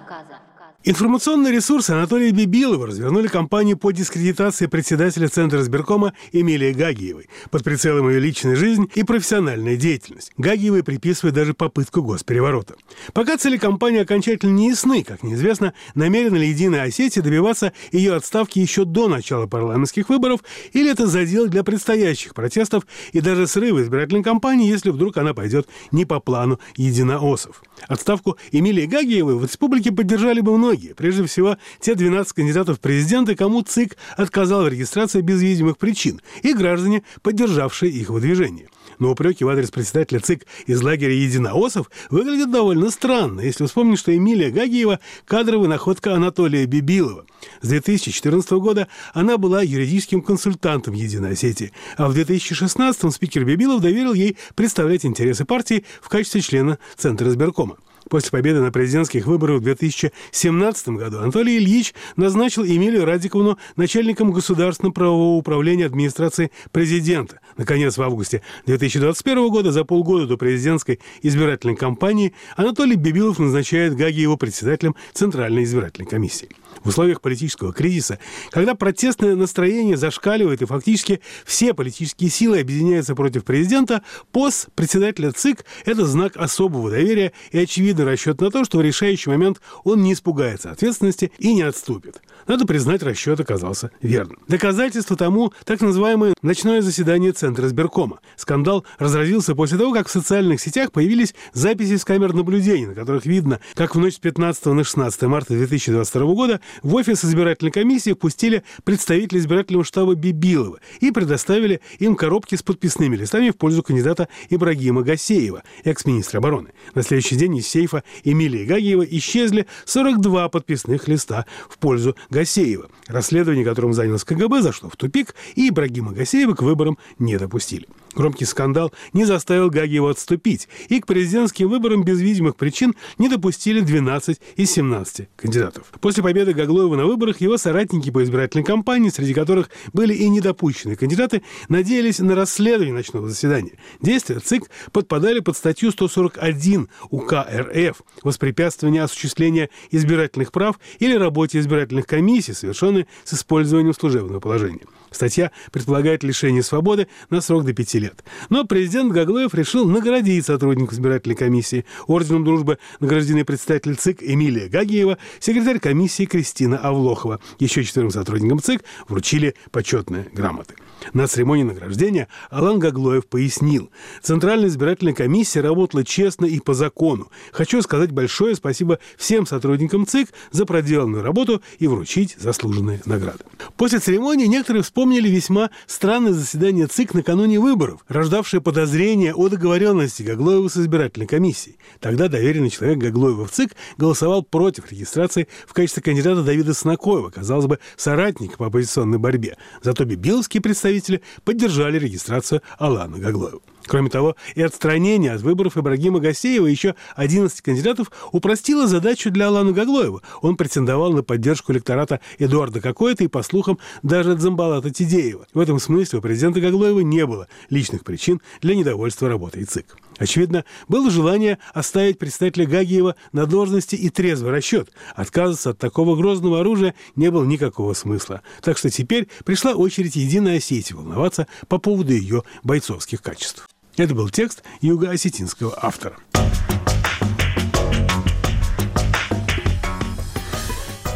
Информационные 0.88 1.52
ресурсы 1.52 1.90
Анатолия 1.90 2.30
Бибилова 2.30 2.86
развернули 2.86 3.28
кампанию 3.28 3.76
по 3.76 3.90
дискредитации 3.90 4.68
председателя 4.68 5.28
Центра 5.30 5.62
избиркома 5.62 6.14
Эмилии 6.32 6.74
Гагиевой 6.74 7.28
под 7.50 7.64
прицелом 7.64 8.08
ее 8.08 8.20
личной 8.20 8.54
жизни 8.54 8.88
и 8.94 9.02
профессиональная 9.02 9.78
деятельность. 9.78 10.32
Гагиевой 10.38 10.84
приписывает 10.84 11.34
даже 11.34 11.56
попытку 11.56 12.04
госпереворота. 12.04 12.76
Пока 13.14 13.36
цели 13.40 13.58
кампании 13.58 14.02
окончательно 14.02 14.52
не 14.52 14.70
ясны, 14.70 15.04
как 15.04 15.24
неизвестно, 15.24 15.74
намерена 15.96 16.36
ли 16.36 16.50
Единая 16.50 16.84
Осетия 16.84 17.24
добиваться 17.24 17.74
ее 17.92 18.14
отставки 18.14 18.60
еще 18.60 18.86
до 18.86 19.08
начала 19.08 19.48
парламентских 19.48 20.10
выборов, 20.10 20.42
или 20.74 20.92
это 20.92 21.08
задел 21.08 21.48
для 21.48 21.64
предстоящих 21.64 22.36
протестов 22.36 22.86
и 23.12 23.22
даже 23.22 23.48
срыва 23.48 23.82
избирательной 23.82 24.22
кампании, 24.22 24.70
если 24.70 24.92
вдруг 24.92 25.18
она 25.18 25.34
пойдет 25.34 25.68
не 25.92 26.06
по 26.06 26.20
плану 26.20 26.60
единоосов. 26.76 27.64
Отставку 27.88 28.38
Эмилии 28.52 28.86
Гагиевой 28.86 29.36
в 29.36 29.44
республике 29.44 29.92
поддержали 29.92 30.42
бы 30.42 30.56
многие 30.56 30.75
многие. 30.76 30.94
Прежде 30.94 31.26
всего, 31.26 31.58
те 31.80 31.96
12 31.96 32.34
кандидатов 32.34 32.78
в 32.78 32.80
президенты, 32.80 33.36
кому 33.36 33.62
ЦИК 33.62 33.98
отказал 34.18 34.64
в 34.64 34.68
регистрации 34.68 35.22
без 35.22 35.42
видимых 35.42 35.78
причин, 35.78 36.22
и 36.44 36.54
граждане, 36.54 37.04
поддержавшие 37.22 37.92
их 37.92 38.10
выдвижение. 38.10 38.70
Но 39.00 39.12
упреки 39.12 39.44
в 39.44 39.50
адрес 39.50 39.72
председателя 39.72 40.20
ЦИК 40.20 40.46
из 40.68 40.82
лагеря 40.82 41.14
единоосов 41.14 41.90
выглядят 42.10 42.52
довольно 42.52 42.90
странно, 42.92 43.42
если 43.42 43.66
вспомнить, 43.66 44.00
что 44.00 44.16
Эмилия 44.16 44.52
Гагиева– 44.52 45.00
кадровая 45.26 45.68
находка 45.68 46.14
Анатолия 46.14 46.66
Бибилова. 46.66 47.26
С 47.62 47.68
2014 47.68 48.52
года 48.52 48.88
она 49.14 49.38
была 49.38 49.62
юридическим 49.62 50.22
консультантом 50.22 50.94
Единой 50.94 51.34
Осетии, 51.34 51.72
а 51.98 52.08
в 52.08 52.14
2016 52.14 53.14
спикер 53.14 53.44
Бибилов 53.44 53.82
доверил 53.82 54.14
ей 54.14 54.38
представлять 54.56 55.06
интересы 55.06 55.46
партии 55.46 55.86
в 56.02 56.10
качестве 56.10 56.42
члена 56.42 56.80
Центра 56.96 57.28
избиркома. 57.28 57.78
После 58.10 58.30
победы 58.30 58.62
на 58.62 58.72
президентских 58.72 59.26
выборах 59.26 59.62
в 59.62 59.64
2017 59.64 60.90
году 60.90 61.20
Анатолий 61.20 61.58
Ильич 61.58 61.94
назначил 62.16 62.64
Эмилию 62.64 63.06
Радиковну 63.06 63.58
начальником 63.76 64.32
государственного 64.32 64.94
правового 64.94 65.38
управления 65.38 65.88
администрации 65.88 66.52
президента. 66.72 67.40
Наконец, 67.58 67.98
в 67.98 68.02
августе 68.04 68.42
2021 68.68 69.50
года, 69.50 69.72
за 69.72 69.86
полгода 69.86 70.28
до 70.28 70.38
президентской 70.38 71.00
избирательной 71.24 71.76
кампании, 71.76 72.34
Анатолий 72.56 72.96
Бибилов 72.96 73.40
назначает 73.40 73.96
Гаги 73.96 74.20
его 74.20 74.38
председателем 74.38 74.96
Центральной 75.14 75.64
избирательной 75.64 76.08
комиссии. 76.08 76.50
В 76.84 76.90
условиях 76.90 77.22
политического 77.22 77.74
кризиса, 77.74 78.20
когда 78.52 78.76
протестное 78.76 79.36
настроение 79.36 79.98
зашкаливает 79.98 80.62
и 80.62 80.66
фактически 80.66 81.22
все 81.46 81.74
политические 81.74 82.30
силы 82.30 82.60
объединяются 82.60 83.16
против 83.16 83.44
президента, 83.44 84.04
пост 84.32 84.68
председателя 84.76 85.32
ЦИК– 85.32 85.66
это 85.86 86.06
знак 86.06 86.38
особого 86.38 86.90
доверия 86.90 87.32
и 87.52 87.60
очевидный 87.60 88.06
расчет 88.06 88.42
на 88.42 88.52
то, 88.52 88.64
что 88.66 88.78
в 88.78 88.82
решающий 88.82 89.30
момент 89.30 89.62
он 89.84 90.02
не 90.04 90.14
испугается 90.14 90.72
ответственности 90.72 91.32
и 91.38 91.54
не 91.54 91.64
отступит. 91.64 92.22
Надо 92.48 92.66
признать, 92.66 93.04
расчет 93.04 93.40
оказался 93.40 93.92
верным. 94.02 94.40
Доказательство 94.48 95.16
тому 95.16 95.54
так 95.64 95.82
называемое 95.82 96.36
ночное 96.42 96.82
заседание 96.82 97.32
Центра 97.32 97.68
избиркома. 97.68 98.20
Скандал 98.36 98.86
разразился 99.00 99.56
после 99.56 99.78
того, 99.78 99.94
как 99.94 100.08
в 100.08 100.12
социальных 100.12 100.62
сетях 100.62 100.92
появились 100.92 101.34
записи 101.54 101.98
с 101.98 102.06
камер 102.06 102.34
наблюдения, 102.34 102.88
на 102.88 102.96
которых 102.96 103.26
видно, 103.26 103.60
как 103.74 103.96
в 103.96 104.00
ночь 104.00 104.16
с 104.16 104.20
15 104.20 104.66
на 104.66 104.84
16 104.84 105.22
марта 105.24 105.54
2022 105.54 106.34
года 106.34 106.62
в 106.84 106.96
офис 106.96 107.24
избирательной 107.24 107.72
комиссии 107.72 108.14
впустили 108.14 108.64
представителей 108.84 109.40
избирательного 109.40 109.86
штаба 109.86 110.16
Бибилова 110.16 110.80
и 111.00 111.12
предоставили 111.12 111.82
им 112.00 112.16
коробки 112.16 112.56
с 112.56 112.64
подписными 112.64 113.16
листами 113.16 113.50
в 113.50 113.58
пользу 113.58 113.84
кандидата 113.84 114.28
Ибрагима 114.50 115.02
Гасеева, 115.02 115.64
экс-министра 115.84 116.40
обороны. 116.40 116.70
На 116.94 117.04
следующий 117.04 117.36
день 117.36 117.58
из 117.58 117.68
сейфа 117.68 118.04
Эмилии 118.24 118.66
Гагиева 118.66 119.04
исчезли 119.04 119.68
42 119.86 120.50
подписных 120.50 121.08
листа 121.08 121.46
в 121.70 121.78
пользу 121.78 122.16
Гасеева. 122.30 122.90
Расследование, 123.08 123.66
которым 123.66 123.94
занялось 123.94 124.24
КГБ, 124.24 124.62
зашло 124.62 124.90
в 124.90 124.96
тупик, 124.96 125.36
и 125.56 125.70
Ибрагима 125.70 126.14
Гасеева 126.14 126.54
к 126.54 126.62
выборам 126.62 126.98
не 127.20 127.38
допустили. 127.38 127.88
Громкий 128.16 128.46
скандал 128.46 128.94
не 129.14 129.26
заставил 129.26 129.70
Гагиева 129.70 130.12
отступить, 130.12 130.70
и 130.88 131.02
к 131.02 131.06
президентским 131.06 131.70
выборам 131.70 132.04
без 132.04 132.22
видимых 132.22 132.56
причин 132.56 132.96
не 133.18 133.28
допустили 133.30 133.82
12 133.82 134.40
из 134.56 134.72
17 134.72 135.28
кандидатов. 135.36 135.92
После 136.00 136.24
победы 136.24 136.54
Гаглоева 136.54 136.96
на 136.96 137.06
выборах 137.06 137.42
его 137.42 137.58
соратники 137.58 138.10
по 138.10 138.24
избирательной 138.24 138.64
кампании, 138.64 139.10
среди 139.10 139.34
которых 139.34 139.70
были 139.94 140.14
и 140.14 140.30
недопущенные 140.30 140.96
кандидаты, 140.96 141.44
надеялись 141.68 142.20
на 142.20 142.36
расследование 142.36 142.94
ночного 142.94 143.28
заседания. 143.28 143.74
Действия 144.02 144.40
ЦИК 144.40 144.70
подпадали 144.92 145.42
под 145.42 145.58
статью 145.58 145.92
141 145.92 146.88
УК 147.10 147.34
РФ 147.52 148.02
«Воспрепятствование 148.24 149.04
осуществления 149.04 149.70
избирательных 149.92 150.52
прав 150.52 150.80
или 151.00 151.16
работе 151.16 151.60
избирательных 151.60 152.08
комиссий, 152.08 152.54
совершенные 152.54 153.08
с 153.26 153.34
использованием 153.34 153.94
служебного 153.94 154.40
положения». 154.40 154.86
Статья 155.12 155.52
предполагает 155.72 156.24
лишение 156.24 156.62
свободы 156.62 157.08
на 157.30 157.40
срок 157.42 157.64
до 157.64 157.74
пяти 157.74 158.00
лет. 158.00 158.05
Но 158.50 158.66
президент 158.66 159.12
Гаглоев 159.12 159.54
решил 159.54 159.88
наградить 159.88 160.46
сотрудников 160.46 160.94
избирательной 160.94 161.36
комиссии. 161.36 161.86
Орденом 162.08 162.44
дружбы 162.44 162.78
награждены 163.00 163.46
представитель 163.46 163.96
ЦИК 163.96 164.22
Эмилия 164.22 164.68
Гагиева, 164.68 165.18
секретарь 165.40 165.80
комиссии 165.80 166.26
Кристина 166.26 166.78
Авлохова. 166.78 167.40
Еще 167.60 167.84
четырем 167.84 168.12
сотрудникам 168.12 168.60
ЦИК 168.60 168.84
вручили 169.08 169.56
почетные 169.72 170.28
грамоты. 170.34 170.76
На 171.14 171.28
церемонии 171.28 171.64
награждения 171.64 172.28
Алан 172.50 172.80
Гаглоев 172.80 173.28
пояснил, 173.28 173.92
Центральная 174.22 174.70
избирательная 174.70 175.14
комиссия 175.14 175.62
работала 175.62 176.04
честно 176.04 176.46
и 176.46 176.60
по 176.60 176.74
закону. 176.74 177.32
Хочу 177.52 177.82
сказать 177.82 178.12
большое 178.12 178.56
спасибо 178.56 179.00
всем 179.18 179.46
сотрудникам 179.46 180.06
ЦИК 180.06 180.30
за 180.52 180.66
проделанную 180.66 181.24
работу 181.24 181.62
и 181.80 181.88
вручить 181.88 182.36
заслуженные 182.40 183.02
награды. 183.06 183.40
После 183.78 184.00
церемонии 184.00 184.46
некоторые 184.46 184.84
вспомнили 184.84 185.30
весьма 185.30 185.70
странное 185.88 186.34
заседание 186.34 186.88
ЦИК 186.88 187.14
накануне 187.14 187.60
выборов, 187.60 188.06
рождавшее 188.08 188.62
подозрения 188.62 189.34
о 189.34 189.50
договоренности 189.50 190.24
Гаглоева 190.24 190.68
с 190.68 190.78
избирательной 190.78 191.28
комиссией. 191.28 191.78
Тогда 192.00 192.28
доверенный 192.28 192.70
человек 192.70 193.00
Гаглоева 193.00 193.46
в 193.46 193.52
ЦИК 193.52 193.76
голосовал 193.98 194.44
против 194.44 194.92
регистрации 194.92 195.48
в 195.68 195.74
качестве 195.74 196.04
кандидата 196.04 196.44
Давида 196.44 196.74
Снакоева, 196.74 197.30
казалось 197.30 197.66
бы, 197.66 197.80
соратника 197.96 198.58
по 198.58 198.68
оппозиционной 198.68 199.18
борьбе. 199.18 199.58
Зато 199.82 200.06
бибиловские 200.06 200.62
представители 200.96 201.22
поддержали 201.44 202.00
регистрацию 202.00 202.62
Алана 202.78 203.18
Гаглоева. 203.18 203.62
Кроме 203.88 204.10
того, 204.10 204.36
и 204.56 204.62
отстранение 204.62 205.34
от 205.34 205.42
выборов 205.42 205.78
Ибрагима 205.78 206.20
Гасеева 206.20 206.68
и 206.68 206.72
еще 206.72 206.96
11 207.16 207.62
кандидатов 207.62 208.12
упростило 208.32 208.88
задачу 208.88 209.32
для 209.32 209.48
Алана 209.48 209.72
Гаглоева. 209.72 210.22
Он 210.42 210.58
претендовал 210.58 211.14
на 211.14 211.24
поддержку 211.24 211.72
электората 211.72 212.20
Эдуарда 212.40 212.82
Кокоэта 212.82 213.24
и, 213.24 213.28
по 213.28 213.44
слухам, 213.44 213.78
даже 214.04 214.34
от 214.34 214.42
Замбалата 214.42 214.90
Тидеева. 214.90 215.48
В 215.54 215.60
этом 215.60 215.80
смысле 215.80 216.20
у 216.20 216.22
президента 216.22 216.62
Гаглоева 216.62 217.02
не 217.02 217.26
было 217.26 217.48
личных 217.70 218.04
причин 218.04 218.42
для 218.62 218.76
недовольства 218.76 219.30
работой 219.30 219.66
ЦИК. 219.66 219.96
Очевидно, 220.18 220.64
было 220.88 221.12
желание 221.12 221.58
оставить 221.74 222.18
представителя 222.18 222.66
Гагиева 222.66 223.16
на 223.34 223.46
должности 223.46 223.96
и 223.96 224.10
трезвый 224.10 224.52
расчет. 224.52 224.90
Отказываться 225.16 225.72
от 225.72 225.78
такого 225.78 226.16
грозного 226.16 226.62
оружия 226.62 226.96
не 227.16 227.30
было 227.30 227.44
никакого 227.44 227.94
смысла. 227.94 228.42
Так 228.62 228.78
что 228.78 228.90
теперь 228.90 229.28
пришла 229.44 229.74
очередь 229.74 230.16
Единой 230.16 230.58
Осетии 230.58 230.94
волноваться 230.94 231.48
по 231.68 231.80
поводу 231.80 232.14
ее 232.14 232.44
бойцовских 232.64 233.22
качеств. 233.22 233.68
Это 233.98 234.14
был 234.14 234.30
текст 234.30 234.64
юго-осетинского 234.82 235.74
автора. 235.82 236.16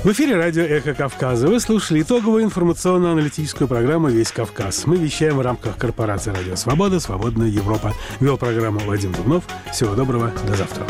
В 0.01 0.11
эфире 0.13 0.37
радио 0.37 0.63
«Эхо 0.63 0.93
Кавказа». 0.93 1.49
Вы 1.49 1.59
слушали 1.59 2.01
итоговую 2.01 2.45
информационно-аналитическую 2.45 3.67
программу 3.67 4.07
«Весь 4.07 4.31
Кавказ». 4.31 4.85
Мы 4.85 4.95
вещаем 4.95 5.35
в 5.35 5.41
рамках 5.41 5.75
корпорации 5.75 6.31
«Радио 6.31 6.55
Свобода. 6.55 7.01
Свободная 7.01 7.49
Европа». 7.49 7.93
Вел 8.21 8.37
программу 8.37 8.79
Вадим 8.79 9.11
Дубнов. 9.11 9.43
Всего 9.73 9.95
доброго. 9.95 10.31
До 10.47 10.55
завтра. 10.55 10.87